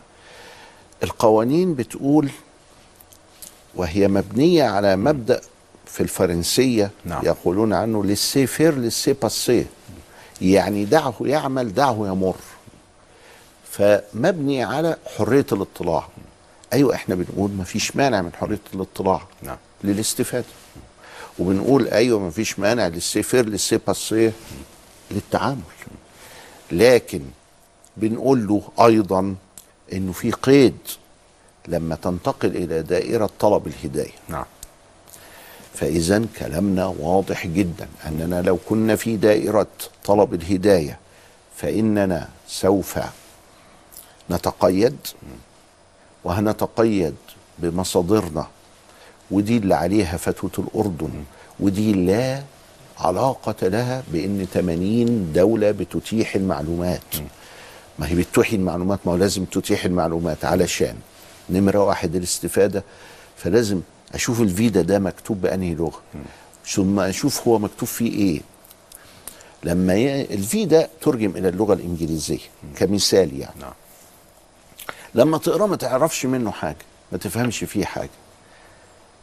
القوانين 1.03 1.75
بتقول 1.75 2.29
وهي 3.75 4.07
مبنية 4.07 4.63
على 4.63 4.95
مبدأ 4.95 5.41
في 5.85 6.01
الفرنسية 6.01 6.91
نعم. 7.05 7.25
يقولون 7.25 7.73
عنه 7.73 8.05
laissez 8.05 8.47
faire 8.47 8.77
laissez 8.77 9.13
passer 9.13 9.65
يعني 10.41 10.85
دعه 10.85 11.15
يعمل 11.21 11.73
دعه 11.73 12.07
يمر. 12.07 12.35
فمبني 13.71 14.63
على 14.63 14.97
حرية 15.17 15.45
الاطلاع. 15.51 16.07
أيوة 16.73 16.95
إحنا 16.95 17.15
بنقول 17.15 17.51
ما 17.51 17.63
فيش 17.63 17.95
مانع 17.95 18.21
من 18.21 18.33
حرية 18.33 18.59
الاطلاع. 18.73 19.21
نعم. 19.43 19.57
للاستفادة. 19.83 20.45
وبنقول 21.39 21.87
أيوة 21.87 22.19
ما 22.19 22.29
فيش 22.29 22.59
مانع 22.59 22.87
ل 22.87 22.91
laissez 22.91 23.23
faire 23.23 23.49
laissez 23.49 23.79
passer 23.87 24.31
للتعامل. 25.11 25.61
لكن 26.71 27.21
بنقول 27.97 28.47
له 28.47 28.61
أيضا 28.85 29.35
إنه 29.93 30.11
في 30.11 30.31
قيد 30.31 30.77
لما 31.67 31.95
تنتقل 31.95 32.55
إلى 32.55 32.81
دائرة 32.81 33.29
طلب 33.39 33.67
الهداية. 33.67 34.13
نعم. 34.29 34.45
فإذا 35.73 36.25
كلامنا 36.39 36.85
واضح 36.85 37.47
جدا 37.47 37.87
أننا 38.05 38.41
لو 38.41 38.57
كنا 38.69 38.95
في 38.95 39.17
دائرة 39.17 39.67
طلب 40.05 40.33
الهداية 40.33 40.99
فإننا 41.57 42.29
سوف 42.47 42.99
نتقيد 44.31 44.97
وهنتقيد 46.23 47.15
بمصادرنا 47.59 48.47
ودي 49.33 49.57
اللي 49.57 49.75
عليها 49.75 50.17
فتوى 50.17 50.51
الأردن 50.59 51.23
ودي 51.59 51.93
لا 51.93 52.43
علاقة 52.97 53.67
لها 53.67 54.03
بأن 54.11 54.47
80 54.53 55.33
دولة 55.33 55.71
بتتيح 55.71 56.35
المعلومات. 56.35 57.01
ما 57.99 58.07
هي 58.07 58.15
بتتيح 58.15 58.51
المعلومات 58.53 58.99
ما 59.05 59.11
هو 59.11 59.15
لازم 59.15 59.45
تتيح 59.45 59.85
المعلومات 59.85 60.45
علشان 60.45 60.95
نمرة 61.49 61.83
واحد 61.83 62.15
الاستفادة. 62.15 62.83
فلازم 63.37 63.81
أشوف 64.13 64.41
الفيدا 64.41 64.81
ده 64.81 64.99
مكتوب 64.99 65.41
بأنهي 65.41 65.75
لغة. 65.75 66.01
ثم 66.67 66.99
أشوف 66.99 67.47
هو 67.47 67.59
مكتوب 67.59 67.89
فيه 67.89 68.11
إيه. 68.13 68.41
لما 69.63 69.93
ي... 69.95 70.21
الفيدا 70.21 70.89
ترجم 71.01 71.31
إلى 71.37 71.49
اللغة 71.49 71.73
الإنجليزية 71.73 72.39
كمثال 72.75 73.39
يعني. 73.39 73.55
نعم. 73.61 73.73
لما 75.15 75.37
تقرأ 75.37 75.65
ما 75.67 75.75
تعرفش 75.75 76.25
منه 76.25 76.51
حاجة 76.51 76.85
ما 77.11 77.17
تفهمش 77.17 77.63
فيه 77.63 77.85
حاجة. 77.85 78.09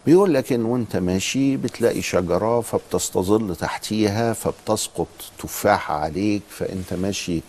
بيقول 0.06 0.34
لك 0.34 0.52
ان 0.52 0.64
وانت 0.64 0.96
ماشي 0.96 1.56
بتلاقي 1.56 2.02
شجرة 2.02 2.60
فبتستظل 2.60 3.56
تحتيها 3.56 4.32
فبتسقط 4.32 5.08
تفاحة 5.38 5.94
عليك 5.94 6.42
فانت 6.50 6.92
ماشي 6.94 7.40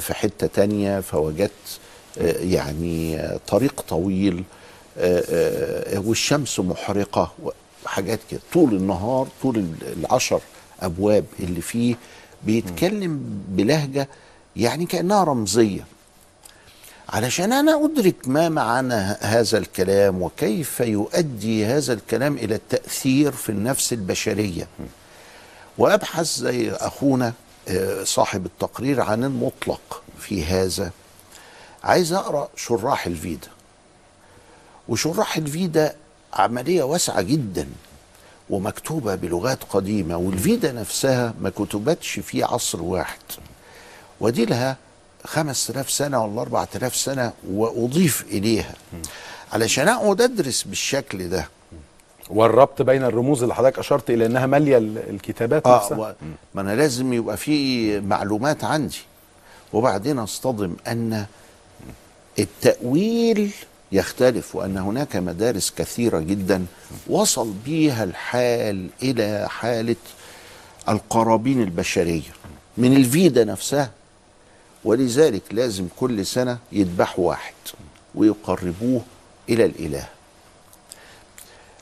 في 0.00 0.14
حتة 0.14 0.46
تانية 0.46 1.00
فوجدت 1.00 1.78
آه، 2.18 2.38
يعني 2.42 3.16
آه، 3.20 3.40
طريق 3.48 3.80
طويل 3.80 4.44
آه، 4.98 5.98
والشمس 5.98 6.60
محرقة 6.60 7.32
وحاجات 7.84 8.20
كده. 8.30 8.40
طول 8.52 8.74
النهار 8.74 9.28
طول 9.42 9.56
ال- 9.56 9.92
العشر 9.98 10.40
أبواب 10.80 11.24
اللي 11.40 11.60
فيه 11.60 11.94
بيتكلم 12.42 13.20
بلهجة 13.48 14.08
يعني 14.56 14.86
كأنها 14.86 15.24
رمزية. 15.24 15.84
علشان 17.08 17.52
أنا 17.52 17.84
أدرك 17.84 18.28
ما 18.28 18.48
معنى 18.48 18.94
هذا 19.20 19.58
الكلام 19.58 20.22
وكيف 20.22 20.80
يؤدي 20.80 21.66
هذا 21.66 21.92
الكلام 21.92 22.36
إلى 22.36 22.54
التأثير 22.54 23.32
في 23.32 23.48
النفس 23.48 23.92
البشرية. 23.92 24.68
وأبحث 25.78 26.36
زي 26.36 26.70
أخونا 26.70 27.32
آه، 27.68 28.04
صاحب 28.04 28.46
التقرير 28.46 29.00
عن 29.00 29.24
المطلق 29.24 30.02
في 30.18 30.44
هذا. 30.44 30.90
عايز 31.84 32.12
أقرأ 32.12 32.48
شراح 32.56 33.06
الفيدا. 33.06 33.48
وشراح 34.88 35.36
الفيدا 35.36 35.96
عملية 36.32 36.82
واسعة 36.82 37.22
جدا 37.22 37.68
ومكتوبة 38.50 39.14
بلغات 39.14 39.58
قديمة 39.70 40.16
والفيدا 40.16 40.72
نفسها 40.72 41.34
ما 41.40 41.50
كتبتش 41.50 42.18
في 42.18 42.44
عصر 42.44 42.82
واحد. 42.82 43.18
ودي 44.20 44.44
لها 44.44 44.76
خمس 45.24 45.66
تلاف 45.66 45.90
سنة 45.90 46.24
ولا 46.24 46.40
أربعة 46.42 46.64
تلاف 46.64 46.96
سنة 46.96 47.32
وأضيف 47.50 48.24
إليها. 48.30 48.74
علشان 49.52 49.88
أقعد 49.88 50.20
أدرس 50.22 50.62
بالشكل 50.62 51.28
ده. 51.28 51.48
والربط 52.30 52.82
بين 52.82 53.04
الرموز 53.04 53.42
اللي 53.42 53.54
حضرتك 53.54 53.78
أشرت 53.78 54.10
إلى 54.10 54.26
إنها 54.26 54.46
مالية 54.46 54.78
ال- 54.78 55.10
الكتابات 55.10 55.66
آه 55.66 55.76
نفسها. 55.76 55.98
و... 55.98 56.12
ما 56.54 56.60
أنا 56.60 56.74
لازم 56.76 57.12
يبقى 57.12 57.36
في 57.36 58.00
معلومات 58.00 58.64
عندي. 58.64 58.98
وبعدين 59.72 60.18
أصطدم 60.18 60.76
أن 60.88 61.26
التأويل 62.38 63.50
يختلف 63.92 64.54
وأن 64.56 64.76
هناك 64.78 65.16
مدارس 65.16 65.72
كثيرة 65.76 66.18
جدا 66.18 66.66
وصل 67.06 67.52
بيها 67.64 68.04
الحال 68.04 68.88
إلى 69.02 69.46
حالة 69.50 69.96
القرابين 70.88 71.62
البشرية. 71.62 72.30
من 72.78 72.96
الفيدا 72.96 73.44
نفسها 73.44 73.90
ولذلك 74.84 75.42
لازم 75.50 75.86
كل 75.96 76.26
سنة 76.26 76.58
يذبحوا 76.72 77.28
واحد 77.28 77.54
ويقربوه 78.14 79.00
إلى 79.48 79.64
الإله. 79.64 80.08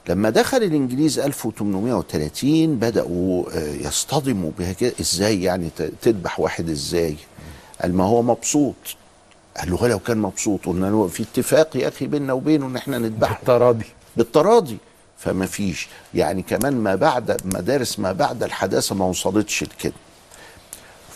لما 0.09 0.30
دخل 0.30 0.57
الإنجليز 0.57 1.18
1830 1.18 2.76
بدأوا 2.76 3.44
آه، 3.53 3.74
يصطدموا 3.74 4.50
بها 4.59 4.72
كده 4.72 4.92
إزاي 5.00 5.42
يعني 5.42 5.70
تذبح 6.03 6.40
واحد 6.40 6.70
إزاي؟ 6.70 7.16
قال 7.82 7.94
ما 7.94 8.05
هو 8.05 8.22
مبسوط. 8.22 8.74
قال 9.57 9.70
له 9.70 9.88
لو 9.88 9.98
كان 9.98 10.18
مبسوط 10.18 10.66
قلنا 10.66 10.86
له 10.86 11.09
في 11.09 11.22
اتفاق 11.22 11.76
يا 11.76 11.88
أخي 11.88 12.07
بيننا 12.07 12.32
وبينه 12.32 12.66
إن 12.66 12.76
إحنا 12.76 12.98
نذبحه. 12.98 13.38
التراضي 13.40 13.84
بالتراضي. 14.16 14.76
فما 15.18 15.46
فيش. 15.46 15.88
يعني 16.14 16.42
كمان 16.42 16.74
ما 16.74 16.94
بعد 16.94 17.40
مدارس 17.44 17.98
ما 17.98 18.12
بعد 18.12 18.42
الحداثة 18.42 18.94
ما 18.94 19.05
وصلتش 19.05 19.62
لكده. 19.64 19.92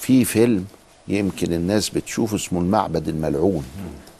في 0.00 0.24
فيلم 0.24 0.64
يمكن 1.08 1.52
الناس 1.52 1.88
بتشوفه 1.90 2.36
اسمه 2.36 2.60
المعبد 2.60 3.08
الملعون. 3.08 3.64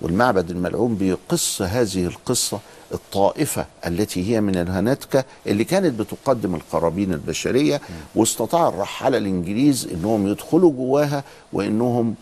والمعبد 0.00 0.50
الملعون 0.50 0.94
بيقص 0.94 1.62
هذه 1.62 2.06
القصة 2.06 2.60
الطائفة 2.94 3.66
التي 3.86 4.30
هي 4.34 4.40
من 4.40 4.56
الهناتكة 4.56 5.24
اللي 5.46 5.64
كانت 5.64 6.00
بتقدم 6.00 6.54
القرابين 6.54 7.12
البشرية 7.12 7.80
واستطاع 8.14 8.68
الرحالة 8.68 9.18
الإنجليز 9.18 9.88
أنهم 9.94 10.28
يدخلوا 10.28 10.72
جواها 10.72 11.24
وأنهم 11.52 12.14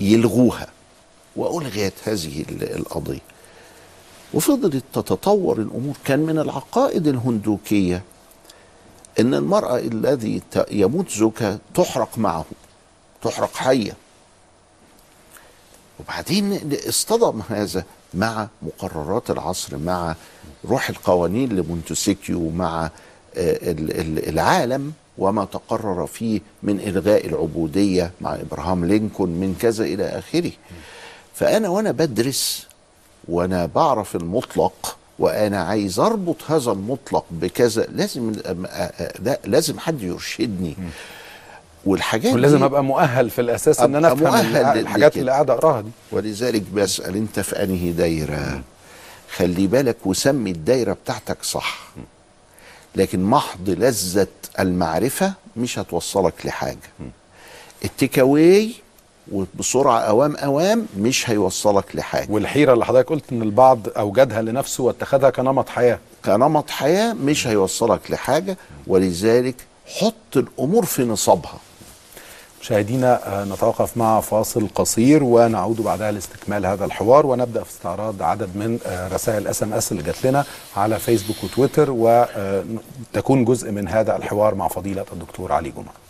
يلغوها. 0.00 0.66
وألغيت 1.36 1.92
هذه 2.04 2.44
ال- 2.48 2.76
القضية. 2.76 3.18
وفضلت 4.34 4.84
تتطور 4.92 5.58
الأمور. 5.58 5.96
كان 6.04 6.18
من 6.18 6.38
العقائد 6.38 7.06
الهندوكية 7.06 8.02
أن 9.20 9.34
المرأة 9.34 9.78
الذي 9.78 10.42
يموت 10.70 11.10
زوجها 11.10 11.58
تحرق 11.74 12.18
معه 12.18 12.44
تحرق 13.22 13.54
حية. 13.54 13.92
وبعدين 16.00 16.60
اصطدم 16.88 17.40
هذا 17.48 17.84
مع 18.14 18.48
مقررات 18.62 19.30
العصر 19.30 19.76
مع 19.78 20.14
روح 20.68 20.88
القوانين 20.88 21.48
لمونتسكيو 21.56 22.50
مع 22.50 22.84
آه، 22.84 22.90
ال- 23.70 24.00
ال- 24.00 24.28
العالم 24.28 24.92
وما 25.18 25.44
تقرر 25.44 26.06
فيه 26.06 26.40
من 26.62 26.80
إلغاء 26.80 27.26
العبودية 27.26 28.10
مع 28.20 28.34
إبراهام 28.34 28.84
لينكولن 28.84 29.30
من 29.32 29.56
كذا 29.60 29.84
إلى 29.84 30.04
آخره. 30.04 30.52
فأنا 31.34 31.68
وأنا 31.68 31.90
بدرس 31.90 32.66
وأنا 33.28 33.66
بعرف 33.66 34.16
المطلق 34.16 34.96
وأنا 35.18 35.62
عايز 35.62 35.98
أربط 35.98 36.36
هذا 36.48 36.72
المطلق 36.72 37.24
بكذا 37.30 37.86
لازم 37.92 38.32
أ- 38.34 39.20
لا 39.20 39.38
لازم 39.44 39.78
حد 39.78 40.02
يرشدني. 40.02 40.76
والحاجات 41.84 42.34
ولازم 42.34 42.62
أبقى 42.62 42.84
مؤهل 42.84 43.30
في 43.30 43.40
الأساس 43.40 43.80
إن 43.80 43.94
أنا 43.94 44.12
أفهم 44.12 44.34
الحاجات. 44.76 45.16
اللي 45.16 45.30
قاعد 45.30 45.50
أقراها 45.50 45.80
دي. 45.80 45.90
ولذلك 46.12 46.62
بسأل 46.74 47.16
أنت 47.16 47.40
في 47.40 47.62
أنهي 47.62 47.92
دايرة؟ 47.92 48.62
خلي 49.36 49.66
بالك 49.66 49.96
وسمي 50.04 50.50
الدايرة 50.50 50.92
بتاعتك 50.92 51.42
صح. 51.42 51.78
لكن 52.96 53.22
محض 53.22 53.70
لذة 53.70 54.26
المعرفة 54.60 55.32
مش 55.56 55.78
هتوصلك 55.78 56.34
لحاجة. 56.44 56.78
التكاوي 57.84 58.74
وبسرعة 59.32 59.98
أوام 59.98 60.36
أوام 60.36 60.86
مش 60.98 61.30
هيوصلك 61.30 61.84
لحاجة. 61.96 62.26
والحيرة 62.30 62.72
اللي 62.72 62.84
حضرتك 62.84 63.08
قلت 63.08 63.24
إن 63.32 63.42
البعض 63.42 63.78
أوجدها 63.98 64.42
لنفسه 64.42 64.84
واتخذها 64.84 65.30
كنمط 65.30 65.68
حياة. 65.68 65.98
كنمط 66.24 66.70
حياة 66.70 67.12
مش 67.12 67.46
هيوصلك 67.46 68.10
لحاجة. 68.10 68.56
ولذلك 68.86 69.54
حط 69.86 70.36
الأمور 70.36 70.84
في 70.84 71.04
نصابها. 71.04 71.58
مشاهدينا 72.62 73.20
آه، 73.26 73.44
نتوقف 73.44 73.96
مع 73.96 74.20
فاصل 74.20 74.68
قصير 74.74 75.24
ونعود 75.24 75.80
بعدها 75.80 76.12
لاستكمال 76.12 76.66
هذا 76.66 76.84
الحوار 76.84 77.26
ونبدأ 77.26 77.62
في 77.62 77.70
استعراض 77.70 78.22
عدد 78.22 78.56
من 78.56 78.78
آه، 78.86 79.08
رسائل 79.08 79.48
SMS 79.48 79.92
اللي 79.92 80.02
جات 80.02 80.24
لنا 80.26 80.44
على 80.76 80.98
فيسبوك 80.98 81.36
وتويتر 81.44 81.90
وتكون 81.90 83.44
جزء 83.44 83.70
من 83.70 83.88
هذا 83.88 84.16
الحوار 84.16 84.54
مع 84.54 84.68
فضيلة 84.68 85.04
الدكتور 85.12 85.52
علي 85.52 85.70
جمعة. 85.70 86.01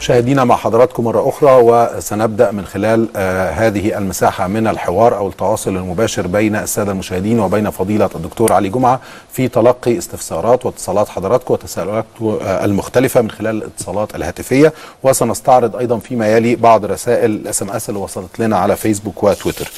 مشاهدينا 0.00 0.44
مع 0.44 0.56
حضراتكم 0.56 1.04
مرة 1.04 1.28
أخرى 1.28 1.52
وسنبدأ 1.62 2.50
من 2.50 2.64
خلال 2.66 3.08
آه 3.16 3.50
هذه 3.50 3.98
المساحة 3.98 4.46
من 4.46 4.66
الحوار 4.66 5.16
أو 5.16 5.28
التواصل 5.28 5.76
المباشر 5.76 6.26
بين 6.26 6.56
السادة 6.56 6.92
المشاهدين 6.92 7.40
وبين 7.40 7.70
فضيلة 7.70 8.10
الدكتور 8.14 8.52
علي 8.52 8.68
جمعة 8.68 9.00
في 9.32 9.48
تلقي 9.48 9.98
استفسارات 9.98 10.66
واتصالات 10.66 11.08
حضراتكم 11.08 11.54
وتساؤلاتكم 11.54 12.38
آه 12.42 12.64
المختلفة 12.64 13.20
من 13.22 13.30
خلال 13.30 13.56
الاتصالات 13.56 14.14
الهاتفية 14.14 14.72
وسنستعرض 15.02 15.76
أيضا 15.76 15.98
فيما 15.98 16.28
يلي 16.28 16.56
بعض 16.56 16.84
رسائل 16.84 17.30
ال 17.30 17.62
SMS 17.62 17.88
اللي 17.88 18.00
وصلت 18.00 18.38
لنا 18.38 18.58
على 18.58 18.76
فيسبوك 18.76 19.22
وتويتر. 19.22 19.70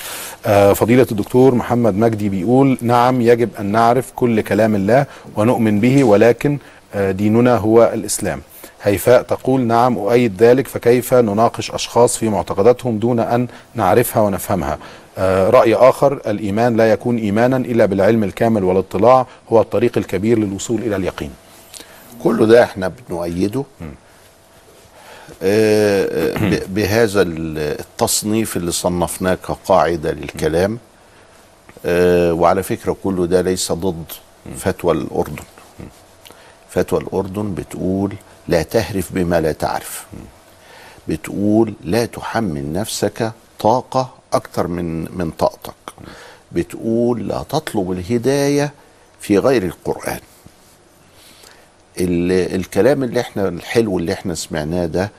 آه 0.46 0.72
فضيلة 0.72 1.06
الدكتور 1.12 1.54
محمد 1.54 1.94
مجدي 1.94 2.28
بيقول 2.28 2.78
نعم 2.82 3.20
يجب 3.20 3.48
أن 3.60 3.66
نعرف 3.66 4.12
كل 4.16 4.40
كلام 4.40 4.74
الله 4.74 5.06
ونؤمن 5.36 5.80
به 5.80 6.04
ولكن 6.04 6.58
ديننا 6.96 7.56
هو 7.56 7.90
الإسلام. 7.94 8.40
هيفاء 8.82 9.22
تقول 9.22 9.60
نعم 9.60 9.98
أؤيد 9.98 10.42
ذلك 10.42 10.68
فكيف 10.68 11.14
نناقش 11.14 11.70
أشخاص 11.70 12.16
في 12.16 12.28
معتقداتهم 12.28 12.98
دون 12.98 13.20
أن 13.20 13.48
نعرفها 13.74 14.22
ونفهمها؟ 14.22 14.78
آه، 15.18 15.50
رأي 15.50 15.74
آخر 15.74 16.12
الإيمان 16.26 16.76
لا 16.76 16.92
يكون 16.92 17.16
إيمانا 17.18 17.56
إلا 17.56 17.86
بالعلم 17.86 18.24
الكامل 18.24 18.64
والاطلاع 18.64 19.26
هو 19.52 19.60
الطريق 19.60 19.98
الكبير 19.98 20.38
للوصول 20.38 20.80
إلى 20.82 20.96
اليقين. 20.96 21.30
كل 22.24 22.46
ده 22.46 22.62
إحنا 22.62 22.92
بنؤيده. 23.08 23.64
آه، 23.82 23.84
آه، 25.42 26.60
بهذا 26.74 27.22
ال- 27.22 27.58
التصنيف 27.80 28.56
اللي 28.56 28.72
صنفناه 28.72 29.34
كقاعدة 29.34 30.10
للكلام. 30.12 30.78
وعلى 32.40 32.62
فكرة 32.62 32.96
كل 33.04 33.26
ده 33.26 33.40
ليس 33.40 33.72
ضد 33.72 34.04
فتوى 34.58 34.92
الأردن. 34.92 35.42
فتوى 36.70 37.00
الأردن 37.00 37.54
بتقول 37.54 38.12
لا 38.49 38.62
تهرف 38.62 39.12
بما 39.12 39.40
لا 39.40 39.53
تعرف. 39.53 40.07
بتقول 41.09 41.74
لا 41.84 42.07
تحمل 42.07 42.72
نفسك 42.72 43.32
طاقة 43.59 44.11
أكتر 44.32 44.66
من 44.66 45.16
من 45.18 45.30
طاقتك. 45.30 45.74
بتقول 46.53 47.28
لا 47.28 47.43
تطلب 47.49 47.93
الهداية 47.93 48.72
في 49.20 49.38
غير 49.38 49.62
القرآن. 49.62 50.20
ال- 52.01 52.55
الكلام 52.55 53.03
اللي 53.05 53.20
إحنا 53.20 53.49
الحلو 53.49 53.99
اللي 53.99 54.12
إحنا 54.12 54.34
سمعناه 54.34 54.86
ده 54.86 55.11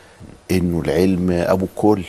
إنه 0.52 0.80
العلم 0.86 1.32
أبو 1.32 1.66
كل 1.76 2.04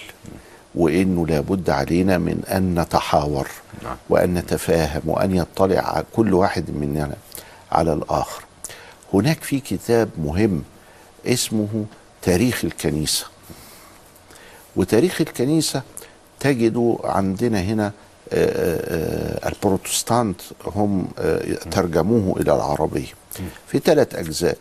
وإنه 0.74 1.26
لابد 1.26 1.70
علينا 1.70 2.18
من 2.18 2.42
أن 2.52 2.80
نتحاور 2.80 3.48
نعم. 3.82 3.96
وأن 4.10 4.34
نتفاهم 4.34 5.02
وأن 5.06 5.34
يطلع 5.36 6.02
كل 6.12 6.34
واحد 6.34 6.70
مننا 6.70 7.16
على 7.72 7.92
الآخر. 7.92 8.42
هناك 9.14 9.42
في 9.42 9.60
كتاب 9.60 10.08
مهم 10.18 10.62
اسمه 11.26 11.84
تاريخ 12.22 12.64
الكنيسة. 12.64 13.26
وتاريخ 14.76 15.20
الكنيسة 15.20 15.82
تجدوا 16.40 17.06
عندنا 17.08 17.60
هنا 17.60 17.92
آه، 18.32 19.44
آه، 19.44 19.48
البروتستانت 19.48 20.40
هم 20.66 21.08
آه، 21.18 21.54
ترجموه 21.54 22.40
إلى 22.40 22.54
العربية 22.54 23.12
في 23.68 23.78
ثلاث 23.78 24.14
أجزاء. 24.14 24.56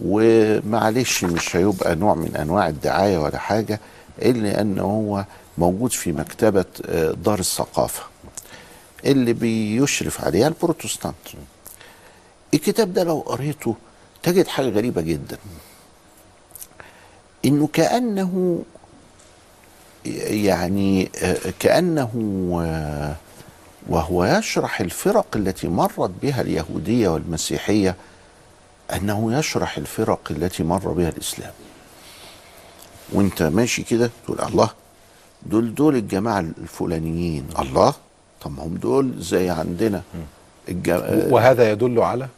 ومعلش 0.00 1.24
مش 1.24 1.56
هيبقى 1.56 1.94
نوع 1.94 2.14
من 2.14 2.36
أنواع 2.36 2.68
الدعاية 2.68 3.18
ولا 3.18 3.38
حاجة 3.38 3.80
إلا 4.22 4.60
أن 4.60 4.78
هو 4.78 5.24
موجود 5.58 5.92
في 5.92 6.12
مكتبة 6.12 6.64
آه، 6.86 7.10
دار 7.12 7.38
الثقافة 7.38 8.02
اللي 9.04 9.32
بيشرف 9.32 10.24
عليها 10.24 10.48
البروتستانت. 10.48 11.14
الكتاب 12.54 12.92
ده 12.92 13.04
لو 13.04 13.20
قريته 13.20 13.74
تجد 14.22 14.46
حاجة 14.46 14.68
غريبة 14.68 15.00
جدا. 15.02 15.36
إنه 17.44 17.68
كأنه 17.72 18.62
يعني 20.26 21.04
كأنه 21.60 22.10
وهو 23.88 24.24
يشرح 24.24 24.80
الفرق 24.80 25.26
التي 25.36 25.68
مرت 25.68 26.10
بها 26.22 26.40
اليهودية 26.40 27.08
والمسيحية 27.08 27.94
أنه 28.94 29.38
يشرح 29.38 29.76
الفرق 29.78 30.20
التي 30.30 30.62
مر 30.62 30.88
بها 30.92 31.08
الإسلام. 31.08 31.52
وأنت 33.12 33.42
ماشي 33.42 33.82
كده 33.82 34.10
تقول 34.26 34.40
الله 34.40 34.70
دول 35.46 35.74
دول 35.74 35.96
الجماعة 35.96 36.40
الفلانيين. 36.40 37.46
الله؟ 37.58 37.94
طب 38.40 38.50
ما 38.56 38.62
هم 38.64 38.74
دول 38.74 39.12
زي 39.18 39.50
عندنا. 39.50 40.02
الج- 40.68 41.32
وهذا 41.32 41.70
يدل 41.70 41.98
على 42.00 42.28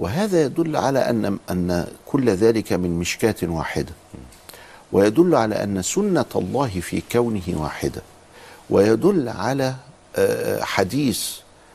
وهذا 0.00 0.42
يدل 0.42 0.76
على 0.76 0.98
أن 1.10 1.38
أن 1.50 1.86
كل 2.06 2.30
ذلك 2.30 2.72
من 2.72 2.98
مشكاة 2.98 3.34
واحدة. 3.42 3.92
ويدل 4.92 5.34
على 5.34 5.62
أن 5.62 5.82
سنة 5.82 6.24
الله 6.36 6.68
في 6.80 7.02
كونه 7.12 7.42
واحدة. 7.48 8.02
ويدل 8.70 9.28
على 9.28 9.74
آه، 10.16 10.62
حديث 10.62 11.20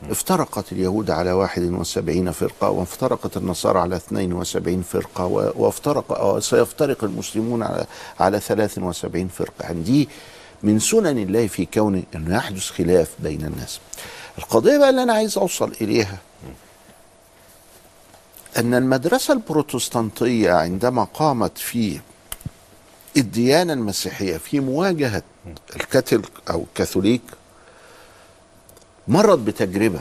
افترقت 0.10 0.72
اليهود 0.72 1.12
على 1.12 1.32
71 1.32 2.32
فرقة 2.32 2.70
وافترقت 2.70 3.38
النصارى 3.38 3.80
على 3.80 3.96
72 3.96 4.82
فرقة 4.82 5.26
وافترق 5.56 6.26
وسيفترق 6.26 7.04
المسلمون 7.04 7.64
على 7.64 7.86
على 8.20 8.40
73 8.40 9.28
فرقة. 9.28 9.52
يعني 9.64 9.82
دي 9.82 10.10
من 10.64 10.80
سنن 10.80 11.18
الله 11.18 11.48
في 11.48 11.66
كونه 11.66 12.04
انه 12.16 12.36
يحدث 12.38 12.70
خلاف 12.70 13.10
بين 13.20 13.46
الناس. 13.46 13.80
القضية 14.38 14.78
بقى 14.78 14.90
اللي 14.90 15.04
أنا 15.04 15.14
عايز 15.14 15.38
أوصل 15.38 15.72
إليها 15.82 16.18
أن 18.58 18.74
المدرسة 18.74 19.34
البروتستانتية 19.34 20.52
عندما 20.52 21.04
قامت 21.04 21.58
في 21.58 22.00
الديانة 23.18 23.74
المسيحية 23.74 24.38
في 24.38 24.60
مواجهة 24.60 25.24
الكاثوليك 25.76 26.32
أو 26.50 26.64
الكاثوليك 26.70 27.22
مرت 29.08 29.40
بتجربة. 29.40 30.00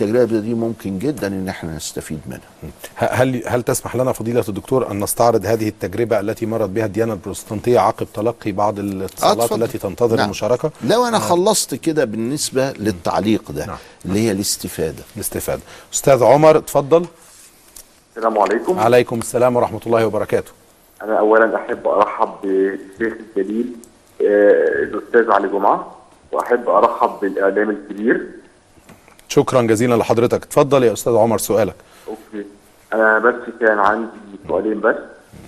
التجربة 0.00 0.40
دي 0.40 0.54
ممكن 0.54 0.98
جدا 0.98 1.26
إن 1.26 1.48
إحنا 1.48 1.76
نستفيد 1.76 2.20
منها. 2.26 2.72
هل 2.96 3.42
هل 3.46 3.62
تسمح 3.62 3.96
لنا 3.96 4.12
فضيلة 4.12 4.44
الدكتور 4.48 4.90
أن 4.90 5.00
نستعرض 5.00 5.46
هذه 5.46 5.68
التجربة 5.68 6.20
التي 6.20 6.46
مرت 6.46 6.68
بها 6.70 6.86
الديانة 6.86 7.12
البروتستانتية 7.12 7.78
عقب 7.80 8.06
تلقي 8.14 8.52
بعض 8.52 8.78
الاتصالات. 8.78 9.52
التي 9.52 9.78
تنتظر 9.78 10.16
نعم. 10.16 10.24
المشاركة؟ 10.24 10.70
لو 10.84 11.04
أنا 11.04 11.18
خلصت 11.18 11.74
كده 11.74 12.04
بالنسبة 12.04 12.72
للتعليق 12.72 13.50
ده 13.52 13.66
نعم. 13.66 13.76
اللي 14.04 14.20
هي 14.20 14.30
الاستفادة. 14.30 15.02
الاستفادة. 15.16 15.62
أستاذ 15.94 16.22
عمر 16.22 16.58
اتفضل. 16.58 17.06
السلام 18.16 18.38
عليكم. 18.38 18.78
عليكم 18.78 19.18
السلام 19.18 19.56
ورحمة 19.56 19.80
الله 19.86 20.06
وبركاته. 20.06 20.52
أنا 21.02 21.18
اولا 21.18 21.56
أحب 21.56 21.86
أرحب 21.88 22.28
بالشيخ 22.42 23.14
الجليل 23.36 23.66
آه، 24.22 24.82
الأستاذ 24.82 25.30
علي 25.30 25.48
جمعة 25.48 25.96
وأحب 26.32 26.68
أرحب 26.68 27.10
بالإعلام 27.20 27.70
الكبير. 27.70 28.26
شكرا 29.28 29.62
جزيلا 29.62 29.94
لحضرتك. 29.94 30.42
اتفضل 30.42 30.84
يا 30.84 30.92
أستاذ 30.92 31.16
عمر 31.16 31.38
سؤالك. 31.38 31.74
أوكي. 32.08 32.46
أنا 32.92 33.18
بس 33.18 33.34
كان 33.60 33.78
عندي 33.78 34.10
سؤالين 34.48 34.80
بس. 34.80 34.96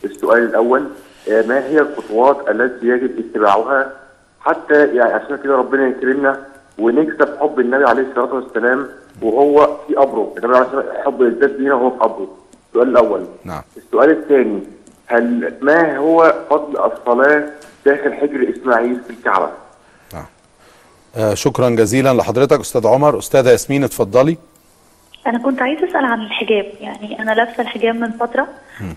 السؤال 0.04 0.42
الأول 0.42 0.86
آه، 1.30 1.42
ما 1.46 1.66
هي 1.66 1.80
الخطوات 1.80 2.48
التي 2.48 2.86
يجب 2.86 3.18
اتباعها 3.18 3.92
حتى 4.40 4.86
يعني 4.96 5.12
عشان 5.12 5.36
كده 5.44 5.56
ربنا 5.56 5.88
يكرمنا 5.88 6.46
ونكسب 6.78 7.36
حب 7.40 7.60
النبي 7.60 7.84
عليه 7.84 8.02
الصلاة 8.02 8.34
والسلام 8.34 8.88
وهو 9.22 9.76
في 9.86 9.94
قبره؟ 9.94 10.34
النبي 10.38 10.56
عليه 10.56 10.66
الصلاة 10.66 10.84
والسلام 10.84 11.04
حب 11.04 11.22
الذات 11.22 11.50
لينا 11.50 11.74
وهو 11.74 11.90
في 11.90 11.96
قبره. 11.98 12.28
السؤال 12.72 12.88
الأول. 12.88 13.26
نعم. 13.44 13.62
السؤال 13.76 14.10
الثاني 14.10 14.60
هل 15.06 15.54
ما 15.62 15.96
هو 15.96 16.34
فضل 16.50 16.92
الصلاة 16.92 17.44
داخل 17.86 18.14
حجر 18.14 18.54
إسماعيل 18.56 19.00
في 19.06 19.10
الكعبة؟ 19.10 19.50
آه 21.16 21.34
شكرا 21.34 21.70
جزيلا 21.70 22.14
لحضرتك 22.14 22.60
أستاذ 22.60 22.86
عمر. 22.86 23.18
أستاذة 23.18 23.50
ياسمين 23.50 23.84
اتفضلي. 23.84 24.38
أنا 25.26 25.38
كنت 25.38 25.62
عايزة 25.62 25.90
أسأل 25.90 26.04
عن 26.04 26.20
الحجاب. 26.20 26.66
يعني 26.80 27.22
أنا 27.22 27.30
لابسة 27.30 27.62
الحجاب 27.62 27.94
من 27.94 28.10
فترة 28.10 28.48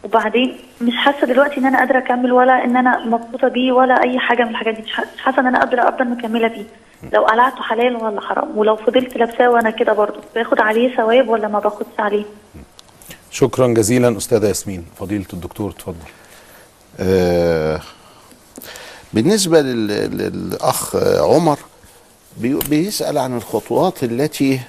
وبعدين 0.03 0.57
مش 0.81 0.93
حاسة 0.95 1.27
دلوقتي 1.27 1.57
إن 1.57 1.65
أنا 1.65 1.77
قادرة 1.79 1.97
أكمل 1.97 2.31
ولا 2.31 2.63
إن 2.63 2.77
أنا 2.77 3.05
مبسوطة 3.05 3.47
بيه 3.47 3.71
ولا 3.71 4.03
أي 4.03 4.19
حاجة 4.19 4.43
من 4.43 4.49
الحاجات 4.49 4.75
دي. 4.75 4.81
مش 4.81 4.93
حاسه 5.17 5.39
إن 5.39 5.47
أنا 5.47 5.59
قادرة 5.59 5.89
أفضل 5.89 6.09
مكملة 6.09 6.47
فيه 6.47 6.65
لو 7.13 7.21
قلعته 7.25 7.61
حلال 7.63 7.95
ولا 7.95 8.21
حرام؟ 8.21 8.57
ولو 8.57 8.75
فضلت 8.75 9.17
لابساه 9.17 9.49
وأنا 9.49 9.69
كده 9.69 9.93
برضه 9.93 10.19
باخد 10.35 10.59
عليه 10.59 10.95
ثواب 10.95 11.29
ولا 11.29 11.47
ما 11.47 11.59
باخدش 11.59 11.99
عليه؟ 11.99 12.25
شكرا 13.35 13.67
جزيلا 13.67 14.17
أستاذة 14.17 14.47
ياسمين. 14.47 14.85
فضيلة 14.99 15.25
الدكتور 15.33 15.69
اتفضل. 15.71 15.95
آه، 16.99 17.81
بالنسبة 19.13 19.61
لل- 19.61 20.17
للأخ 20.17 20.95
عمر 20.95 21.59
بي- 22.37 22.59
بيسأل 22.69 23.17
عن 23.17 23.37
الخطوات 23.37 24.03
التي 24.03 24.59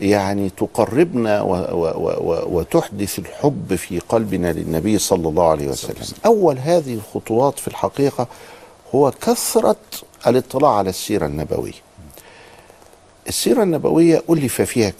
يعني 0.00 0.50
تقربنا 0.50 1.40
و 1.42 1.52
و 1.54 1.86
و 1.98 2.58
وتحدث 2.58 3.18
الحب 3.18 3.74
في 3.74 3.98
قلبنا 3.98 4.52
للنبي 4.52 4.98
صلى 4.98 5.28
الله 5.28 5.48
عليه 5.50 5.68
وسلم. 5.68 6.06
أول 6.26 6.58
هذه 6.58 6.94
الخطوات 6.94 7.58
في 7.58 7.68
الحقيقة 7.68 8.26
هو 8.94 9.10
كثرة 9.10 9.76
الاطلاع 10.26 10.70
على 10.74 10.90
السيرة 10.90 11.26
النبوية. 11.26 11.72
السيرة 13.28 13.62
النبوية 13.62 14.22
ألف 14.30 14.62
فيها 14.62 14.92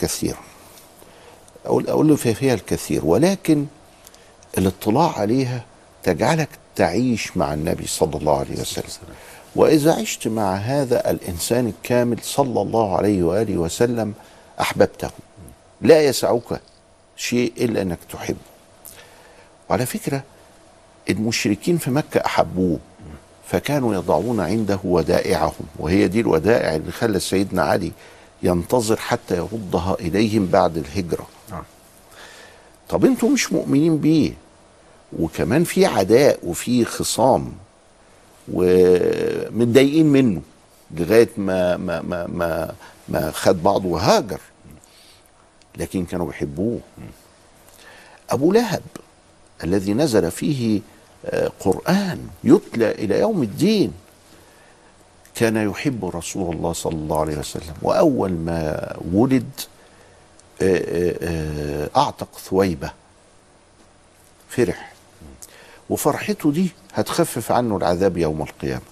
كثير 1.64 1.86
أول- 1.86 1.90
ألف 2.11 2.28
فيها 2.28 2.54
الكثير. 2.54 3.06
ولكن 3.06 3.66
الاطلاع 4.58 5.18
عليها 5.18 5.64
تجعلك 6.02 6.48
تعيش 6.76 7.36
مع 7.36 7.54
النبي 7.54 7.86
صلى 7.86 8.16
الله 8.16 8.38
عليه 8.38 8.61
وسلم. 8.61 8.84
وإذا 9.56 9.94
عشت 9.94 10.28
مع 10.28 10.54
هذا 10.54 11.11
الإنسان 11.11 11.66
الكامل 11.66 12.18
صلى 12.22 12.62
الله 12.62 12.96
عليه 12.96 13.22
وآله 13.22 13.56
وسلم 13.58 14.14
أحببته. 14.61 15.11
لا 15.80 16.02
يسعك 16.02 16.61
شيء 17.16 17.52
إلا 17.58 17.82
أنك 17.82 17.98
تحبه. 18.12 18.36
وعلى 19.70 19.86
فكرة 19.86 20.22
المشركين 21.11 21.78
في 21.78 21.90
مكة 21.90 22.20
أحبوه 22.26 22.78
فكانوا 23.48 23.94
يضعون 23.94 24.40
عنده 24.40 24.78
ودائعهم 24.84 25.64
وهي 25.78 26.08
دي 26.08 26.20
الودائع 26.20 26.76
اللي 26.76 26.92
خلى 26.92 27.20
سيدنا 27.20 27.62
علي 27.62 27.92
ينتظر 28.43 28.97
حتى 28.97 29.36
يردها 29.36 29.97
إليهم 30.01 30.47
بعد 30.47 30.76
الهجرة. 30.76 31.26
نعم. 31.51 31.62
طب 32.88 33.05
أنتوا 33.05 33.28
مش 33.30 33.53
مؤمنين 33.53 33.99
بيه؟ 33.99 34.32
وكمان 35.18 35.64
في 35.64 35.86
عداء 35.86 36.38
وفي 36.45 36.84
خصام 36.84 37.53
ومتضايقين 38.53 40.07
منه 40.07 40.43
لغاية 40.91 41.28
ما 41.36 41.76
ما 41.76 42.03
ما 42.03 42.26
ما, 42.26 42.74
ما 43.09 43.30
خد 43.30 43.62
بعضه 43.62 43.88
وهاجر. 43.88 44.41
لكن 45.76 46.05
كانوا 46.05 46.26
بيحبوه 46.26 46.80
أبو 48.30 48.53
لهب 48.53 48.82
الذي 49.64 49.95
نزل 49.95 50.30
فيه 50.30 50.80
آه، 51.26 51.51
قرآن 51.61 52.28
يتلى 52.45 52.91
إلى 52.91 53.20
يوم 53.20 53.43
الدين. 53.43 53.93
كان 55.35 55.57
يحب 55.70 56.05
رسول 56.05 56.55
الله 56.57 56.72
صلى 56.72 56.95
الله 56.95 57.20
عليه 57.20 57.39
وسلم. 57.39 57.74
وأول 57.83 58.33
ما 58.33 58.93
ولد 59.12 59.51
آه، 60.62 60.64
آه، 60.64 61.16
آه، 61.22 61.91
أعتق 61.97 62.39
ثويبة. 62.39 62.91
فرح. 64.49 64.93
وفرحته 65.91 66.53
دي 66.53 66.70
هتخفف 66.95 67.53
عنه 67.53 67.76
العذاب 67.76 68.16
يوم 68.16 68.43
القيامة. 68.43 68.83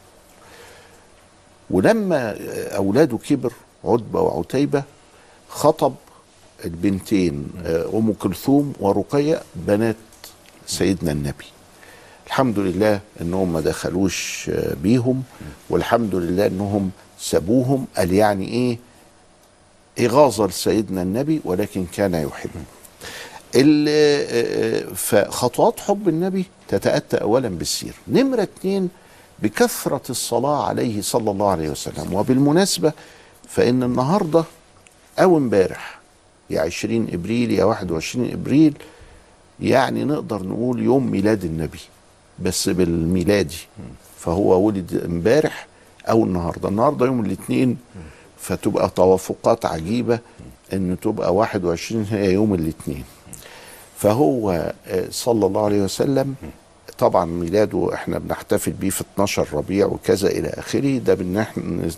ولما 1.70 2.36
أولاده 2.76 3.18
كبر 3.18 3.53
عتبة 3.84 4.20
وعتيبة 4.20 4.82
خطب 5.49 5.95
البنتين 6.64 7.49
أم 7.95 8.12
كلثوم 8.12 8.72
ورقية 8.80 9.43
بنات 9.55 9.97
سيدنا 10.66 11.12
النبي. 11.12 11.47
الحمد 12.28 12.58
لله 12.58 13.00
إنهم 13.20 13.52
ما 13.52 13.60
دخلوش 13.60 14.50
آه، 14.54 14.74
بيهم 14.82 15.22
والحمد 15.70 16.14
لله 16.14 16.46
إنهم 16.46 16.90
سابوهم. 17.20 17.86
قال 17.96 18.12
يعني 18.12 18.48
إيه؟ 18.48 18.78
إغاظة 20.06 20.46
لسيدنا 20.46 21.02
النبي 21.02 21.40
ولكن 21.44 21.86
كان 21.92 22.14
يحبه. 22.14 22.60
ال- 23.54 23.86
آه، 23.88 24.94
فخطوات 24.94 25.80
حب 25.80 26.08
النبي 26.08 26.44
تتأتى 26.68 27.16
أولا 27.16 27.48
بالسير. 27.48 27.92
نمرة 28.08 28.42
اتنين 28.42 28.88
بكثرة 29.42 30.02
الصلاة 30.10 30.66
عليه 30.66 31.00
صلى 31.02 31.30
الله 31.30 31.50
عليه 31.50 31.70
وسلم. 31.70 32.14
وبالمناسبة 32.14 32.92
فإن 33.48 33.82
النهاردة 33.82 34.44
أو 35.18 35.36
امبارح 35.36 35.98
يا 36.50 36.60
20 36.60 37.08
إبريل 37.12 37.52
يا 37.52 37.64
21 37.64 38.30
إبريل 38.32 38.74
يعني 39.60 40.04
نقدر 40.04 40.42
نقول 40.42 40.82
يوم 40.82 41.10
ميلاد 41.10 41.44
النبي. 41.44 41.80
بس 42.43 42.68
بالميلادي. 42.68 43.57
فهو 44.18 44.66
ولد 44.66 45.03
امبارح 45.05 45.66
أو 46.09 46.24
النهارده. 46.24 46.68
النهارده 46.68 47.07
يوم 47.07 47.24
الاثنين 47.24 47.76
فتبقى 48.39 48.91
توافقات 48.97 49.66
عجيبة 49.66 50.18
إن 50.72 50.97
تبقى 51.03 51.34
21 51.34 52.07
هي 52.11 52.32
يوم 52.32 52.55
الاثنين. 52.55 53.05
فهو 53.97 54.72
آه، 54.86 55.05
صلى 55.11 55.47
الله 55.47 55.64
عليه 55.64 55.82
وسلم 55.82 56.34
طبعا 56.99 57.24
ميلاده 57.24 57.91
إحنا 57.95 58.18
بنحتفل 58.18 58.72
بيه 58.72 58.91
في 58.91 59.01
12 59.14 59.47
ربيع 59.53 59.86
وكذا 59.86 60.28
إلى 60.28 60.49
آخره. 60.49 60.99
ده 60.99 61.14
من 61.14 61.45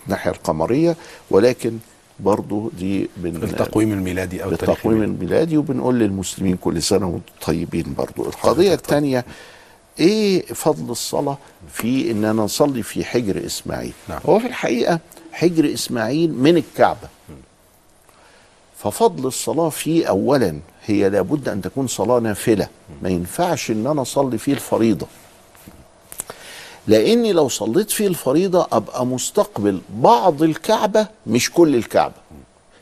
الناحية 0.05 0.31
القمرية. 0.31 0.95
ولكن 1.31 1.77
برضو 2.19 2.69
دي 2.79 3.09
بن 3.17 3.43
التقويم 3.43 3.91
الميلادي 3.91 4.43
أو 4.43 4.49
بالتقويم 4.49 5.03
الميلادي. 5.03 5.57
وبنقول 5.57 5.99
للمسلمين 5.99 6.55
كل 6.57 6.81
سنة 6.83 7.07
وأنتم 7.07 7.31
طيبين 7.45 7.93
برضو 7.97 8.25
القضية 8.25 8.73
الثانية 8.73 9.25
إيه 9.99 10.45
فضل 10.45 10.91
الصلاة 10.91 11.37
في 11.73 12.11
إن 12.11 12.25
أنا 12.25 12.41
نصلي 12.43 12.83
في 12.83 13.05
حجر 13.05 13.45
إسماعيل؟ 13.45 13.93
نعم. 14.09 14.19
هو 14.25 14.39
في 14.39 14.47
الحقيقة 14.47 14.99
حجر 15.31 15.73
إسماعيل 15.73 16.33
من 16.33 16.57
الكعبة. 16.57 17.07
ففضل 18.77 19.27
الصلاة 19.27 19.69
فيه 19.69 20.05
اولا 20.05 20.59
هي 20.85 21.09
لابد 21.09 21.49
أن 21.49 21.61
تكون 21.61 21.87
صلاة 21.87 22.19
نافلة. 22.19 22.67
ما 23.01 23.09
ينفعش 23.09 23.71
إن 23.71 23.87
أنا 23.87 24.01
أصلي 24.01 24.37
فيه 24.37 24.53
الفريضة. 24.53 25.07
لأني 26.87 27.33
لو 27.33 27.49
صليت 27.49 27.91
فيه 27.91 28.07
الفريضة 28.07 28.67
أبقى 28.71 29.05
مستقبل 29.05 29.81
بعض 29.89 30.43
الكعبة 30.43 31.07
مش 31.27 31.51
كل 31.51 31.75
الكعبة. 31.75 32.13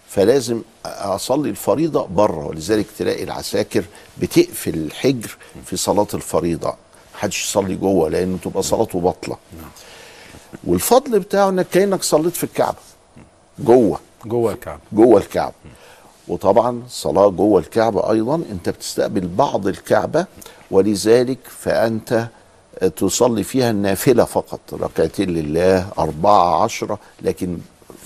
فلازم 0.10 0.62
أصلي 0.86 1.50
الفريضة 1.50 2.06
برة. 2.08 2.48
ولذلك 2.48 2.86
تلاقي 2.98 3.24
العساكر 3.24 3.84
بتقفل 4.18 4.74
الحجر 4.74 5.38
في 5.66 5.78
صلاة 5.78 6.08
الفريضة. 6.14 6.76
محدش 7.20 7.44
يصلي 7.50 7.76
جوه 7.76 8.10
لأنه 8.10 8.38
تبقى 8.44 8.64
صلاته 8.64 9.00
باطلة. 9.00 9.38
والفضل 10.64 11.20
بتاعه 11.20 11.50
إنك 11.50 11.68
كأنك 11.70 12.04
صليت 12.04 12.36
في 12.36 12.44
الكعبة. 12.44 12.78
جوه. 13.60 14.00
جوه 14.26 14.52
الكعبة. 14.54 14.82
جوه 14.92 15.20
الكعبة. 15.20 15.54
وطبعا 16.28 16.84
صلاة 16.90 17.28
جوه 17.30 17.60
الكعبة 17.60 18.12
أيضا 18.12 18.36
أنت 18.36 18.70
بتستقبل 18.70 19.28
بعض 19.28 19.68
الكعبة 19.68 20.26
ولذلك 20.72 21.38
فأنت 21.60 22.28
تصلي 22.98 23.44
فيها 23.44 23.72
النافلة 23.72 24.24
فقط 24.24 24.60
ركعتين 24.74 25.30
لله 25.30 25.88
أربعة 26.00 26.64
عشرة 26.64 27.00
لكن 27.22 27.58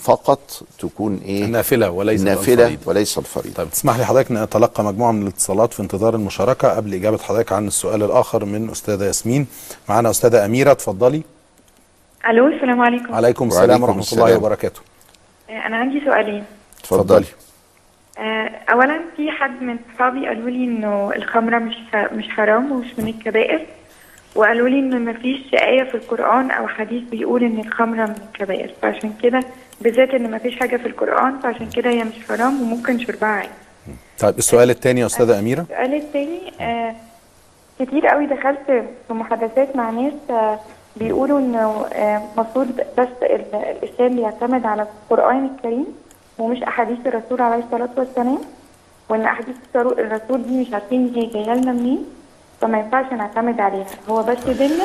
فقط 0.04 0.40
تكون 0.78 1.20
إيه؟ 1.24 1.44
النافله 1.44 1.90
وليس 1.90 2.20
النافله 2.20 2.54
الفريضة. 2.54 2.82
وليس 2.86 3.18
الفريضه 3.18 3.54
طيب. 3.54 3.70
تسمح 3.70 3.96
لي 3.98 4.04
حضرتك 4.04 4.32
نتلقى 4.32 4.84
مجموعة 4.84 5.12
من 5.12 5.22
الاتصالات 5.22 5.72
في 5.72 5.82
انتظار 5.82 6.14
المشاركة 6.14 6.68
قبل 6.76 6.94
إجابة 6.94 7.18
حضرتك 7.18 7.52
عن 7.52 7.66
السؤال 7.66 8.02
الآخر 8.02 8.44
من 8.44 8.70
أستاذة 8.70 9.04
ياسمين. 9.04 9.46
معانا 9.88 10.10
أستاذة 10.10 10.44
أميرة 10.44 10.70
اتفضلي. 10.72 11.22
ألو 12.28 12.46
السلام 12.46 12.80
عليكم. 12.80 13.14
عليكم 13.14 13.48
السلام 13.48 13.82
ورحمة 13.82 13.98
السلام. 14.00 14.26
الله 14.26 14.36
وبركاته. 14.36 14.80
آه، 15.50 15.66
أنا 15.66 15.76
عندي 15.76 16.00
سؤالين. 16.04 16.44
اتفضلي. 16.80 17.24
آه، 18.18 18.50
اولا 18.72 19.00
في 19.16 19.30
حد 19.30 19.62
من 19.62 19.76
صحابي 19.94 20.26
قالوا 20.26 20.50
لي 20.50 20.64
إنه 20.64 21.12
الخمرة 21.16 21.58
مش 21.58 21.74
مش 22.12 22.28
حرام 22.28 22.72
ومش 22.72 22.86
من 22.98 23.08
الكبائر 23.08 23.66
وقالوا 24.34 24.68
لي 24.68 24.78
انه 24.78 24.98
مفيش 24.98 25.54
آية 25.54 25.82
في 25.84 25.94
القرآن 25.94 26.50
أو 26.50 26.68
حديث 26.68 27.02
بيقول 27.02 27.44
إن 27.44 27.58
الخمرة 27.60 28.06
من 28.06 28.14
الكبائر 28.32 28.70
فعشان 28.82 29.12
كده 29.22 29.44
بالذات 29.80 30.10
إن 30.10 30.30
مفيش 30.30 30.58
حاجة 30.58 30.76
في 30.76 30.86
القرآن 30.86 31.38
فعشان 31.38 31.70
كده 31.70 31.90
هي 31.90 32.04
مش 32.04 32.14
حرام 32.28 32.62
وممكن 32.62 32.98
شربها 32.98 33.28
عادي. 33.28 33.48
طيب 34.20 34.38
السؤال 34.38 34.70
الثاني 34.70 35.00
يا 35.00 35.06
أستاذة 35.06 35.38
أميرة؟ 35.38 35.60
السؤال 35.60 35.94
التاني 35.94 36.40
آه 36.60 36.94
كتير 37.80 38.06
قوي 38.06 38.26
دخلت 38.26 38.58
في 39.08 39.14
محادثات 39.14 39.76
مع 39.76 39.90
ناس 39.90 40.12
آه 40.30 40.58
بيقولوا 40.96 41.38
إنه 41.38 41.86
المفروض 41.92 42.66
بس 42.98 43.08
ال- 43.22 43.54
الإسلام 43.54 44.16
بيعتمد 44.16 44.66
على 44.66 44.82
القرآن 44.82 45.44
الكريم 45.56 45.86
ومش 46.38 46.62
أحاديث 46.62 46.98
الرسول 47.06 47.40
عليه 47.42 47.64
الصلاة 47.64 47.88
والسلام 47.96 48.38
وإن 49.08 49.20
أحاديث 49.22 49.56
الرسول 49.76 50.00
الرسول 50.00 50.42
دي 50.42 50.60
مش 50.60 50.72
عارفين 50.72 51.12
هي 51.14 51.26
جاية 51.26 51.54
لنا 51.54 51.72
منين. 51.72 52.04
فما 52.64 52.78
ينفعش 52.78 53.12
نعتمد 53.12 53.60
عليها. 53.60 53.86
هو 54.08 54.22
بس 54.22 54.38
ديننا 54.44 54.84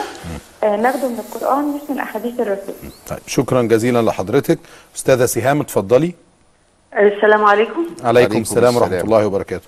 آه 0.64 0.76
ناخده 0.76 1.08
من 1.08 1.20
القرآن 1.20 1.64
مش 1.66 1.82
من 1.90 2.00
أحاديث 2.00 2.40
الرسول 2.40 2.76
طيب 3.10 3.20
شكرا 3.28 3.62
جزيلا 3.62 4.02
لحضرتك. 4.02 4.60
أستاذة 4.96 5.26
سهام 5.26 5.62
اتفضلي. 5.62 6.14
السلام 6.98 7.44
عليكم. 7.46 7.86
عليكم 8.04 8.08
عليكم 8.08 8.42
السلام 8.42 8.76
ورحمة 8.76 8.88
السلام. 8.88 9.06
الله 9.06 9.28
وبركاته. 9.28 9.68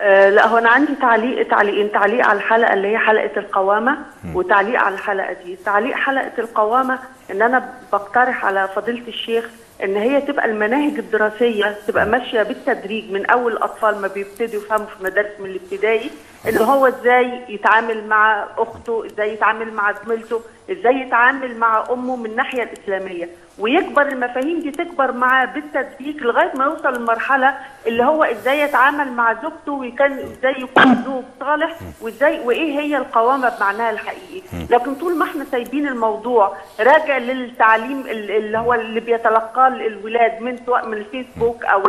آه 0.00 0.28
لا 0.30 0.46
هو 0.46 0.58
أنا 0.58 0.68
عندي 0.70 0.94
تعليق 0.94 1.48
تعليقين 1.48 1.92
تعليق 1.92 2.26
على 2.26 2.36
الحلقة 2.36 2.74
اللي 2.74 2.88
هي 2.88 2.98
حلقة 2.98 3.30
القوامة 3.36 3.98
وتعليق 4.34 4.80
على 4.80 4.94
الحلقة 4.94 5.32
دي. 5.44 5.56
تعليق 5.64 5.96
حلقة 5.96 6.32
القوامة 6.38 6.98
إن 7.30 7.42
أنا 7.42 7.72
بقترح 7.92 8.44
على 8.44 8.68
فضيلة 8.76 9.08
الشيخ 9.08 9.44
إن 9.84 9.96
هي 9.96 10.20
تبقى 10.20 10.46
المناهج 10.46 10.98
الدراسية 10.98 11.76
تبقى 11.86 12.06
ماشية 12.06 12.42
بالتدريج 12.42 13.10
من 13.10 13.26
أول 13.26 13.52
الأطفال 13.52 13.98
ما 14.00 14.08
بيبتدوا 14.08 14.60
يفهموا 14.62 14.86
في 14.86 15.04
مدارس 15.04 15.40
من 15.40 15.46
الابتدائي 15.46 16.10
ان 16.48 16.56
هو 16.58 16.86
إزاي 16.86 17.40
يتعامل 17.48 18.06
مع 18.08 18.46
اخته 18.58 19.06
إزاي 19.06 19.32
يتعامل 19.32 19.72
مع 19.72 19.92
زميلته 19.92 20.40
إزاي 20.70 20.94
يتعامل 21.00 21.56
مع 21.58 21.84
امه 21.90 22.16
من 22.16 22.26
الناحية 22.26 22.62
الإسلامية. 22.62 23.28
ويكبر 23.58 24.02
المفاهيم 24.02 24.60
دي 24.60 24.70
تكبر 24.70 25.12
معاه 25.12 25.44
بالتدريج 25.44 26.22
لغاية 26.22 26.52
ما 26.56 26.64
يوصل 26.64 26.92
للمرحله 26.92 27.54
اللي 27.86 28.04
هو 28.04 28.24
إزاي 28.24 28.60
يتعامل 28.60 29.12
مع 29.12 29.32
زوجته 29.42 29.72
وكان 29.72 30.12
إزاي 30.18 30.54
يكون 30.58 31.02
زوج 31.04 31.22
صالح 31.40 31.76
وازاي 32.02 32.40
وايه 32.40 32.80
هي 32.80 32.96
القوامة 32.96 33.48
بمعناها 33.56 33.90
الحقيقي. 33.90 34.42
لكن 34.70 34.94
طول 34.94 35.16
ما 35.18 35.24
إحنا 35.24 35.44
سايبين 35.44 35.88
الموضوع 35.88 36.56
راجع 36.80 37.18
للتعليم 37.18 38.00
ال- 38.00 38.30
اللي 38.30 38.58
هو 38.58 38.74
اللي 38.74 39.00
بيتلقاه 39.00 39.68
الولاد 39.68 40.40
من 40.42 40.56
سواء 40.66 40.86
من 40.86 40.96
الفيسبوك 40.96 41.64
أو 41.64 41.82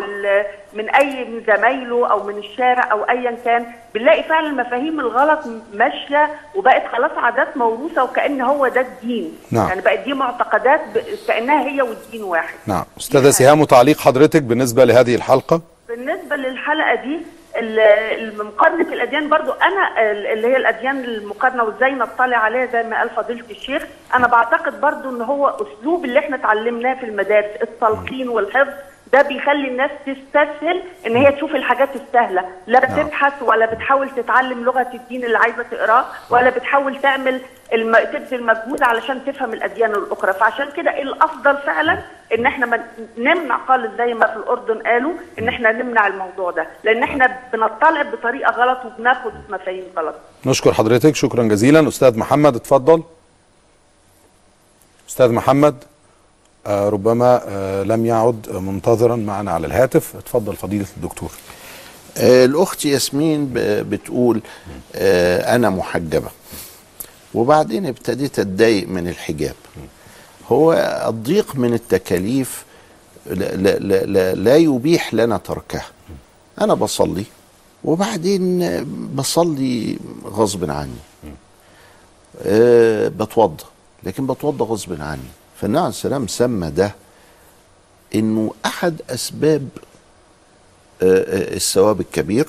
من 0.76 0.90
أي 0.90 1.26
من 1.26 1.44
زمايله 1.48 2.12
أو 2.12 2.24
من 2.24 2.38
الشارع 2.38 2.92
أو 2.92 3.04
ايا 3.04 3.38
كان 3.46 3.66
بنلاقي 3.96 4.24
فعلا 4.24 4.48
المفاهيم 4.48 5.00
الغلط 5.00 5.40
ماشية 5.74 6.30
وبقت 6.56 6.84
خلاص 6.92 7.12
عادات 7.18 7.58
موروثة 7.58 8.04
وكأن 8.04 8.42
هو 8.42 8.68
ده 8.68 8.82
الدين. 8.82 9.38
نعم. 9.52 9.68
يعني 9.68 9.82
بقت 9.82 10.00
دي 10.00 10.14
معتقدات 10.14 10.82
كأنها 11.28 11.68
هي 11.70 11.82
والدين 11.82 12.24
واحد. 12.24 12.54
نعم. 12.68 12.84
أستاذة 13.00 13.30
سهام 13.30 13.62
وتعليق 13.62 14.00
حضرتك 14.00 14.42
بالنسبة 14.42 14.86
لهذه 14.86 15.16
الحلقة؟ 15.16 15.62
بالنسبة 15.90 16.36
للحلقة 16.36 16.96
دي 16.96 17.20
مقارنه 18.44 18.94
الأديان 18.94 19.30
برضو 19.30 19.52
أنا 19.52 20.12
ال- 20.12 20.28
اللي 20.28 20.48
هي 20.48 20.58
الأديان 20.58 21.04
المقارنة 21.04 21.64
وإزاي 21.64 21.92
نطلع 21.92 22.38
عليها 22.38 22.66
زي 22.66 22.84
ما 22.84 22.98
قال 23.00 23.10
فضيلة 23.10 23.44
الشيخ 23.52 23.84
أنا 24.14 24.28
بعتقد 24.28 24.82
برضو 24.82 25.10
إن 25.10 25.22
هو 25.22 25.48
أسلوب 25.48 26.06
اللي 26.06 26.20
إحنا 26.20 26.36
اتعلمناه 26.36 26.94
في 26.94 27.06
المدارس 27.06 27.62
التلقين 27.62 28.30
والحفظ 28.30 28.74
ده 29.14 29.22
بيخلي 29.22 29.68
الناس 29.68 29.92
تستسهل 30.06 30.84
إن 31.06 31.16
هي 31.16 31.32
تشوف 31.32 31.56
الحاجات 31.56 31.90
السهلة. 31.96 32.46
لا 32.68 32.80
بتبحث 32.80 33.42
ولا 33.42 33.66
بتحاول 33.66 34.10
تتعلم 34.10 34.64
لغة 34.64 34.88
الدين 34.94 35.26
اللي 35.26 35.38
عايزة 35.38 35.64
تقراه 35.64 36.06
ولا 36.30 36.50
بتحاول 36.50 37.02
تعمل 37.02 37.42
الم... 37.74 37.98
تبذل 37.98 38.44
مجهود 38.44 38.84
علشان 38.84 39.26
تفهم 39.26 39.54
الأديان 39.54 39.92
الأخرى. 39.92 40.34
فعشان 40.34 40.72
كده 40.78 41.02
الأفضل 41.02 41.58
فعلا؟ 41.58 42.00
إن 42.36 42.46
إحنا 42.46 42.66
ما 42.66 42.84
نمنع 43.18 43.66
خالص 43.68 43.92
زي 43.98 44.14
ما 44.14 44.28
في 44.28 44.36
الأردن 44.36 44.82
قالوا 44.82 45.14
إن 45.40 45.48
إحنا 45.48 45.72
نمنع 45.72 46.08
الموضوع 46.08 46.52
ده. 46.52 46.68
لأن 46.84 47.04
إحنا 47.04 47.40
بنطلع 47.54 48.02
بطريقة 48.02 48.52
غلط 48.52 48.80
وبناخد 48.86 49.32
مفاهيم 49.50 49.84
غلط. 49.98 50.16
نشكر 50.46 50.74
حضرتك. 50.74 51.16
شكرا 51.16 51.44
جزيلا. 51.44 51.88
أستاذ 51.88 52.20
محمد 52.20 52.56
اتفضل. 52.56 53.04
أستاذ 55.10 55.32
محمد. 55.32 55.84
ربما 56.68 57.42
آه 57.48 57.84
لم 57.84 58.06
يعد 58.06 58.50
منتظرا 58.50 59.16
معنا 59.16 59.52
على 59.52 59.68
الهاتف. 59.68 60.16
اتفضل 60.16 60.56
فضيلة 60.56 60.86
الدكتور. 60.98 61.32
آه، 62.18 62.46
الأخت 62.46 62.86
ياسمين 62.86 63.50
بتقول 63.90 64.42
آه، 64.96 65.56
أنا 65.56 65.70
محجبة. 65.70 66.30
وبعدين 67.34 67.86
ابتديت 67.86 68.40
أتضايق 68.40 68.88
من 68.88 69.08
الحجاب. 69.08 69.56
هو 70.48 70.74
الضيق 71.08 71.56
من 71.56 71.74
التكاليف 71.74 72.66
لا, 73.26 73.56
لا, 73.56 73.80
لا, 74.06 74.36
لا, 74.36 74.56
يبيح 74.58 75.14
لنا 75.14 75.38
تركها. 75.38 75.86
أنا 76.62 76.74
بصلي 76.74 77.26
وبعدين 77.84 78.64
آه، 78.64 78.86
بصلي 79.16 79.98
غصب 80.26 80.72
عني. 80.72 80.92
أه 82.46 83.08
بتوضى 83.08 83.64
لكن 84.04 84.28
بتوضى 84.28 84.64
غصب 84.64 85.02
عني. 85.02 85.30
فالنبي 85.64 85.80
عليه 85.80 85.90
السلام 85.90 86.28
سمى 86.28 86.70
ده 86.70 86.96
إنه 88.16 88.54
أحد 88.66 89.02
أسباب 89.10 89.68
آه، 91.02 91.06
آه، 91.06 91.56
الثواب 91.56 92.02
الكبير 92.02 92.48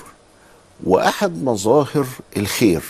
وأحد 0.84 1.42
مظاهر 1.42 2.06
الخير. 2.36 2.82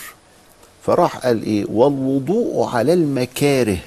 فراح 0.85 1.17
قال 1.17 1.43
إيه؟ 1.43 1.65
والوضوء 1.69 2.67
على 2.67 2.93
المكاره. 2.93 3.77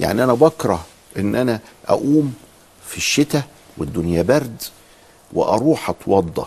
يعني 0.00 0.24
أنا 0.24 0.34
بكره 0.34 0.86
إن 1.18 1.34
أنا 1.34 1.60
أقوم 1.88 2.34
في 2.86 2.96
الشتاء 2.96 3.42
والدنيا 3.78 4.22
برد 4.22 4.62
وأروح 5.32 5.90
أتوضى 5.90 6.46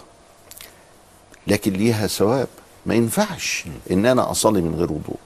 لكن 1.47 1.73
ليها 1.73 2.07
ثواب. 2.07 2.47
ما 2.85 2.95
ينفعش 2.95 3.65
إن 3.91 4.05
أنا 4.05 4.31
أصلي 4.31 4.61
من 4.61 4.75
غير 4.75 4.91
وضوء. 4.91 5.17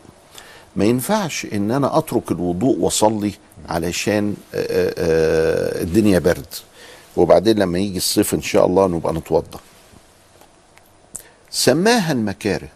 ما 0.76 0.86
ينفعش 0.86 1.47
إن 1.53 1.71
أنا 1.71 1.97
أترك 1.97 2.32
الوضوء 2.32 2.78
وأصلي 2.80 3.34
علشان 3.69 4.36
الدنيا 4.53 6.19
برد 6.19 6.45
وبعدين 7.17 7.59
لما 7.59 7.80
يجي 7.80 7.97
الصيف 7.97 8.34
إن 8.34 8.41
شاء 8.41 8.65
الله 8.65 8.88
نبقى 8.88 9.13
نتوضى. 9.13 9.59
سماها 11.49 12.11
المكاره. 12.11 12.67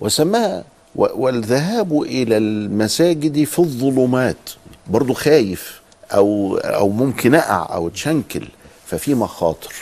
وسماها 0.00 0.64
والذهاب 0.94 2.02
إلى 2.02 2.36
المساجد 2.36 3.44
في 3.44 3.58
الظلمات. 3.58 4.50
برضو 4.86 5.14
خايف 5.14 5.80
أو 6.14 6.56
أو 6.56 6.88
ممكن 6.88 7.34
أقع 7.34 7.74
أو 7.74 7.88
اتشنكل 7.88 8.48
ففي 8.86 9.14
مخاطر. 9.14 9.74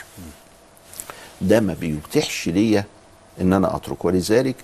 ده 1.41 1.59
ما 1.59 1.73
بيتيحش 1.73 2.47
ليا 2.49 2.85
إن 3.41 3.53
أنا 3.53 3.75
أترك. 3.75 4.05
ولذلك 4.05 4.55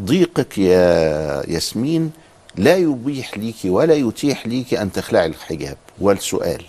ضيقك 0.00 0.58
يا 0.58 1.50
ياسمين 1.50 2.10
لا 2.56 2.76
يبيح 2.76 3.38
ليك 3.38 3.56
ولا 3.64 3.94
يتيح 3.94 4.46
ليك 4.46 4.74
أن 4.74 4.92
تخلعي 4.92 5.26
الحجاب. 5.26 5.76
والسؤال 6.00 6.62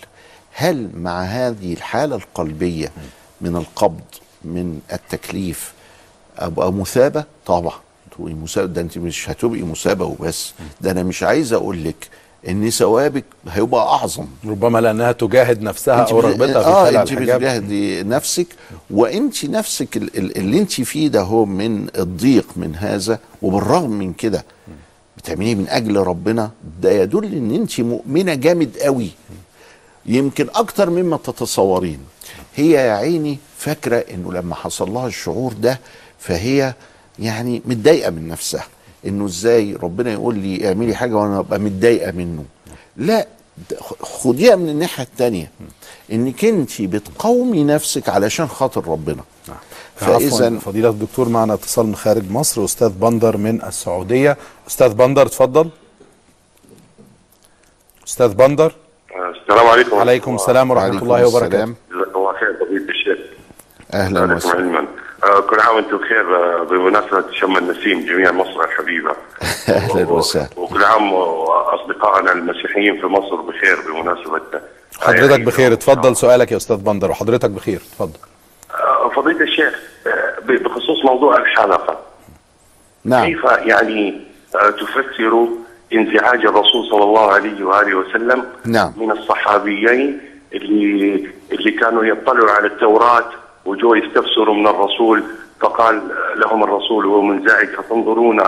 هل 0.52 0.90
مع 0.94 1.22
هذه 1.22 1.72
الحالة 1.74 2.16
القلبية 2.16 2.92
من 3.40 3.56
القبض 3.56 4.00
من 4.44 4.80
التكليف 4.92 5.72
ابقى 6.38 6.72
مثابة؟ 6.72 7.24
طبعا 7.46 7.74
تبقي 8.18 8.34
مثابة 8.34 8.72
ده 8.72 8.80
أنت 8.80 8.98
مش 8.98 9.30
هتبقي 9.30 9.62
مثابة 9.62 10.04
وبس. 10.04 10.52
ده 10.80 10.90
أنا 10.90 11.02
مش 11.02 11.22
عايز 11.22 11.52
أقول 11.52 11.84
لك 11.84 12.08
إن 12.48 12.70
ثوابك 12.70 13.24
هيبقى 13.48 13.80
أعظم. 13.88 14.26
ربما 14.44 14.78
لأنها 14.78 15.12
تجاهد 15.12 15.62
نفسها 15.62 15.94
أو 15.94 16.18
بت- 16.18 16.24
رغبتها 16.24 16.62
في 16.62 16.68
آه 16.68 17.02
أنت 17.02 17.12
بتجاهدي 17.12 18.02
نفسك 18.02 18.46
وأنت 18.90 19.44
نفسك 19.44 19.96
ال- 19.96 20.18
ال- 20.18 20.36
اللي 20.38 20.58
أنت 20.58 20.72
فيه 20.80 21.08
ده 21.08 21.20
هو 21.20 21.44
من 21.44 21.86
الضيق 21.98 22.46
من 22.56 22.74
هذا 22.76 23.18
وبالرغم 23.42 23.90
من 23.90 24.12
كده 24.12 24.44
بتعمليه 25.16 25.54
من 25.54 25.68
أجل 25.68 25.96
ربنا. 25.96 26.50
ده 26.82 26.90
يدل 26.90 27.24
إن 27.34 27.50
أنت 27.54 27.80
مؤمنة 27.80 28.34
جامد 28.34 28.76
قوي. 28.78 29.10
يمكن 30.06 30.46
أكتر 30.54 30.90
مما 30.90 31.16
تتصورين. 31.16 31.98
هي 32.56 32.70
يا 32.70 32.92
عيني 32.92 33.38
فاكرة 33.58 33.96
إنه 34.14 34.32
لما 34.32 34.54
حصل 34.54 34.90
لها 34.90 35.06
الشعور 35.06 35.52
ده 35.52 35.80
فهي 36.18 36.74
يعني 37.18 37.62
متضايقة 37.66 38.10
من 38.10 38.28
نفسها. 38.28 38.66
إنه 39.06 39.24
إزاي 39.24 39.76
ربنا 39.82 40.12
يقول 40.12 40.34
لي 40.34 40.68
اعملي 40.68 40.94
حاجة 40.94 41.14
وأنا 41.14 41.38
أبقى 41.38 41.58
متضايقة 41.58 42.12
منه. 42.12 42.44
لا 42.96 43.26
خديها 44.00 44.56
من 44.56 44.68
الناحية 44.68 45.04
التانية. 45.04 45.50
إنك 46.12 46.44
أنت 46.44 46.82
بتقاومي 46.82 47.64
نفسك 47.64 48.08
علشان 48.08 48.46
خاطر 48.46 48.88
ربنا. 48.88 49.24
فإذا 49.96 50.30
فاذا 50.30 50.58
فضيلة 50.58 50.88
الدكتور 50.88 51.28
معنا 51.28 51.54
اتصال 51.54 51.86
من 51.86 51.96
خارج 51.96 52.30
مصر 52.30 52.64
أستاذ 52.64 52.88
بندر 52.88 53.36
من 53.36 53.62
السعودية. 53.62 54.36
أستاذ 54.68 54.94
بندر 54.94 55.22
اتفضل. 55.22 55.68
أستاذ 58.06 58.34
بندر. 58.34 58.74
السلام 59.42 59.66
عليكم. 59.66 59.96
عليكم 59.96 60.34
السلام 60.34 60.70
ورحمة 60.70 60.86
وعليكم 60.86 61.04
الله 61.04 61.26
وبركاته 61.26 61.74
الله 62.16 62.32
خير 62.32 62.56
فضيلة 62.60 62.88
الشيخ. 62.88 63.18
أهلا 63.94 64.34
وسهلا. 64.34 64.86
كل 65.50 65.60
عام 65.60 65.76
وأنتم 65.76 65.96
بخير 65.96 66.36
آه، 66.36 66.62
بمناسبة 66.64 67.24
شم 67.32 67.56
النسيم 67.56 68.00
جميع 68.06 68.32
مصر 68.32 68.60
الحبيبة. 68.64 69.10
أهلا 69.68 70.08
و- 70.08 70.16
وسهلا. 70.18 70.48
وكل 70.56 70.84
عام 70.84 71.12
واصدقائنا 71.12 72.32
المسيحيين 72.32 73.00
في 73.00 73.06
مصر 73.06 73.36
بخير 73.36 73.76
بمناسبة 73.86 74.40
حضرتك 75.00 75.32
عيد 75.32 75.44
بخير. 75.44 75.72
اتفضل 75.72 76.16
سؤالك 76.16 76.52
يا 76.52 76.56
أستاذ 76.56 76.76
بندر. 76.76 77.10
وحضرتك 77.10 77.50
بخير. 77.50 77.76
اتفضل. 77.76 78.18
آه، 78.74 79.08
فضيلة 79.16 79.40
الشيخ 79.40 79.74
آه، 80.06 80.34
بخصوص 80.52 81.04
موضوع 81.04 81.36
الحلقة. 81.36 81.98
نعم. 83.04 83.24
كيف 83.26 83.44
يعني 83.44 84.20
آه، 84.56 84.70
تفسر 84.70 85.46
انزعاج 85.94 86.46
الرسول 86.46 86.86
صلى 86.90 87.04
الله 87.04 87.32
عليه 87.32 87.64
وآله 87.64 87.94
وسلم 87.94 88.44
نعم. 88.64 88.92
من 88.96 89.10
الصحابيين 89.10 90.20
اللي 90.52 91.28
اللي 91.52 91.70
كانوا 91.70 92.04
يطلعوا 92.04 92.50
على 92.50 92.66
التوراة 92.66 93.24
وجو 93.66 93.94
يستفسروا 93.94 94.54
من 94.54 94.66
الرسول 94.66 95.22
فقال 95.60 96.02
لهم 96.36 96.62
الرسول 96.64 97.06
وهو 97.06 97.20
منزعج 97.22 97.66
فتنظرون 97.68 98.40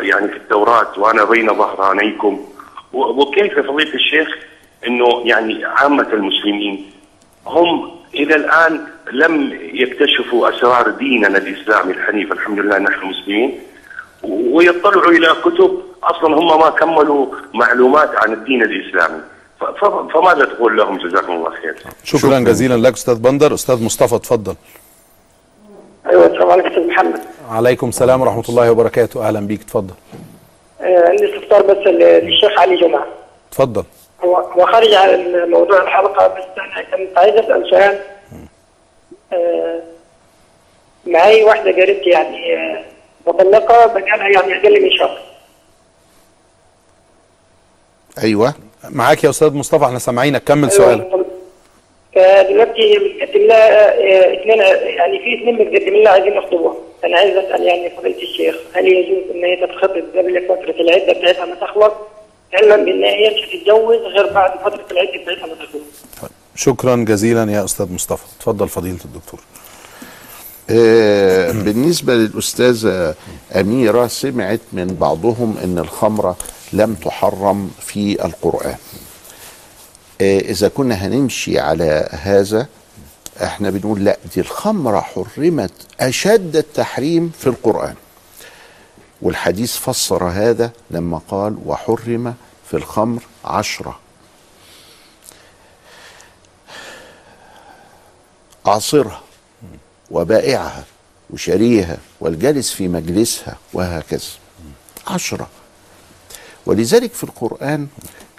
يعني 0.00 0.28
في 0.28 0.36
التوراة 0.36 0.86
وأنا 0.98 1.24
بين 1.24 1.54
ظهرانيكم. 1.54 2.40
وكيف 2.92 3.58
فضيلة 3.58 3.94
الشيخ؟ 3.94 4.28
إنه 4.86 5.22
يعني 5.24 5.64
عامة 5.64 6.06
المسلمين 6.12 6.90
هم 7.46 7.90
إلى 8.14 8.36
الآن 8.36 8.86
لم 9.12 9.58
يكتشفوا 9.72 10.48
أسرار 10.48 10.90
ديننا 10.90 11.38
الإسلامي 11.38 11.92
الحنيف 11.92 12.32
الحمد 12.32 12.58
لله 12.58 12.78
نحن 12.78 13.06
مسلمين. 13.06 13.58
ويطلعوا 14.22 15.10
إلى 15.12 15.28
كتب 15.44 15.82
أصلا 16.02 16.36
هم 16.36 16.60
ما 16.60 16.70
كملوا 16.70 17.26
معلومات 17.54 18.10
عن 18.16 18.32
الدين 18.32 18.62
ف- 18.62 19.24
فماذا 20.14 20.44
تقول 20.44 20.76
لهم؟ 20.76 20.98
جزاكم 20.98 21.32
الله 21.32 21.50
خير. 21.50 21.76
شكرا, 22.04 22.18
شكراً. 22.20 22.38
جزيلا 22.38 22.74
لك 22.88 22.92
أستاذ 22.92 23.14
بندر. 23.14 23.54
أستاذ 23.54 23.84
مصطفى 23.84 24.14
اتفضل 24.14 24.54
أيوه 26.10 26.26
السلام 26.26 26.50
عليكم 26.50 26.68
أستاذ 26.68 26.86
محمد. 26.86 27.20
عليكم 27.50 27.88
السلام 27.88 28.20
ورحمة 28.20 28.44
الله 28.48 28.70
وبركاته. 28.70 29.28
أهلا 29.28 29.40
بيك 29.40 29.60
اتفضل 29.60 29.94
آه، 30.80 31.08
عندي 31.08 31.34
استفسار 31.36 31.62
بس 31.62 31.76
للشيخ 31.86 32.58
علي 32.60 32.76
جمعه 32.80 33.06
اتفضل 33.50 33.84
هو 34.24 34.36
هو 34.36 34.66
خارج 34.66 34.94
عن 34.94 35.44
موضوع 35.50 35.82
الحلقة 35.82 36.26
بس 36.28 36.44
أنا 36.58 36.82
كنت 37.06 37.18
عايز 37.18 37.34
أسأل 37.34 37.70
سؤال. 37.70 38.00
آه، 39.32 39.80
معي 41.06 41.44
واحدة 41.44 41.70
قريبتي 41.72 42.10
يعني 42.10 42.56
آه، 42.56 42.84
مطلقة 43.26 43.86
بقالها 43.86 44.28
يعني 44.28 44.54
أقل 44.60 44.82
من 44.82 44.90
شهر؟ 44.90 45.18
أيوه. 48.22 48.54
معاك 48.88 49.24
يا 49.24 49.30
أستاذ 49.30 49.54
مصطفى 49.54 49.84
إحنا 49.84 49.98
سامعينك 49.98 50.44
كمل 50.44 50.72
سؤالك. 50.72 51.06
أيوة. 51.06 51.24
فدلوقتي 52.14 52.80
هي 52.82 52.98
بتقدم 52.98 53.46
لها 53.46 53.88
آه، 53.90 54.34
اثنين 54.40 54.58
يعني 54.96 55.18
في 55.18 55.34
اثنين 55.40 55.56
بتقدم 55.56 55.96
لها 55.96 56.12
عايزين 56.12 56.32
يخطبوها 56.32 56.74
أنا 57.04 57.16
عايز 57.16 57.36
أسأل 57.36 57.62
يعني 57.62 57.90
فضيلة 57.90 58.22
الشيخ 58.22 58.56
هل 58.72 58.86
يجوز 58.88 59.30
إن 59.34 59.44
هي 59.44 59.56
تتخطب 59.56 60.18
قبل 60.18 60.46
فترة 60.48 60.80
العدة 60.80 61.12
بتاعتها 61.12 61.44
ما 61.46 61.54
تخلص؟ 61.54 61.92
علما 62.54 62.76
بأن 62.76 63.04
هي 63.04 63.30
مش 63.30 63.48
هتتجوز 63.48 63.96
غير 63.96 64.32
بعد 64.32 64.50
فترة 64.60 64.84
العدة 64.90 65.22
بتاعتها 65.22 65.46
ما 65.46 65.54
تخلص. 65.54 66.30
شكرا 66.56 66.96
جزيلا 66.96 67.52
يا 67.52 67.64
أستاذ 67.64 67.92
مصطفى. 67.92 68.24
اتفضل 68.38 68.68
فضيلة 68.68 68.98
الدكتور. 69.04 69.40
آه، 70.70 71.50
بالنسبة 71.52 72.14
للأستاذة 72.14 73.14
أميرة 73.60 74.06
سمعت 74.06 74.60
من 74.72 74.86
بعضهم 74.86 75.56
أن 75.64 75.78
الخمرة 75.78 76.36
لم 76.72 76.94
تحرم 76.94 77.70
في 77.80 78.24
القرآن. 78.24 78.76
آه، 80.20 80.38
إذا 80.38 80.68
كنا 80.68 80.94
هنمشي 80.94 81.58
على 81.58 82.08
هذا 82.12 82.66
إحنا 83.42 83.70
بنقول 83.70 84.04
لا 84.04 84.16
دي 84.34 84.40
الخمرة 84.40 85.00
حرمت 85.00 85.72
أشد 86.00 86.56
التحريم 86.56 87.32
في 87.38 87.46
القرآن. 87.46 87.94
والحديث 89.22 89.76
فسر 89.76 90.24
هذا 90.24 90.70
لما 90.90 91.20
قال 91.28 91.58
وحرم 91.66 92.34
في 92.70 92.76
الخمر 92.76 93.22
عشرة. 93.44 93.98
عاصرها 98.66 99.20
وبائعها 100.10 100.84
وشريها 101.30 101.98
والجالس 102.20 102.70
في 102.72 102.88
مجلسها 102.88 103.56
وهكذا. 103.72 104.28
عشرة. 105.06 105.48
ولذلك 106.70 107.12
في 107.12 107.24
القرآن 107.24 107.86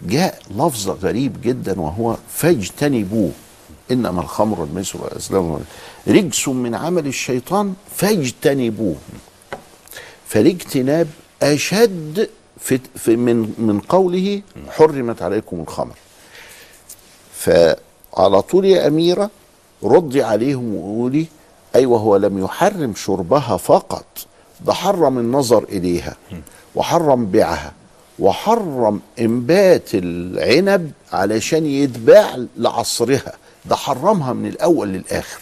جاء 0.01 0.39
لفظ 0.51 0.89
غريب 0.89 1.41
جدا 1.41 1.81
وهو 1.81 2.15
فاجتنبوه. 2.29 3.31
إنما 3.91 4.21
الخمر 4.21 4.59
والميسر 4.59 5.01
والأزلام 5.01 5.59
رجس 6.07 6.47
من 6.47 6.75
عمل 6.75 7.07
الشيطان 7.07 7.73
فاجتنبوه. 7.95 8.95
فالاجتناب 10.27 11.07
أشد 11.43 12.29
في 12.95 13.15
من 13.15 13.53
من 13.57 13.79
قوله 13.79 14.41
حرمت 14.69 15.21
عليكم 15.21 15.59
الخمر. 15.59 15.95
فعلى 17.33 18.41
طول 18.41 18.65
يا 18.65 18.87
أميرة 18.87 19.29
ردي 19.83 20.23
عليهم 20.23 20.75
وقولي 20.75 21.25
أيوة 21.75 21.99
هو 21.99 22.15
لم 22.15 22.43
يحرم 22.43 22.95
شربها 22.95 23.57
فقط 23.57 24.05
ده 24.65 24.73
حرم 24.73 25.19
النظر 25.19 25.63
إليها 25.63 26.15
وحرم 26.75 27.25
بيعها. 27.25 27.73
وحرم 28.21 28.99
إنبات 29.19 29.89
العنب 29.93 30.91
علشان 31.13 31.65
يتباع 31.65 32.37
لعصرها. 32.57 33.33
ده 33.65 33.75
حرمها 33.75 34.33
من 34.33 34.47
الأول 34.49 34.87
للآخر. 34.89 35.39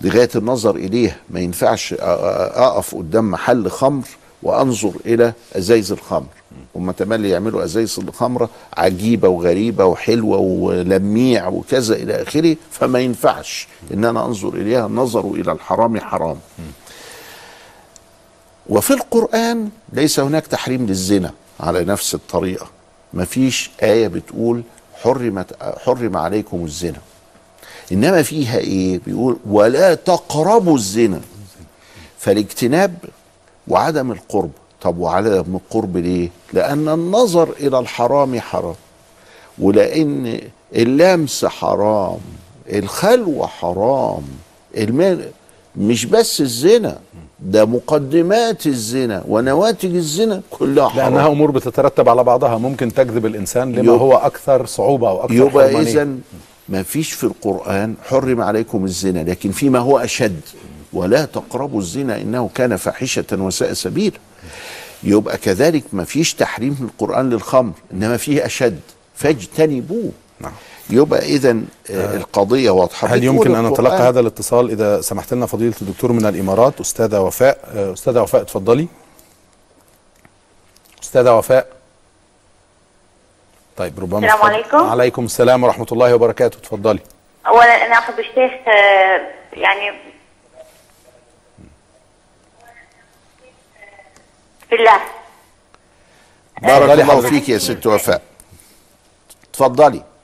لغاية 0.00 0.30
النظر 0.36 0.76
إليها 0.76 1.16
ما 1.30 1.40
ينفعش 1.40 1.94
أقف 1.98 2.94
قدام 2.94 3.30
محل 3.30 3.70
خمر 3.70 4.04
وأنظر 4.42 4.92
إلى 5.06 5.32
أزايز 5.56 5.92
الخمر. 5.92 6.26
هم 6.76 6.90
تملي 6.90 7.30
يعملوا 7.30 7.64
أزايز 7.64 7.98
الخمرة 7.98 8.50
عجيبة 8.76 9.28
وغريبة 9.28 9.84
وحلوة 9.84 10.38
ولميع 10.38 11.48
وكذا 11.48 11.94
إلى 11.94 12.22
آخره 12.22 12.56
فما 12.70 12.98
ينفعش 12.98 13.68
إن 13.94 14.04
أنا 14.04 14.24
أنظر 14.26 14.48
إليها. 14.48 14.86
النظر 14.86 15.30
إلى 15.30 15.52
الحرام 15.52 16.00
حرام. 16.00 16.38
وفي 18.68 18.90
القرآن 18.90 19.70
ليس 19.92 20.20
هناك 20.20 20.46
تحريم 20.46 20.86
للزنا. 20.86 21.32
على 21.60 21.84
نفس 21.84 22.14
الطريقة. 22.14 22.66
ما 23.12 23.24
فيش 23.24 23.70
آية 23.82 24.08
بتقول 24.08 24.62
حرمت 25.02 25.56
حرم 25.84 26.16
عليكم 26.16 26.64
الزنا. 26.64 26.98
إنما 27.92 28.22
فيها 28.22 28.58
إيه؟ 28.58 29.00
بيقول 29.06 29.36
ولا 29.46 29.94
تقربوا 29.94 30.76
الزنا. 30.76 31.20
فالاجتناب 32.18 32.94
وعدم 33.68 34.12
القرب. 34.12 34.50
طب 34.80 34.98
وعدم 34.98 35.56
القرب 35.56 35.96
ليه؟ 35.96 36.28
لأن 36.52 36.88
النظر 36.88 37.48
إلى 37.60 37.78
الحرام 37.78 38.40
حرام. 38.40 38.74
ولأن 39.58 40.40
اللمس 40.74 41.44
حرام. 41.44 42.18
الخلوة 42.72 43.46
حرام. 43.46 44.22
الم... 44.76 45.24
مش 45.76 46.04
بس 46.04 46.40
الزنا. 46.40 46.98
ده 47.48 47.64
مقدمات 47.64 48.66
الزنا 48.66 49.24
ونواتج 49.28 49.94
الزنا 49.94 50.42
كلها 50.50 50.88
حرام. 50.88 51.04
لأنها 51.14 51.28
أمور 51.28 51.50
بتترتب 51.50 52.08
على 52.08 52.24
بعضها. 52.24 52.58
ممكن 52.58 52.94
تجذب 52.94 53.26
الإنسان 53.26 53.72
لما 53.72 53.92
هو 53.92 54.14
أكثر 54.16 54.66
صعوبة 54.66 55.08
أو 55.08 55.24
أكثر 55.24 55.34
يبقى. 55.34 55.82
اذا 55.82 56.08
ما 56.68 56.82
فيش 56.82 57.12
في 57.12 57.24
القرآن 57.24 57.94
حرم 58.08 58.40
عليكم 58.40 58.84
الزنا 58.84 59.18
لكن 59.30 59.50
فيما 59.50 59.78
هو 59.78 59.98
أشد 59.98 60.40
ولا 60.92 61.24
تقربوا 61.24 61.80
الزنا 61.80 62.20
إنه 62.22 62.50
كان 62.54 62.76
فاحشة 62.76 63.24
وساء 63.32 63.72
سبيلا 63.72 64.16
يبقى 65.04 65.36
كذلك 65.38 65.84
ما 65.92 66.04
فيش 66.04 66.34
تحريم 66.34 66.74
في 66.74 66.80
القرآن 66.80 67.30
للخمر 67.30 67.72
إنما 67.92 68.16
فيه 68.16 68.46
أشد. 68.46 68.80
فاجتنبوه. 69.14 70.10
نعم. 70.40 70.52
يبقى 70.90 71.18
إذا 71.18 71.60
القضية 71.90 72.70
واضحة. 72.70 73.08
هل 73.08 73.20
بتقول 73.20 73.36
يمكن 73.36 73.54
ان 73.54 73.66
نتلقى 73.66 73.96
هذا 73.96 74.20
الاتصال 74.20 74.70
إذا 74.70 75.00
سمحت 75.00 75.34
لنا 75.34 75.46
فضيلة 75.46 75.74
الدكتور 75.82 76.12
من 76.12 76.26
الإمارات 76.26 76.80
أستاذة 76.80 77.20
وفاء 77.20 77.58
آه، 77.74 77.92
أستاذة 77.92 78.22
وفاء 78.22 78.42
اتفضلي. 78.42 78.88
أستاذة 81.02 81.36
وفاء. 81.38 81.66
طيب 83.76 84.00
ربما 84.00 84.18
السلام. 84.26 84.42
عليكم. 84.42 84.76
عليكم 84.76 85.24
السلام 85.24 85.64
ورحمة 85.64 85.86
الله 85.92 86.14
وبركاته. 86.14 86.56
اتفضلي. 86.58 87.00
اولا 87.46 87.86
أنا 87.86 87.98
أخذ 87.98 88.18
الشيخ 88.18 88.52
آه، 88.68 89.20
يعني 89.52 89.92
في 94.68 94.74
الله. 94.74 95.00
بارك 96.62 96.90
الله. 97.00 97.20
فيك 97.20 97.48
يا 97.48 97.58
ست 97.58 97.86
وفاء. 97.86 98.22
اتفضلي. 99.50 99.98
آه، 99.98 100.17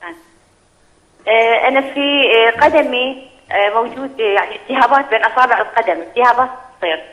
أنا 1.67 1.81
في 1.81 2.21
آه، 2.35 2.61
قدمي 2.61 3.27
آه، 3.51 3.69
موجود 3.69 4.21
آه، 4.21 4.23
يعني 4.23 4.55
التهابات 4.55 5.09
بين 5.09 5.23
أصابع 5.23 5.61
القدم 5.61 5.93
التهابات 6.01 6.49
تصير. 6.81 7.03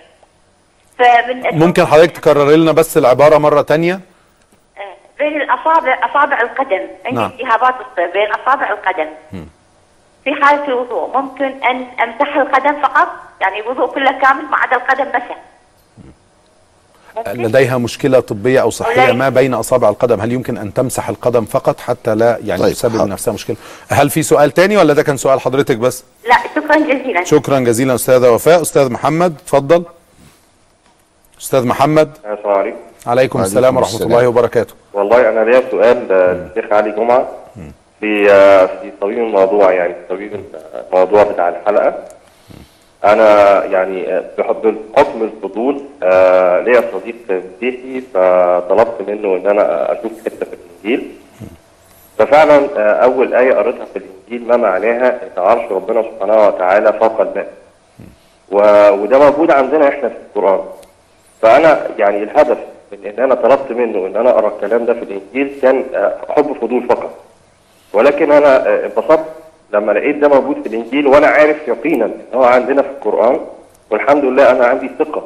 فمن 0.98 1.58
ممكن 1.58 1.86
حضرتك 1.86 2.10
تكرر 2.16 2.50
لنا 2.50 2.72
بس 2.72 2.96
العبارة 2.96 3.38
مرة 3.38 3.62
تانية؟ 3.62 4.00
آه، 4.78 4.94
بين 5.18 5.42
الأصابع 5.42 5.98
أصابع 6.10 6.40
القدم. 6.40 6.86
عندي 7.04 7.20
نعم. 7.20 7.30
التهابات 7.30 7.74
تصير 7.92 8.10
بين 8.12 8.32
أصابع 8.32 8.70
القدم. 8.70 9.08
في 10.24 10.34
حالة 10.42 10.64
الوضوء 10.68 11.16
ممكن 11.18 11.44
أن 11.44 11.86
أمسح 12.02 12.36
القدم 12.36 12.82
فقط؟ 12.82 13.08
يعني 13.40 13.60
الوضوء 13.60 13.86
كله 13.86 14.12
كامل 14.12 14.44
ما 14.44 14.56
عدا 14.56 14.76
القدم 14.76 15.08
مسح 15.08 15.36
لديها 17.26 17.78
مشكلة 17.78 18.20
طبية 18.20 18.60
أو 18.62 18.70
صحية 18.70 19.02
ولا- 19.02 19.12
ما 19.12 19.28
بين 19.28 19.54
أصابع 19.54 19.88
القدم؟ 19.88 20.20
هل 20.20 20.32
يمكن 20.32 20.58
أن 20.58 20.74
تمسح 20.74 21.08
القدم 21.08 21.44
فقط 21.44 21.80
حتى 21.80 22.14
لا 22.14 22.38
يعني 22.44 22.62
طيب، 22.62 22.72
تسبب 22.72 22.98
حاضر. 22.98 23.10
نفسها 23.10 23.34
مشكلة؟ 23.34 23.56
هل 23.88 24.10
في 24.10 24.22
سؤال 24.22 24.50
تاني 24.50 24.76
ولا 24.76 24.94
ده 24.94 25.02
كان 25.02 25.16
سؤال 25.16 25.40
حضرتك 25.40 25.76
بس؟ 25.76 26.04
لا 26.28 26.36
شكرا 26.54 26.76
جزيلا. 26.76 27.24
شكرا 27.24 27.58
جزيلا 27.60 27.94
أستاذة 27.94 28.30
وفاء. 28.30 28.62
أستاذ 28.62 28.90
محمد 28.90 29.34
اتفضل. 29.44 29.84
أستاذ 31.40 31.66
محمد. 31.66 32.10
السلام 32.24 32.38
عليكم. 32.58 32.76
عليكم 33.06 33.38
وعليكم 33.38 33.40
السلام 33.42 33.76
ورحمة 33.76 33.94
السلام. 33.94 34.10
الله 34.12 34.28
وبركاته. 34.28 34.74
والله 34.92 35.28
أنا 35.28 35.50
ليا 35.50 35.62
سؤال 35.70 35.96
للشيخ 36.08 36.72
علي 36.72 36.90
جمعة. 36.90 37.28
في 38.00 38.30
آه، 38.30 38.66
في 38.66 38.92
صميم 39.00 39.18
الموضوع 39.26 39.72
يعني 39.72 39.92
في 39.94 40.00
صميم 40.08 40.44
الموضوع 40.92 41.22
بتاع 41.22 41.48
الحلقة. 41.48 41.94
أنا 43.04 43.64
يعني 43.64 44.12
آه، 44.16 44.24
بحب 44.38 44.76
بحكم 44.94 45.22
الفضول 45.22 45.82
آه، 46.02 46.60
ليا 46.60 46.80
صديق 46.92 47.14
مسيحي 47.30 48.00
فطلبت 48.14 49.08
منه 49.08 49.36
إن 49.36 49.46
أنا 49.46 49.92
أشوف 49.92 50.12
حتة 50.24 50.46
في 50.46 50.52
الإنجيل. 50.54 51.10
ففعلا 52.18 52.56
آه، 52.76 52.92
أول 52.92 53.34
آية 53.34 53.54
قريتها 53.54 53.84
في 53.84 53.96
الإنجيل 53.98 54.48
ما 54.48 54.56
معناها 54.56 55.08
إن 55.22 55.42
عرش 55.42 55.72
ربنا 55.72 56.02
سبحانه 56.02 56.46
وتعالى 56.46 56.92
فوق 56.92 57.20
الماء 57.20 57.52
وده 58.98 59.18
موجود 59.18 59.50
عندنا 59.50 59.88
إحنا 59.88 60.08
في 60.08 60.14
القرآن. 60.36 60.60
فأنا 61.42 61.86
يعني 61.98 62.22
الهدف 62.22 62.58
من 62.92 63.06
إن 63.06 63.24
أنا 63.24 63.34
طلبت 63.34 63.72
منه 63.72 64.06
إن 64.06 64.16
أنا 64.16 64.30
أقرأ 64.30 64.48
الكلام 64.48 64.84
ده 64.84 64.94
في 64.94 65.02
الإنجيل 65.02 65.58
كان 65.62 65.84
آه، 65.94 66.16
حب 66.28 66.52
فضول 66.60 66.82
فقط. 66.88 67.14
ولكن 67.92 68.32
أنا 68.32 68.68
آه، 68.68 68.84
انبسطت 68.86 69.24
لما 69.72 69.92
لقيت 69.92 70.16
ده 70.16 70.28
موجود 70.28 70.62
في 70.62 70.68
الإنجيل 70.68 71.06
وأنا 71.06 71.26
عارف 71.26 71.56
يقينا 71.68 72.04
إن 72.04 72.14
هو 72.34 72.44
عندنا 72.44 72.82
في 72.82 72.88
القرآن 72.88 73.40
والحمد 73.90 74.24
لله 74.24 74.50
أنا 74.50 74.66
عندي 74.66 74.90
ثقة 74.98 75.22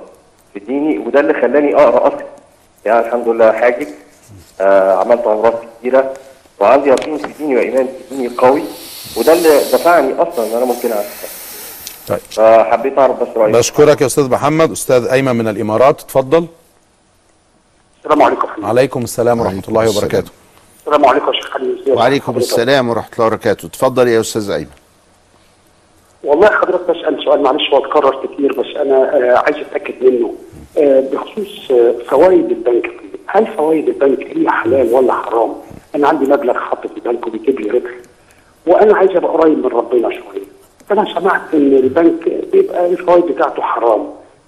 في 0.54 0.60
ديني 0.60 0.98
وده 0.98 1.20
اللي 1.20 1.34
خلاني 1.34 1.74
أقرأ 1.74 2.06
أصلا. 2.08 2.26
يعني 2.84 3.06
الحمد 3.06 3.28
لله 3.28 3.52
حاجج 3.52 3.86
آه 4.60 5.00
عملت 5.00 5.26
عمرات 5.26 5.60
كتيرة 5.80 6.14
وعندي 6.60 6.88
يقين 6.88 7.18
في 7.18 7.28
ديني 7.38 7.56
وإيمان 7.56 7.86
في 8.08 8.14
ديني 8.16 8.28
قوي 8.38 8.62
وده 9.16 9.32
اللي 9.32 9.48
دفعني 9.58 10.14
أصلا 10.14 10.46
إن 10.46 10.56
أنا 10.56 10.64
ممكن 10.64 10.92
اعمل 10.92 11.04
طيب. 12.08 12.18
فحبيت 12.18 12.98
أعرف 12.98 13.22
بس 13.22 13.28
رأيك. 13.36 13.54
بشكرك 13.54 14.00
يا 14.00 14.06
أستاذ 14.06 14.30
محمد. 14.30 14.70
أستاذ 14.70 15.06
أيمن 15.06 15.36
من 15.36 15.48
الإمارات 15.48 16.00
اتفضل. 16.00 16.46
السلام 18.00 18.22
عليكم. 18.22 18.66
عليكم 18.66 19.02
السلام 19.02 19.40
ورحمة 19.40 19.62
الله 19.68 19.82
السلام. 19.82 19.98
وبركاته. 20.04 20.30
السلام 20.86 21.04
عليكم 21.06 21.26
يا 21.26 21.32
شيخ 21.32 21.56
ازيك؟ 21.56 21.96
وعليكم؟ 21.96 22.36
السلام 22.36 22.88
ورحمة 22.88 23.12
الله 23.14 23.26
وبركاته 23.26 23.66
اتفضل 23.66 24.08
يا 24.08 24.20
أستاذ 24.20 24.50
أيمن 24.50 24.66
والله 26.24 26.48
حضرتك 26.50 26.90
بسال 26.90 27.24
سؤال 27.24 27.42
معلش 27.42 27.70
هو 27.72 27.78
اتكرر 27.78 28.26
كتير 28.26 28.52
بس 28.52 28.76
أنا 28.76 28.96
آه، 28.96 29.38
عايز 29.38 29.56
أتأكد 29.56 29.94
منه 30.04 30.34
آه، 30.78 31.00
بخصوص 31.12 31.70
آه، 31.70 31.94
فوائد 32.08 32.50
البنك 32.50 32.90
هل 33.26 33.46
فوائد 33.46 33.88
البنك 33.88 34.36
هي 34.36 34.50
حلال 34.50 34.92
ولا 34.92 35.12
حرام؟ 35.12 35.52
أنا 35.94 36.08
عندي 36.08 36.24
مبلغ 36.24 36.58
حاطه 36.58 36.88
في 36.88 36.96
البنك 36.96 37.26
وبيجيب 37.26 37.60
لي 37.60 37.70
ربح 37.70 37.90
وأنا 38.66 38.96
عايز 38.96 39.10
أبقى 39.10 39.32
قريب 39.32 39.58
من 39.58 39.66
ربنا 39.66 40.10
شوية 40.10 40.46
فانا 40.88 41.14
سمعت 41.20 41.40
إن 41.54 41.72
البنك 41.72 42.28
بيبقى 42.52 42.86
الفوائد 42.86 43.24
بتاعته 43.26 43.62
حرام 43.62 44.06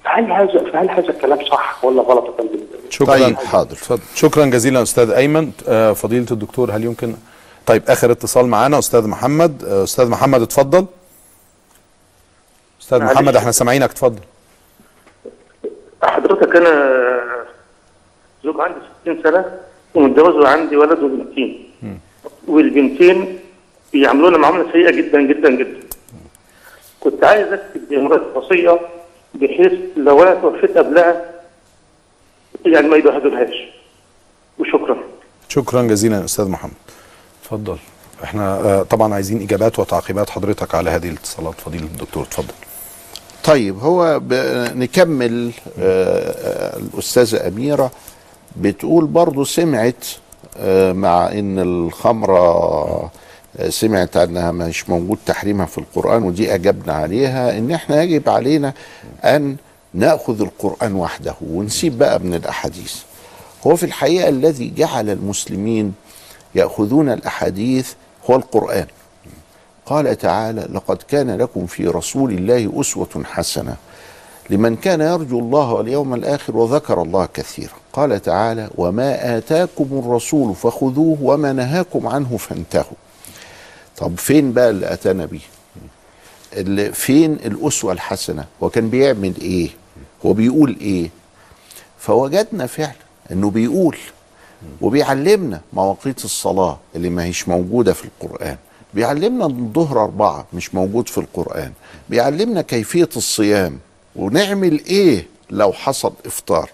فهل 0.09 0.33
هذا 0.33 0.71
فهل 0.73 0.91
هذا 0.91 1.09
الكلام 1.11 1.45
صح 1.47 1.85
ولا 1.85 2.03
غلط 2.03 2.25
يا 2.27 2.33
فندم؟ 2.43 2.61
شكرا 2.91 3.07
طيب، 3.15 3.37
حاضر. 3.37 3.73
اتفضل. 3.73 4.01
شكرا 4.15 4.45
جزيلا 4.47 4.83
أستاذ 4.83 5.11
أيمن 5.11 5.51
آه، 5.69 5.93
فضيلة 5.93 6.27
الدكتور 6.31 6.71
هل 6.71 6.85
يمكن 6.85 7.15
طيب 7.67 7.83
آخر 7.89 8.11
اتصال 8.13 8.47
معانا 8.47 8.79
أستاذ 8.79 9.07
محمد 9.09 9.65
آه، 9.65 9.85
أستاذ 9.85 10.09
محمد 10.09 10.43
اتفضل 10.43 10.87
أستاذ. 12.81 13.03
محمد 13.03 13.37
إحنا 13.37 13.53
سامعينك 13.53 13.91
اتفضل 13.91 14.21
حضرتك 16.03 16.57
أنا 16.57 16.95
زوج 18.45 18.61
عندي 18.61 18.79
60 19.03 19.23
سنة 19.23 19.45
ومتجوز 19.95 20.35
وعندي 20.35 20.77
ولد 20.77 20.99
وبنتين 21.03 21.71
والبنتين 22.49 23.39
بيعاملونا 23.93 24.39
معاملة 24.39 24.73
سيئة 24.73 24.91
جدا 24.91 25.21
جدا 25.23 25.51
جدا 25.51 25.79
كنت 27.01 27.25
عايز 27.25 27.53
أكتب 27.53 27.93
لمرات 27.93 28.23
وصية 28.37 28.81
بحيث 29.35 29.73
لو 29.97 30.23
أنا 30.23 30.35
توفيت 30.35 30.79
قبلها 30.79 31.25
يعني 32.67 32.89
ما 32.89 32.97
يبهدلهاش. 32.97 33.55
وشكرا. 34.59 34.97
شكرا 35.49 35.83
جزيلا 35.83 36.19
يا 36.21 36.25
أستاذ 36.25 36.49
محمد. 36.49 36.73
اتفضل. 37.43 37.77
إحنا 38.25 38.61
آه، 38.61 38.83
طبعا 38.83 39.15
عايزين 39.15 39.43
إجابات 39.43 39.79
وتعقيبات 39.79 40.31
حضرتك 40.31 40.75
على 40.75 40.91
هذه 40.91 41.09
الاتصالات 41.09 41.55
فضيله 41.61 41.85
الدكتور 41.85 42.23
اتفضل. 42.23 42.55
طيب 43.45 43.79
هو 43.79 44.21
ب... 44.23 44.33
نكمل 44.77 45.51
آه، 45.81 46.77
الأستاذة 46.77 47.49
أميرة 47.49 47.91
بتقول 48.57 49.07
برضو 49.07 49.45
سمعت 49.45 50.07
آه، 50.57 50.93
مع 50.93 51.33
إن 51.33 51.59
الخمرة 51.59 52.39
آه، 52.39 53.11
سمعت 53.69 54.17
أنها 54.17 54.53
مش 54.53 54.89
موجود 54.91 55.19
تحريمها 55.27 55.67
في 55.67 55.79
القرآن 55.79 56.23
ودي 56.23 56.55
أجبنا 56.55 56.93
عليها 56.93 57.59
إن 57.59 57.71
إحنا 57.71 58.03
يجب 58.03 58.29
علينا 58.29 58.73
أن 59.25 59.57
نأخذ 59.95 60.41
القرآن 60.41 60.95
وحده 60.95 61.35
ونسيب 61.51 61.99
بقى 61.99 62.19
من 62.21 62.35
الأحاديث. 62.35 62.95
هو 63.67 63.77
في 63.77 63.87
الحقيقة 63.87 64.29
الذي 64.29 64.73
جعل 64.77 65.11
المسلمين 65.11 65.95
يأخذون 66.55 67.09
الأحاديث 67.11 67.93
هو 68.31 68.37
القرآن. 68.37 68.87
قال 69.87 70.19
تعالى 70.19 70.69
لقد 70.73 70.97
كان 70.97 71.31
لكم 71.31 71.67
في 71.67 71.87
رسول 71.87 72.33
الله 72.33 72.81
أسوة 72.81 73.23
حسنة 73.25 73.77
لمن 74.51 74.77
كان 74.77 75.01
يرجو 75.01 75.39
الله 75.39 75.73
واليوم 75.73 76.15
الآخر 76.15 76.57
وذكر 76.57 77.03
الله 77.03 77.29
كثيرا 77.35 77.73
قال 77.93 78.23
تعالى 78.23 78.69
وما 78.77 79.39
آتاكم 79.39 79.87
الرسول 80.05 80.55
فخذوه 80.55 81.19
وما 81.23 81.53
نهاكم 81.53 82.07
عنه 82.07 82.37
فانتهوا 82.37 82.97
طب 83.99 84.19
فين 84.19 84.53
بقى 84.53 84.71
اللي 84.71 84.93
أتانا 84.93 85.25
بيه؟ 85.27 85.41
اللي 86.53 86.93
فين 86.93 87.33
الأسوة 87.33 87.93
الحسنة؟ 87.93 88.45
وكان 88.61 88.91
بيعمل 88.91 89.33
إيه؟ 89.41 89.69
هو 90.27 90.33
بيقول 90.33 90.77
إيه؟ 90.81 91.11
فوجدنا 91.99 92.67
فعلا 92.67 92.93
أنه 93.33 93.51
بيقول 93.51 93.97
وبيعلمنا 94.81 95.61
مواقيت 95.73 96.25
الصلاة 96.25 96.79
اللي 96.97 97.11
ما 97.11 97.25
هيش 97.25 97.49
موجودة 97.49 97.93
في 97.93 98.05
القرآن. 98.05 98.57
بيعلمنا 98.95 99.47
الظهر 99.47 100.03
أربعة 100.03 100.47
مش 100.53 100.75
موجود 100.75 101.09
في 101.09 101.19
القرآن. 101.19 101.73
بيعلمنا 102.11 102.63
كيفية 102.63 103.09
الصيام 103.17 103.79
ونعمل 104.17 104.85
إيه 104.87 105.27
لو 105.51 105.73
حصل 105.73 106.13
إفطار. 106.27 106.71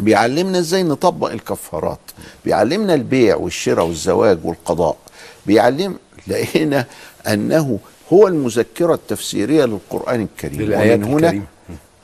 بيعلمنا 0.00 0.58
إزاي 0.58 0.82
نطبق 0.82 1.30
الكفارات. 1.30 1.98
بيعلمنا 2.44 2.94
البيع 2.94 3.36
والشراء 3.36 3.86
والزواج 3.86 4.38
والقضاء. 4.44 4.96
بيعلم 5.46 5.98
لقينا 6.30 6.86
أنه 7.28 7.78
هو 8.12 8.28
المذكرة 8.28 8.94
التفسيرية 8.94 9.64
للقرآن 9.64 10.22
الكريم. 10.22 10.72
ومن 10.72 11.04
هنا 11.04 11.26
الكريمة. 11.26 11.44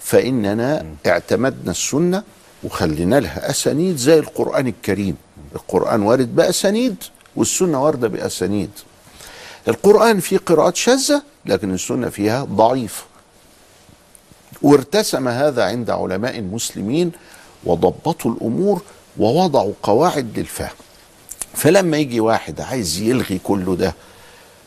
فإننا 0.01 0.87
اعتمدنا 1.07 1.71
السنة 1.71 2.23
وخلينا 2.65 3.21
لها 3.21 3.51
أسانيد 3.51 3.97
زي 3.97 4.19
القرآن 4.19 4.67
الكريم. 4.67 5.17
القرآن 5.55 6.03
وارد 6.03 6.37
بأسانيد 6.37 6.97
والسنة 7.37 7.85
واردة 7.85 8.09
بأسانيد. 8.09 8.71
القرآن 9.69 10.21
فيه 10.21 10.39
قراءات 10.39 10.77
شاذة 10.77 11.23
لكن 11.47 11.75
السنة 11.75 12.09
فيها 12.09 12.45
ضعيفه 12.45 13.05
وارتسم 14.63 15.29
هذا 15.29 15.65
عند 15.65 15.91
علماء 15.91 16.39
المسلمين 16.39 17.13
وضبطوا 17.65 18.31
الأمور 18.31 18.83
ووضعوا 19.19 19.73
قواعد 19.83 20.39
للفهم. 20.39 20.77
فلما 21.55 21.97
يجي 21.97 22.21
واحد 22.21 22.61
عايز 22.61 23.01
يلغي 23.01 23.41
كله 23.45 23.77
ده 23.77 23.95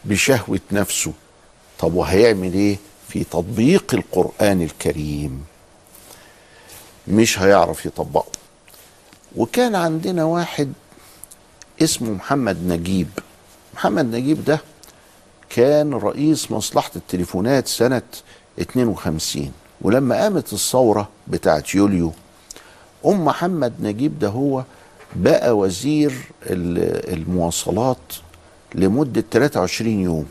بشهوة 0.06 0.60
نفسه. 0.72 1.14
طب 1.80 1.94
وهيعمل 1.94 2.54
إيه 2.54 2.78
في 3.10 3.24
تطبيق 3.24 3.94
القرآن 3.94 4.62
الكريم؟ 4.62 5.46
مش 7.08 7.40
هيعرف 7.40 7.86
يطبقه. 7.86 8.32
وكان 9.36 9.76
عندنا 9.76 10.24
واحد 10.24 10.74
اسمه 11.84 12.10
محمد 12.12 12.58
نجيب. 12.68 13.08
محمد 13.74 14.06
نجيب 14.16 14.46
ده 14.46 14.62
كان 15.50 15.94
رئيس 15.94 16.52
مصلحة 16.52 16.92
التليفونات 16.96 17.68
سنة 17.68 18.02
52 18.62 19.52
ولما 19.82 20.16
قامت 20.22 20.54
الثورة 20.54 21.10
بتاعت 21.28 21.76
يوليو 21.76 22.12
أم 23.06 23.26
محمد 23.26 23.74
نجيب 23.82 24.20
ده 24.20 24.28
هو 24.28 24.64
بقى 25.16 25.58
وزير 25.58 26.12
ال- 26.44 27.14
المواصلات 27.14 27.98
لمدة 28.76 29.24
23 29.32 30.00
يوم. 30.00 30.26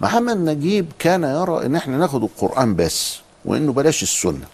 محمد 0.00 0.36
نجيب 0.36 0.92
كان 0.98 1.22
يرى 1.24 1.66
إن 1.66 1.76
إحنا 1.76 1.98
ناخد 1.98 2.22
القرآن 2.22 2.76
بس 2.76 3.16
وإنه 3.44 3.72
بلاش 3.72 4.02
السنة. 4.02 4.46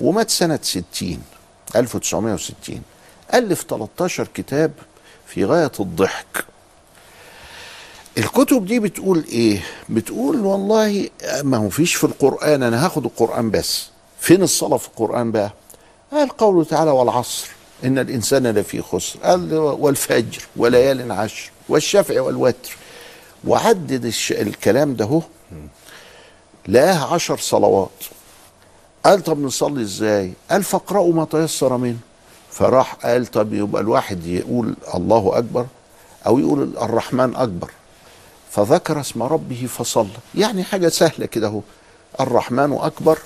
ومات 0.00 0.30
سنة 0.30 0.58
60 0.62 1.22
1960 1.76 2.82
ألف 3.34 3.62
13 3.68 4.28
كتاب 4.34 4.72
في 5.26 5.44
غاية 5.44 5.72
الضحك. 5.80 6.44
الكتب 8.18 8.66
دي 8.66 8.80
بتقول 8.80 9.24
إيه؟ 9.28 9.60
بتقول 9.88 10.40
والله 10.40 11.08
ما 11.42 11.56
هو 11.56 11.68
فيش 11.68 11.94
في 11.94 12.04
القرآن 12.04 12.62
أنا 12.62 12.86
هاخد 12.86 13.04
القرآن 13.04 13.50
بس. 13.50 13.86
فين 14.20 14.42
الصلاة 14.42 14.76
في 14.76 14.88
القرآن 14.88 15.32
بقى؟ 15.32 15.52
قال 16.12 16.28
قوله 16.28 16.64
تعالى 16.64 16.90
والعصر. 16.90 17.48
إن 17.84 17.98
الإنسان 17.98 18.46
لفي 18.46 18.82
خسر. 18.82 19.18
قال 19.22 19.54
والفجر 19.54 20.42
وليال 20.56 21.12
عشر 21.12 21.50
والشفع 21.72 22.20
والوتر. 22.20 22.76
وعدد. 23.44 24.12
الكلام 24.30 24.94
ده 24.94 25.04
هو 25.04 25.22
لقاه 26.68 27.14
عشر 27.14 27.38
صلوات. 27.38 28.04
قال 29.04 29.24
طب 29.24 29.38
نصلي 29.38 29.82
إزاي؟ 29.82 30.32
قال 30.50 30.62
فاقرأوا 30.64 31.12
ما 31.12 31.24
تيسر 31.24 31.76
منه. 31.76 31.98
فراح 32.50 32.94
قال 32.94 33.26
طب 33.26 33.54
يبقى 33.54 33.82
الواحد 33.82 34.26
يقول 34.26 34.74
الله 34.94 35.38
أكبر 35.38 35.66
أو 36.26 36.38
يقول 36.38 36.76
الرحمن 36.82 37.36
أكبر. 37.36 37.70
فذكر 38.50 39.00
اسم 39.00 39.22
ربه 39.22 39.66
فصلى. 39.68 40.18
يعني 40.34 40.64
حاجة 40.64 40.88
سهلة 40.88 41.26
كده 41.26 41.46
أهو. 41.46 41.60
الرحمن 42.20 42.72
أكبر 42.72 43.18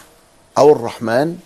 أو 0.59 0.73
الرحمن. 0.73 1.39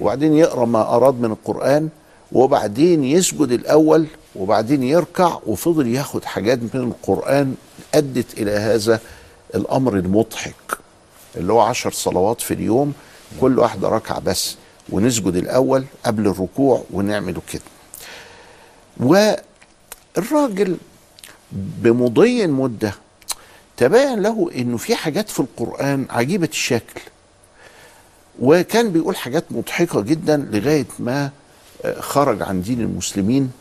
وبعدين 0.00 0.34
يقرأ 0.34 0.64
ما 0.64 0.96
أراد 0.96 1.14
من 1.14 1.30
القرآن. 1.32 1.88
وبعدين 2.32 3.04
يسجد 3.04 3.52
الأول 3.52 4.06
وبعدين 4.36 4.82
يركع 4.82 5.38
وفضل 5.46 5.86
ياخد 5.88 6.24
حاجات 6.24 6.58
من 6.58 6.70
القرآن 6.80 7.54
أدت 7.94 8.38
إلى 8.38 8.50
هذا 8.50 9.00
الأمر 9.54 9.96
المضحك 9.96 10.78
اللي 11.36 11.52
هو 11.52 11.60
عشر 11.60 11.90
صلوات 11.92 12.40
في 12.40 12.54
اليوم 12.54 12.92
كل 13.40 13.58
واحدة 13.58 13.88
ركعة 13.88 14.20
بس 14.20 14.56
ونسجد 14.88 15.36
الأول 15.36 15.84
قبل 16.04 16.26
الركوع 16.26 16.84
ونعمله 16.90 17.42
كده. 17.52 17.62
والراجل 20.16 20.76
بمضي 21.52 22.46
مدة 22.46 22.94
تبين 23.76 24.22
له 24.22 24.50
إنه 24.54 24.76
في 24.76 24.94
حاجات 24.94 25.28
في 25.28 25.40
القرآن 25.40 26.06
عجيبة 26.10 26.48
الشكل 26.52 27.00
وكان 28.40 28.92
بيقول 28.92 29.16
حاجات 29.16 29.44
مضحكة 29.50 30.00
جدا 30.00 30.36
لغاية 30.52 30.86
ما 30.98 31.30
خرج 32.00 32.42
عن 32.42 32.62
دين 32.62 32.80
المسلمين. 32.80 33.52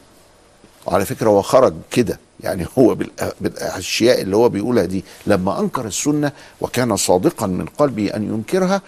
وعلى 0.86 1.06
فكرة 1.06 1.30
هو 1.30 1.42
خرج 1.42 1.74
كده 1.92 2.20
يعني 2.40 2.66
هو 2.80 2.96
بالأشياء 3.42 4.22
اللي 4.22 4.36
هو 4.36 4.50
بيقولها 4.50 4.86
دي. 4.86 5.04
لما 5.28 5.60
أنكر 5.60 5.86
السنة 5.86 6.32
وكان 6.62 6.96
صادقا 6.98 7.48
من 7.48 7.66
قلبه 7.66 8.08
أن 8.16 8.24
ينكرها 8.24 8.82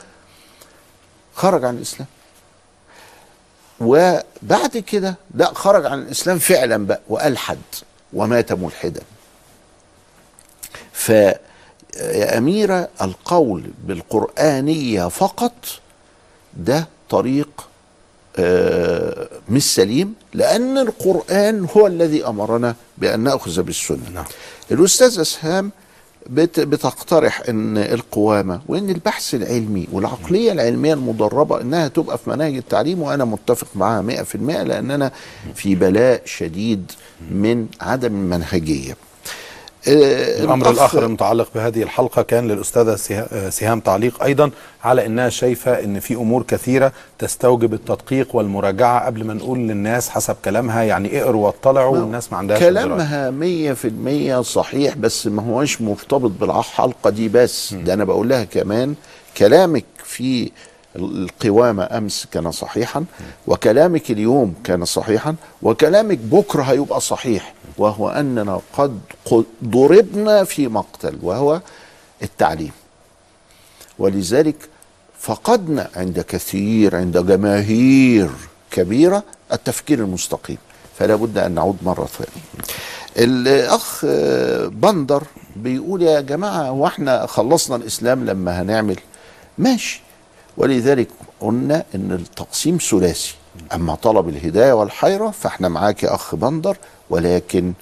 خرج 1.36 1.64
عن 1.66 1.78
الإسلام. 1.78 2.08
وبعد 3.82 4.78
كده 4.88 5.16
لا 5.36 5.54
خرج 5.54 5.86
عن 5.86 6.00
الإسلام 6.02 6.40
فعلا 6.40 6.86
بقى 6.86 7.02
والحد 7.10 7.58
ومات 8.14 8.52
ملحدا 8.54 9.02
ف 10.94 11.10
يا 11.10 12.38
أميرة 12.38 12.90
القول 13.02 13.72
بالقرآنية 13.84 15.08
فقط 15.08 15.54
ده 16.54 16.88
طريق 17.10 17.68
مش 19.50 19.74
سليم 19.76 20.14
لأن 20.34 20.78
القرآن 20.78 21.68
هو 21.78 21.88
الذي 21.88 22.28
أمرنا 22.28 22.76
بأن 22.98 23.20
نأخذ 23.20 23.62
بالسنة 23.62 24.10
نعم. 24.14 24.26
الأستاذ 24.72 25.20
أسهام 25.20 25.72
بت- 26.30 26.60
بتقترح 26.60 27.42
إن 27.50 27.78
القوامة 27.78 28.62
وإن 28.68 28.90
البحث 28.90 29.36
العلمي 29.36 29.88
والعقلية 29.92 30.52
العلمية 30.52 30.94
المدربة 30.94 31.62
إنها 31.62 31.88
تبقى 31.88 32.18
في 32.18 32.30
مناهج 32.30 32.56
التعليم 32.56 33.02
وأنا 33.02 33.26
متفق 33.26 33.68
معاها 33.76 34.02
100% 34.02 34.36
لأننا 34.64 35.12
في 35.56 35.76
بلاء 35.76 36.22
شديد 36.26 36.92
من 37.32 37.68
عدم 37.82 38.16
المنهجية. 38.16 38.96
آه، 39.88 40.44
الأمر 40.44 40.66
الأخ- 40.66 40.70
الآخر 40.70 41.06
المتعلق 41.06 41.48
بهذه 41.56 41.84
الحلقة 41.84 42.22
كان 42.22 42.48
للأستاذة 42.48 42.96
سه- 42.96 43.50
سهام 43.50 43.80
تعليق 43.80 44.24
أيضا 44.24 44.52
على 44.84 45.06
إنها 45.06 45.30
شايفة 45.30 45.84
إن 45.84 46.00
في 46.00 46.14
أمور 46.16 46.44
كثيرة 46.44 46.92
تستوجب 47.20 47.74
التدقيق 47.74 48.36
والمراجعة 48.36 49.06
قبل 49.06 49.24
ما 49.24 49.34
نقول 49.34 49.60
للناس 49.60 50.10
حسب 50.10 50.36
كلامها 50.46 50.84
يعني 50.84 51.22
اقروا 51.24 51.46
واطلعوا 51.46 51.98
والناس 51.98 52.32
ما 52.32 52.38
عندهاش. 52.38 52.60
كلامها 52.60 53.30
مية 53.32 53.74
في 53.74 53.88
المية 53.88 54.42
صحيح 54.42 54.98
بس 54.98 55.28
ما 55.28 55.44
هوش 55.44 55.82
مرتبط 55.82 56.32
بالحلقة 56.40 57.10
دي 57.10 57.30
بس. 57.30 57.74
ده 57.74 57.94
أنا 57.94 58.04
بقول 58.04 58.30
لها 58.30 58.44
كمان 58.44 58.96
كلامك 59.38 59.86
في 60.04 60.52
القوامة 60.96 61.84
أمس 61.98 62.28
كان 62.32 62.52
صحيحا 62.52 63.04
وكلامك 63.48 64.12
اليوم 64.12 64.54
كان 64.64 64.86
صحيحا 64.86 65.36
وكلامك 65.62 66.18
بكرة 66.18 66.64
هيبقى 66.64 67.02
صحيح. 67.02 67.54
وهو 67.78 68.10
أننا 68.10 68.62
قد 68.74 69.00
ضربنا 69.64 70.44
في 70.44 70.68
مقتل 70.68 71.18
وهو 71.22 71.62
التعليم. 72.24 72.72
ولذلك 74.00 74.56
فقدنا 75.20 75.90
عند 75.96 76.20
كثير 76.20 76.96
عند 76.96 77.18
جماهير 77.18 78.30
كبيرة 78.72 79.24
التفكير 79.54 80.00
المستقيم. 80.00 80.58
فلا 81.00 81.16
بد 81.16 81.38
أن 81.38 81.52
نعود 81.52 81.78
مرة 81.84 82.06
ثانية. 82.06 82.46
الأخ 83.18 84.06
آه، 84.06 84.66
بندر 84.68 85.24
بيقول 85.56 86.02
يا 86.02 86.22
جماعة 86.22 86.64
هو 86.64 86.88
إحنا 86.88 87.26
خلصنا 87.26 87.76
الإسلام 87.76 88.26
لما 88.26 88.62
هنعمل. 88.62 89.00
ماشي. 89.58 90.02
ولذلك 90.58 91.08
قلنا 91.40 91.84
إن 91.96 92.12
التقسيم 92.12 92.78
ثلاثي. 92.78 93.34
أما 93.74 93.96
طلب 93.96 94.30
الهداية 94.30 94.74
والحيرة 94.74 95.30
فإحنا 95.30 95.70
معاك 95.70 96.04
يا 96.04 96.16
أخ 96.16 96.36
بندر 96.36 96.78
ولكن 97.10 97.74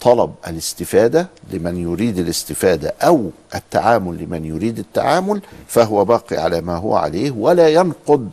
طلب 0.00 0.32
الاستفادة 0.48 1.28
لمن 1.52 1.76
يريد 1.76 2.18
الاستفادة 2.18 2.94
أو 3.02 3.30
التعامل 3.54 4.18
لمن 4.24 4.44
يريد 4.44 4.78
التعامل 4.78 5.40
فهو 5.68 6.04
باقي 6.04 6.36
على 6.36 6.60
ما 6.60 6.76
هو 6.76 6.96
عليه 6.96 7.30
ولا 7.30 7.68
ينقض 7.68 8.30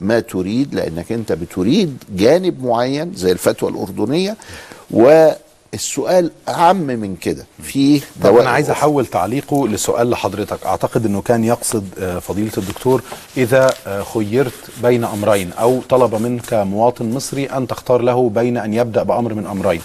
ما 0.00 0.20
تريد 0.20 0.74
لأنك 0.74 1.12
أنت 1.12 1.32
بتريد 1.32 2.04
جانب 2.16 2.64
معين 2.64 3.12
زي 3.14 3.32
الفتوى 3.32 3.70
الأردنية 3.70 4.36
والسؤال 5.72 6.30
اعم 6.48 6.76
من 6.76 7.16
كده. 7.16 7.46
فيه 7.62 8.00
طب 8.22 8.36
أنا 8.36 8.50
عايز. 8.50 8.70
أحول 8.70 9.06
تعليقه 9.06 9.68
لسؤال 9.68 10.10
لحضرتك. 10.10 10.66
أعتقد 10.66 11.06
إنه 11.06 11.20
كان 11.22 11.44
يقصد 11.44 11.88
آه، 11.98 12.18
فضيلة 12.18 12.52
الدكتور 12.58 13.02
إذا 13.36 13.74
آه، 13.86 14.02
خيرت 14.02 14.52
بين 14.82 15.04
أمرين 15.04 15.52
أو 15.52 15.80
طلب 15.88 16.14
منك 16.14 16.54
مواطن 16.54 17.10
مصري 17.14 17.46
أن 17.46 17.66
تختار 17.66 18.02
له 18.02 18.30
بين 18.30 18.56
أن 18.56 18.74
يبدأ 18.74 19.02
بأمر 19.02 19.34
من 19.34 19.46
أمرين. 19.46 19.80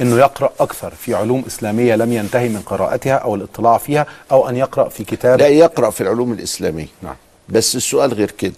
إنه 0.00 0.16
يقرأ 0.18 0.52
أكثر 0.60 0.90
في 0.90 1.14
علوم 1.14 1.44
إسلامية 1.46 1.94
لم 1.94 2.12
ينتهي 2.12 2.48
من 2.48 2.60
قراءتها 2.66 3.14
أو 3.14 3.34
الاطلاع 3.34 3.78
فيها 3.78 4.06
أو 4.32 4.48
أن 4.48 4.56
يقرأ 4.56 4.88
في 4.88 5.04
كتاب 5.04 5.38
لا 5.38 5.48
يقرأ 5.48 5.90
في 5.90 6.00
العلوم 6.00 6.32
الإسلامية. 6.32 6.86
نعم. 7.02 7.16
بس 7.48 7.76
السؤال 7.76 8.14
غير 8.14 8.30
كده. 8.30 8.52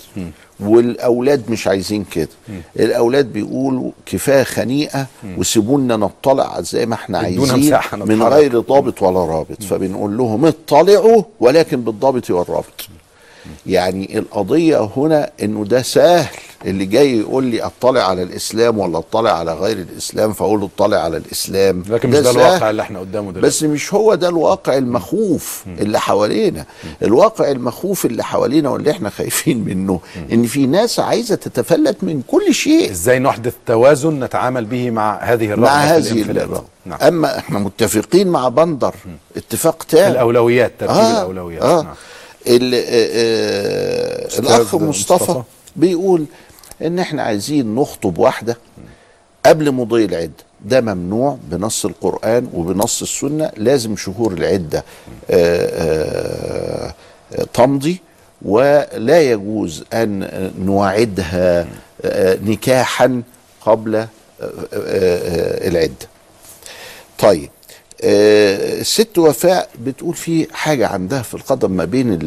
والأولاد 0.60 1.50
مش 1.50 1.66
عايزين 1.66 2.04
كده. 2.04 2.28
الأولاد 2.78 3.32
بيقولوا 3.32 3.90
كفاية 4.06 4.42
خنيقة 4.42 5.06
وسيبونا 5.38 5.96
نطلع 5.96 6.60
زي 6.60 6.86
ما 6.86 6.94
إحنا 6.94 7.18
عايزين 7.18 7.40
من. 8.04 8.22
غير 8.22 8.60
ضابط 8.60 9.02
ولا 9.02 9.24
رابط. 9.24 9.62
فبنقول 9.62 10.16
لهم 10.16 10.44
اطلعوا 10.44 11.22
ولكن 11.40 11.80
بالضابط 11.80 12.30
والرابط. 12.30 12.88
يعني 13.66 14.18
القضية 14.18 14.90
هنا 14.96 15.30
إنه 15.42 15.64
ده 15.64 15.82
سهل. 15.82 16.36
اللي 16.64 16.86
جاي 16.86 17.18
يقول 17.18 17.44
لي 17.44 17.62
اطلع 17.62 18.02
على 18.02 18.22
الإسلام 18.22 18.78
ولا 18.78 18.98
اطلع 18.98 19.38
على 19.38 19.54
غير 19.54 19.76
الإسلام 19.78 20.32
فأقول 20.32 20.60
له 20.60 20.68
اطلع 20.76 20.96
على 20.96 21.16
الإسلام. 21.16 21.84
لكن 21.88 22.08
مش 22.08 22.14
ده 22.16 22.22
سهل. 22.22 22.36
الواقع 22.36 22.70
اللي 22.70 22.82
إحنا 22.82 23.00
قدامه 23.00 23.32
دلوقتي. 23.32 23.46
بس 23.46 23.62
مش 23.62 23.94
هو 23.94 24.14
ده 24.14 24.28
الواقع 24.28 24.76
المخوف 24.76 25.64
اللي 25.78 26.00
حوالينا. 26.00 26.64
الواقع 27.02 27.50
المخوف 27.50 28.06
اللي 28.06 28.24
حوالينا 28.24 28.68
واللي 28.68 28.90
إحنا 28.90 29.10
خايفين 29.10 29.64
منه 29.64 30.00
إن 30.32 30.46
في 30.46 30.66
ناس 30.66 31.00
عايزة 31.00 31.34
تتفلت 31.34 31.96
من 32.02 32.22
كل 32.28 32.54
شيء. 32.54 32.90
إزاي 32.90 33.18
نحدث 33.18 33.54
توازن 33.66 34.20
نتعامل 34.24 34.64
به 34.64 34.90
مع 34.90 35.18
هذه 35.22 35.44
الرغبة 35.44 35.62
مع 35.62 35.80
هذه 35.80 36.22
الرغبة. 36.22 36.62
نعم. 36.86 36.98
أما 37.02 37.38
إحنا 37.38 37.58
متفقين 37.58 38.28
مع 38.28 38.48
بندر 38.48 38.94
اتفاق 39.36 39.82
تام. 39.82 40.12
الأولويات 40.12 40.72
ترتيب 40.78 40.96
آه. 40.96 41.20
الأولويات. 41.20 41.62
آه. 41.62 41.82
نعم. 41.82 41.94
آه، 42.46 42.74
آه، 42.74 44.38
الأخ 44.38 44.74
مصطفى, 44.74 44.84
مصطفى. 44.84 45.42
بيقول 45.76 46.24
إن 46.82 46.98
إحنا 46.98 47.22
عايزين 47.22 47.74
نخطب 47.74 48.18
واحدة 48.18 48.56
قبل 49.46 49.72
مضي 49.72 50.04
العده 50.04 50.32
ده 50.64 50.80
ممنوع 50.80 51.38
بنص 51.50 51.84
القرآن 51.84 52.48
وبنص 52.54 53.02
السنة. 53.02 53.50
لازم 53.56 53.96
شهور 53.96 54.32
العدة 54.32 54.84
آه، 55.30 55.66
آه، 56.90 56.94
آه، 57.34 57.44
تمضي. 57.54 58.00
ولا 58.42 59.20
يجوز 59.22 59.84
أن 59.92 60.50
نوعدها 60.58 61.66
آه، 62.04 62.38
نكاحا 62.44 63.22
قبل 63.60 64.06
العده 64.72 66.08
طيب 67.18 67.50
الست 68.04 69.18
وفاء 69.18 69.68
بتقول 69.84 70.14
في 70.14 70.46
حاجة 70.52 70.86
عندها 70.86 71.22
في 71.22 71.34
القدم 71.34 71.70
ما 71.70 71.84
بين 71.84 72.18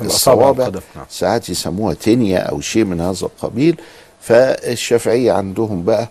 الصوابع. 0.00 0.68
نعم. 0.68 1.04
ساعات 1.10 1.48
يسموها 1.50 1.94
تنية 1.94 2.38
أو 2.38 2.60
شيء 2.60 2.84
من 2.84 3.00
هذا 3.00 3.22
القبيل. 3.22 3.80
فالشافعية 4.20 5.32
عندهم 5.32 5.82
بقى 5.84 6.08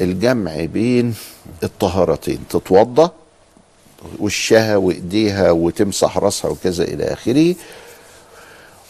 الجمع 0.00 0.64
بين 0.64 1.14
الطهارتين 1.62 2.38
تتوضأ 2.50 3.10
وشها 4.20 4.76
وإيديها 4.76 5.50
وتمسح 5.50 6.18
راسها 6.18 6.50
وكذا 6.50 6.84
إلى 6.84 7.04
آخره 7.04 7.54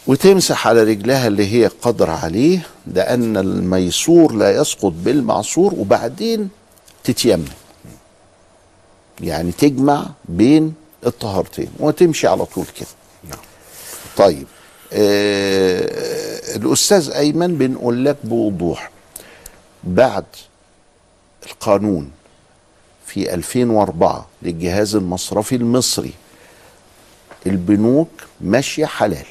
وتمسح 0.07 0.67
على 0.67 0.83
رجلها 0.83 1.27
اللي 1.27 1.53
هي 1.53 1.67
قدر 1.81 2.09
عليه 2.09 2.59
لأن 2.87 3.37
الميسور 3.37 4.33
لا 4.33 4.61
يسقط 4.61 4.93
بالمعصور 5.05 5.73
وبعدين 5.73 6.49
تتيمم. 7.03 7.43
يعني 9.21 9.51
تجمع 9.51 10.05
بين 10.25 10.73
الطهارتين 11.05 11.67
وتمشي 11.79 12.27
على 12.27 12.45
طول 12.45 12.65
كده. 12.79 12.87
طيب 14.17 14.47
آه 14.93 16.55
الأستاذ 16.55 17.09
أيمن 17.11 17.57
بنقول 17.57 18.05
لك 18.05 18.17
بوضوح 18.23 18.91
بعد 19.83 20.25
القانون 21.45 22.11
في 23.05 23.33
2004 23.33 24.27
للجهاز 24.41 24.95
المصرفي 24.95 25.55
المصري 25.55 26.13
البنوك 27.47 28.09
ماشية 28.41 28.85
حلال. 28.85 29.25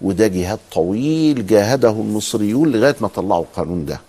وده 0.00 0.26
جهاد 0.26 0.58
طويل 0.72 1.46
جاهده 1.46 1.90
المصريون 1.90 2.72
لغاية 2.72 2.96
ما 3.00 3.08
طلعوا 3.08 3.44
القانون 3.44 3.86
ده. 3.86 4.00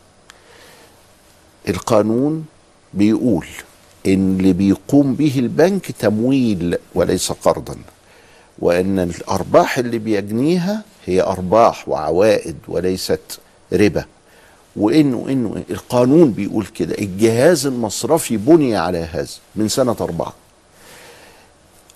القانون 1.69 2.45
بيقول 2.93 3.47
إن 4.07 4.37
اللي 4.39 4.53
بيقوم 4.53 5.13
به 5.15 5.33
البنك 5.39 5.91
تمويل 5.91 6.77
وليس 6.95 7.31
قرضا 7.31 7.75
وإن 8.59 8.99
الأرباح 8.99 9.77
اللي 9.77 9.97
بيجنيها 9.97 10.83
هي 11.05 11.21
أرباح 11.21 11.89
وعوائد 11.89 12.55
وليست 12.67 13.39
ربا. 13.73 14.05
وانه 14.75 15.25
انه 15.29 15.63
القانون 15.69 16.31
بيقول 16.31 16.65
كده 16.65 16.95
الجهاز 16.97 17.65
المصرفي 17.65 18.37
بني 18.37 18.75
على 18.75 18.97
هذا 18.97 19.27
من 19.55 19.67
سنة 19.67 19.95
أربعة. 20.01 20.33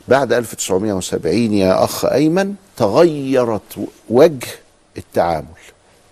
بعد 0.08 0.34
1970 0.34 1.54
يا 1.54 1.84
أخ 1.84 2.06
أيمن 2.06 2.56
تغيرت 2.78 3.88
وجه 4.10 4.48
التعامل. 4.98 5.46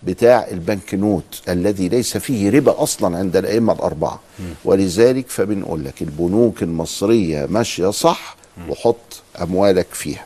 بتاع 0.04 0.48
البنك 0.52 0.94
نوت 0.94 1.42
الذي 1.50 1.90
ليس 1.90 2.18
فيه 2.18 2.50
ربا 2.50 2.84
أصلا 2.84 3.18
عند 3.18 3.38
الأئمة 3.38 3.74
الأربعة. 3.74 4.20
ولذلك 4.66 5.30
فبنقول 5.30 5.86
لك 5.86 6.02
البنوك 6.02 6.64
المصرية 6.64 7.46
ماشية 7.46 7.90
صح 7.92 8.36
وحط 8.70 9.22
أموالك 9.42 9.88
فيها. 9.92 10.26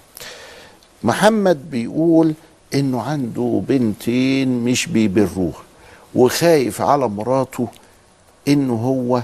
محمد 1.04 1.72
بيقول 1.72 2.34
إنه 2.74 3.02
عنده 3.02 3.62
بنتين 3.68 4.50
مش 4.64 4.88
بيبروه 4.88 5.54
وخايف 6.16 6.82
على 6.82 7.08
مراته 7.08 7.68
انه 8.48 8.74
هو 8.74 9.24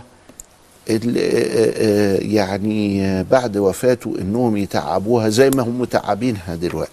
ال- 0.89 1.17
آه، 1.17 1.73
آه، 1.77 2.17
يعني 2.21 3.23
بعد 3.23 3.57
وفاته 3.57 4.15
إنهم 4.21 4.57
يتعبوها 4.57 5.29
زي 5.29 5.49
ما 5.49 5.63
هم 5.63 5.81
متعبينها 5.81 6.55
دلوقتي. 6.55 6.91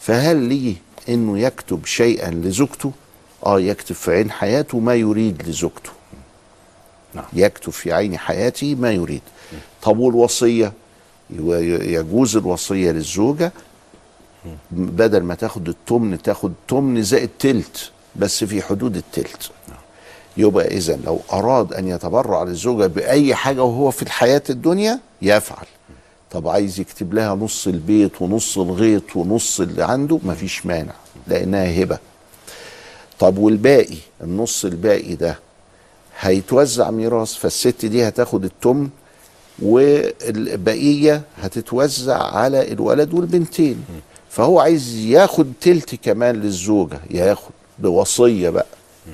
فهل 0.00 0.36
ليه 0.36 0.74
إنه 1.08 1.38
يكتب 1.38 1.86
شيئا 1.86 2.30
لزوجته 2.30 2.92
آه 3.46 3.60
يكتب 3.60 3.94
في 3.94 4.10
عين 4.12 4.30
حياته 4.30 4.78
ما 4.78 4.94
يريد 4.94 5.42
لزوجته. 5.48 5.90
يكتب 7.32 7.72
في 7.72 7.92
عين 7.92 8.18
حياتي 8.18 8.74
ما 8.74 8.92
يريد. 8.92 9.22
طب 9.82 9.98
والوصية؟ 9.98 10.72
يجوز 11.30 12.36
الوصية 12.36 12.90
للزوجة؟ 12.90 13.52
بدل 14.70 15.22
ما 15.22 15.34
تاخد 15.34 15.68
التمن 15.68 16.22
تاخد 16.22 16.52
تمن 16.68 17.02
زائد 17.02 17.30
تلت 17.38 17.90
بس 18.16 18.44
في 18.44 18.62
حدود 18.62 18.96
التلت. 18.96 19.50
يبقى 20.36 20.66
اذا 20.66 20.98
لو 21.04 21.20
أراد 21.32 21.72
أن 21.72 21.88
يتبرع 21.88 22.42
للزوجة 22.42 22.86
بأي 22.86 23.34
حاجة 23.34 23.62
وهو 23.62 23.90
في 23.90 24.02
الحياة 24.02 24.42
الدنيا 24.50 25.00
يفعل. 25.22 25.66
طب 26.30 26.48
عايز 26.48 26.80
يكتب 26.80 27.14
لها 27.14 27.34
نص 27.34 27.66
البيت 27.66 28.22
ونص 28.22 28.58
الغيط 28.58 29.16
ونص 29.16 29.60
اللي 29.60 29.84
عنده 29.84 30.18
مفيش 30.24 30.66
مانع 30.66 30.92
لأنها 31.26 31.82
هبة. 31.82 31.98
طب 33.18 33.38
والباقي؟ 33.38 33.96
النص 34.22 34.64
الباقي 34.64 35.14
ده 35.14 35.38
هيتوزع 36.20 36.90
ميراث 36.90 37.32
فالست 37.34 37.84
دي 37.86 38.08
هتاخد 38.08 38.44
التمن 38.44 38.88
والبقية 39.62 41.22
هتتوزع 41.42 42.22
على 42.22 42.72
الولد 42.72 43.14
والبنتين. 43.14 43.84
فهو 44.30 44.60
عايز 44.60 44.94
ياخد 44.96 45.52
تلت 45.60 45.94
كمان 45.94 46.34
للزوجة 46.36 46.98
ياخد 47.10 47.50
بوصية 47.78 48.50
بقى 48.50 48.66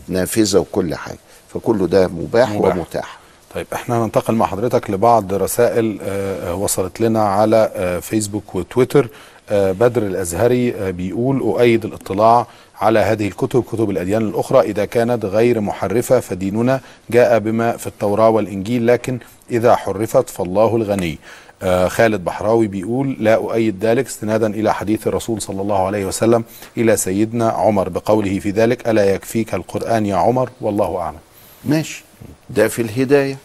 نافذة 0.08 0.58
وكل 0.58 0.94
حاجة. 0.94 1.18
فكله 1.54 1.86
ده 1.86 2.08
مباح, 2.08 2.50
مباح. 2.50 2.76
ومتاح. 2.76 3.18
طيب 3.54 3.66
إحنا 3.72 3.98
هننتقل 4.04 4.34
مع 4.34 4.46
حضرتك 4.46 4.90
لبعض 4.90 5.34
رسائل 5.34 5.98
آه، 6.02 6.50
آه، 6.50 6.54
وصلت 6.54 7.00
لنا 7.00 7.22
على 7.22 7.70
آه، 7.74 7.98
فيسبوك 7.98 8.54
وتويتر. 8.54 9.08
بدر 9.50 10.02
الأزهري 10.02 10.92
بيقول 10.92 11.40
أؤيد 11.40 11.84
الاطلاع 11.84 12.46
على 12.80 12.98
هذه 12.98 13.28
الكتب 13.28 13.62
كتب 13.62 13.90
الأديان 13.90 14.22
الأخرى 14.22 14.60
إذا 14.60 14.84
كانت 14.84 15.24
غير 15.24 15.60
محرفة 15.60 16.20
فديننا 16.20 16.80
جاء 17.10 17.38
بما 17.38 17.76
في 17.76 17.86
التوراة 17.86 18.28
والإنجيل 18.28 18.86
لكن 18.86 19.18
إذا 19.50 19.76
حرفت 19.76 20.30
فالله 20.30 20.76
الغني. 20.76 21.18
آه، 21.62 21.88
خالد 21.88 22.24
بحراوي 22.24 22.66
بيقول 22.66 23.16
لا 23.20 23.34
أؤيد 23.34 23.84
ذلك 23.84 24.06
استنادا 24.06 24.46
إلى 24.46 24.74
حديث 24.74 25.06
الرسول 25.06 25.42
صلى 25.42 25.62
الله 25.62 25.86
عليه 25.86 26.06
وسلم 26.06 26.44
إلى 26.76 26.96
سيدنا 26.96 27.48
عمر 27.48 27.88
بقوله 27.88 28.38
في 28.38 28.50
ذلك 28.50 28.88
ألا 28.88 29.14
يكفيك 29.14 29.54
القرآن 29.54 30.06
يا 30.06 30.16
عمر؟ 30.16 30.50
والله 30.60 30.96
أعلم. 30.96 31.18
ماشي. 31.64 32.03
ده 32.50 32.68
في 32.68 32.82
الهداية 32.82 33.36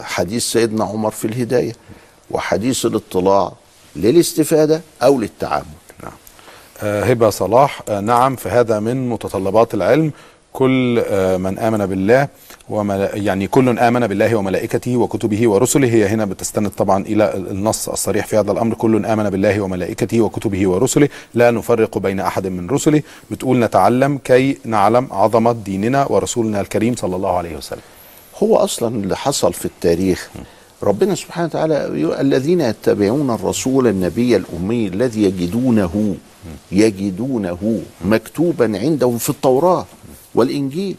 حديث 0.00 0.44
سيدنا 0.44 0.84
عمر 0.84 1.10
في 1.10 1.24
الهداية 1.24 1.72
وحديث 2.30 2.86
الاطلاع 2.86 3.52
للاستفادة 3.96 4.80
أو 5.02 5.20
للتعامل. 5.20 5.64
آه، 6.82 7.04
هبة 7.04 7.30
صلاح 7.30 7.82
آه، 7.88 8.00
نعم 8.00 8.36
فهذا 8.36 8.80
من 8.80 9.08
متطلبات 9.08 9.74
العلم 9.74 10.12
كل 10.60 11.02
آه، 11.06 11.36
من 11.36 11.58
آمن 11.58 11.86
بالله 11.86 12.28
وملا 12.68 13.16
يعني 13.16 13.46
كل 13.46 13.78
آمن 13.78 14.06
بالله 14.06 14.34
وملائكته 14.34 14.96
وكتبه 14.96 15.48
ورسله. 15.48 15.88
هي 15.88 16.06
هنا 16.06 16.24
بتستند 16.24 16.70
طبعا 16.70 17.02
إلى 17.02 17.34
النص 17.34 17.88
الصريح 17.88 18.26
في 18.26 18.36
هذا 18.38 18.52
الأمر. 18.52 18.74
كل 18.74 19.06
آمن 19.06 19.30
بالله 19.30 19.60
وملائكته 19.60 20.20
وكتبه 20.20 20.68
ورسله. 20.68 21.08
لا 21.34 21.50
نفرق 21.50 21.98
بين 21.98 22.20
أحد 22.20 22.46
من 22.46 22.70
رسله. 22.70 23.02
بتقول 23.30 23.56
نتعلم 23.60 24.18
كي 24.24 24.58
نعلم 24.64 25.08
عظمة 25.10 25.52
ديننا 25.52 26.06
ورسولنا 26.12 26.60
الكريم 26.60 26.94
صلى 26.96 27.16
الله 27.16 27.36
عليه 27.36 27.56
وسلم. 27.56 27.86
هو 28.42 28.56
أصلا 28.56 28.96
اللي 29.02 29.16
حصل 29.16 29.52
في 29.52 29.64
التاريخ. 29.64 30.30
ربنا 30.82 31.14
سبحانه 31.14 31.46
وتعالى 31.46 31.76
الذين 32.20 32.60
يتبعون 32.60 33.30
الرسول 33.30 33.86
النبي 33.86 34.36
الأمي 34.36 34.86
الذي 34.86 35.24
يجدونه 35.24 36.14
يجدونه 36.72 37.80
مكتوبا 38.04 38.78
عندهم 38.78 39.18
في 39.18 39.30
التوراة. 39.30 39.86
والإنجيل. 40.36 40.96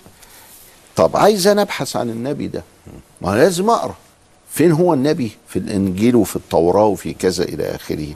طب 0.96 1.18
عايز 1.18 1.48
أنا 1.48 1.62
أبحث 1.62 1.96
عن 1.96 2.10
النبي 2.10 2.48
ده؟ 2.48 2.64
ما 3.22 3.30
لازم 3.36 3.70
أقرأ. 3.70 3.96
فين 4.52 4.72
هو 4.72 4.94
النبي؟ 4.94 5.32
في 5.48 5.60
الإنجيل 5.60 6.16
وفي 6.16 6.36
التوراة 6.36 6.86
وفي 6.86 7.14
كذا 7.14 7.44
إلى 7.44 7.76
آخره. 7.76 8.08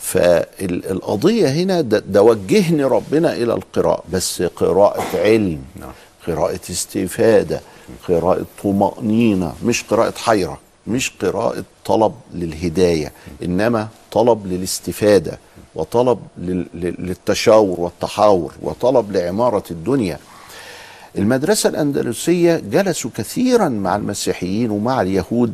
فالقضية 0.00 1.48
هنا 1.48 1.80
ده, 1.80 2.22
وجهني 2.22 2.84
ربنا 2.84 3.32
إلى 3.32 3.54
القراءة. 3.54 4.04
بس 4.12 4.42
قراءة 4.42 5.04
علم 5.14 5.62
قراءة 6.26 6.60
استفادة 6.70 7.60
قراءة 8.08 8.44
طمأنينة 8.62 9.54
مش 9.64 9.82
قراءة 9.82 10.14
حيرة 10.18 10.58
مش 10.86 11.12
قراءة 11.22 11.64
طلب 11.84 12.14
للهداية 12.34 13.12
إنما 13.42 13.88
طلب 14.12 14.46
للاستفادة. 14.46 15.38
وطلب 15.74 16.18
لل- 16.38 16.66
لل- 16.74 16.96
للتشاور 16.98 17.80
والتحاور 17.80 18.52
وطلب 18.62 19.12
لعمارة 19.12 19.62
الدنيا. 19.70 20.18
المدرسة 21.18 21.68
الأندلسية 21.68 22.56
جلسوا 22.56 23.10
كثيرا 23.16 23.68
مع 23.68 23.96
المسيحيين 23.96 24.70
ومع 24.70 25.00
اليهود 25.00 25.52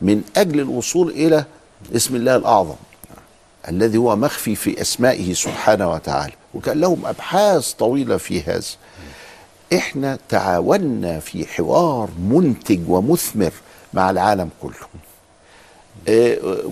من 0.00 0.22
أجل 0.36 0.60
الوصول 0.60 1.10
إلى 1.10 1.44
اسم 1.96 2.16
الله 2.16 2.36
الأعظم 2.36 2.74
الذي 3.68 3.98
هو 3.98 4.16
مخفي 4.16 4.54
في 4.54 4.80
أسمائه 4.80 5.34
سبحانه 5.34 5.90
وتعالى. 5.90 6.32
وكان 6.54 6.80
لهم 6.80 7.06
أبحاث 7.06 7.72
طويلة 7.72 8.16
في 8.16 8.42
هذا. 8.42 8.62
إحنا 9.72 10.18
تعاوننا 10.28 11.20
في 11.20 11.46
حوار 11.46 12.08
منتج 12.18 12.80
ومثمر 12.88 13.52
مع 13.94 14.10
العالم 14.10 14.48
كله. 14.62 14.86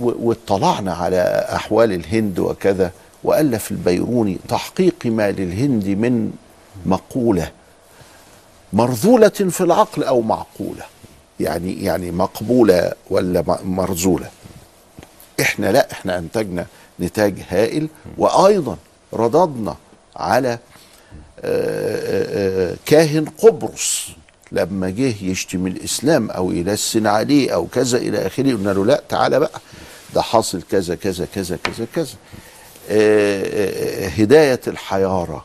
واطلعنا 0.01 0.93
على 0.95 1.47
أحوال 1.53 1.93
الهند 1.93 2.39
وكذا 2.39 2.93
وألف 3.25 3.71
البيروني 3.71 4.39
تحقيق 4.49 4.95
ما 5.07 5.31
للهند 5.31 5.87
من 5.89 6.33
مقولة 6.87 7.51
مرذولة 8.73 9.29
في 9.29 9.61
العقل 9.61 10.05
أو 10.05 10.21
معقولة 10.21 10.83
يعني 11.41 11.85
يعني 11.85 12.11
مقبولة 12.11 12.93
ولا 13.11 13.59
مرذولة. 13.65 14.31
إحنا 15.41 15.73
لا 15.73 15.93
إحنا 15.93 16.19
أنتجنا 16.19 16.67
نتاج 17.01 17.35
هائل 17.49 17.89
وأيضا 18.19 18.77
رددنا 19.13 19.77
على 20.17 20.59
آه، 21.45 22.71
آه، 22.71 22.75
كاهن 22.87 23.25
قبرص. 23.25 24.09
لما 24.53 24.91
جه 24.91 25.15
يشتم 25.25 25.67
الإسلام 25.67 26.31
أو 26.31 26.53
يلسن 26.53 27.07
عليه 27.07 27.55
أو 27.55 27.67
كذا 27.67 27.99
إلى 27.99 28.27
آخره 28.27 28.53
قلنا 28.53 28.71
له 28.71 28.85
لا 28.87 29.03
تعالى 29.09 29.41
بقى. 29.41 29.61
ده 30.15 30.23
حاصل 30.23 30.63
كذا 30.71 30.95
كذا 30.95 31.27
كذا 31.35 31.59
كذا 31.65 31.87
كذا. 31.95 32.15
آه، 32.91 34.07
آه، 34.07 34.09
هداية 34.09 34.61
الحيارة. 34.67 35.45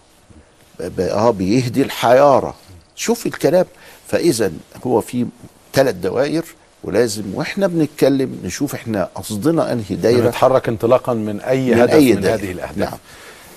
آه 0.99 1.32
بيهدي 1.32 1.82
الحيارة. 1.82 2.56
شوف 2.95 3.26
الكلام. 3.26 3.65
فإذا 4.07 4.52
هو 4.88 5.02
في 5.02 5.26
ثلاث 5.73 5.95
دوائر 5.95 6.45
ولازم 6.84 7.23
وإحنا 7.34 7.68
بنتكلم 7.68 8.40
نشوف 8.44 8.76
إحنا 8.76 9.10
قصدنا 9.15 9.73
أنهي 9.73 9.95
دايرة. 9.95 10.30
نتحرك 10.30 10.69
انطلاقا 10.69 11.14
من 11.14 11.40
أي 11.41 11.72
من 11.76 11.82
هدف 11.82 11.94
أي 11.94 12.14
من. 12.14 12.26
هذه 12.26 12.52
الأهداف. 12.52 12.77
نعم. 12.77 12.98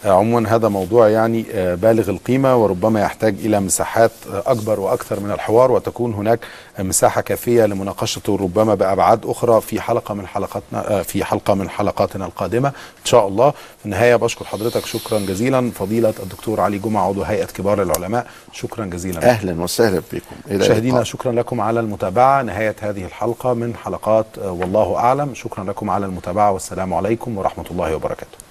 آه، 0.04 0.10
عموما 0.10 0.54
هذا 0.54 0.68
موضوع 0.68 1.08
يعني 1.08 1.44
آه، 1.52 1.74
بالغ 1.74 2.10
القيمة 2.10 2.56
وربما 2.56 3.00
يحتاج 3.00 3.34
إلى 3.44 3.60
مساحات 3.60 4.10
آه، 4.32 4.42
أكبر 4.46 4.80
وأكثر 4.80 5.20
من 5.20 5.30
الحوار 5.30 5.72
وتكون 5.72 6.14
هناك 6.14 6.40
مساحة 6.78 7.20
كافية 7.20 7.66
لمناقشته 7.66 8.36
ربما 8.36 8.74
بأبعاد 8.74 9.26
أخرى 9.26 9.60
في 9.60 9.80
حلقة 9.80 10.14
من 10.14 10.26
حلقاتنا 10.26 11.02
في 11.02 11.24
حلقة 11.24 11.54
من 11.54 11.70
حلقاتنا 11.70 12.26
القادمة 12.26 12.68
إن 12.68 13.04
شاء 13.04 13.28
الله. 13.28 13.50
في 13.50 13.84
النهاية 13.84 14.16
بشكر 14.16 14.44
حضرتك 14.44 14.86
شكرا 14.86 15.18
جزيلا. 15.18 15.70
فضيلة 15.70 16.14
الدكتور 16.22 16.60
علي 16.60 16.78
جمعة 16.78 17.08
عضو 17.08 17.22
هيئة 17.22 17.44
كبار 17.44 17.82
العلماء 17.82 18.26
شكرا 18.52 18.84
جزيلا. 18.84 19.30
أهلا 19.30 19.62
وسهلا 19.62 20.02
بكم 20.12 20.56
مشاهدينا. 20.56 21.04
شكرا 21.04 21.32
لكم 21.32 21.60
على 21.60 21.80
المتابعة. 21.80 22.42
نهاية 22.42 22.76
هذه 22.80 23.04
الحلقة 23.04 23.54
من 23.54 23.76
حلقات 23.76 24.26
والله 24.38 24.96
أعلم. 24.96 25.34
شكرا 25.34 25.64
لكم 25.64 25.90
على 25.90 26.06
المتابعة 26.06 26.52
والسلام 26.52 26.94
عليكم 26.94 27.38
ورحمة 27.38 27.64
الله 27.70 27.94
وبركاته. 27.94 28.47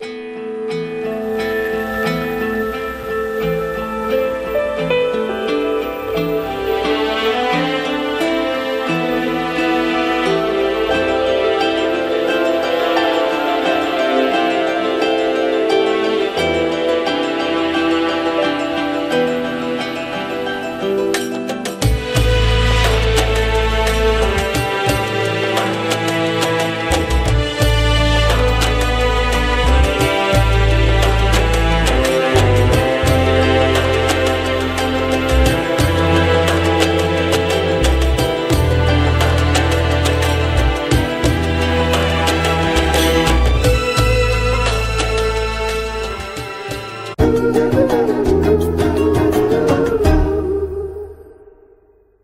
thank 0.00 0.12
you 0.12 0.29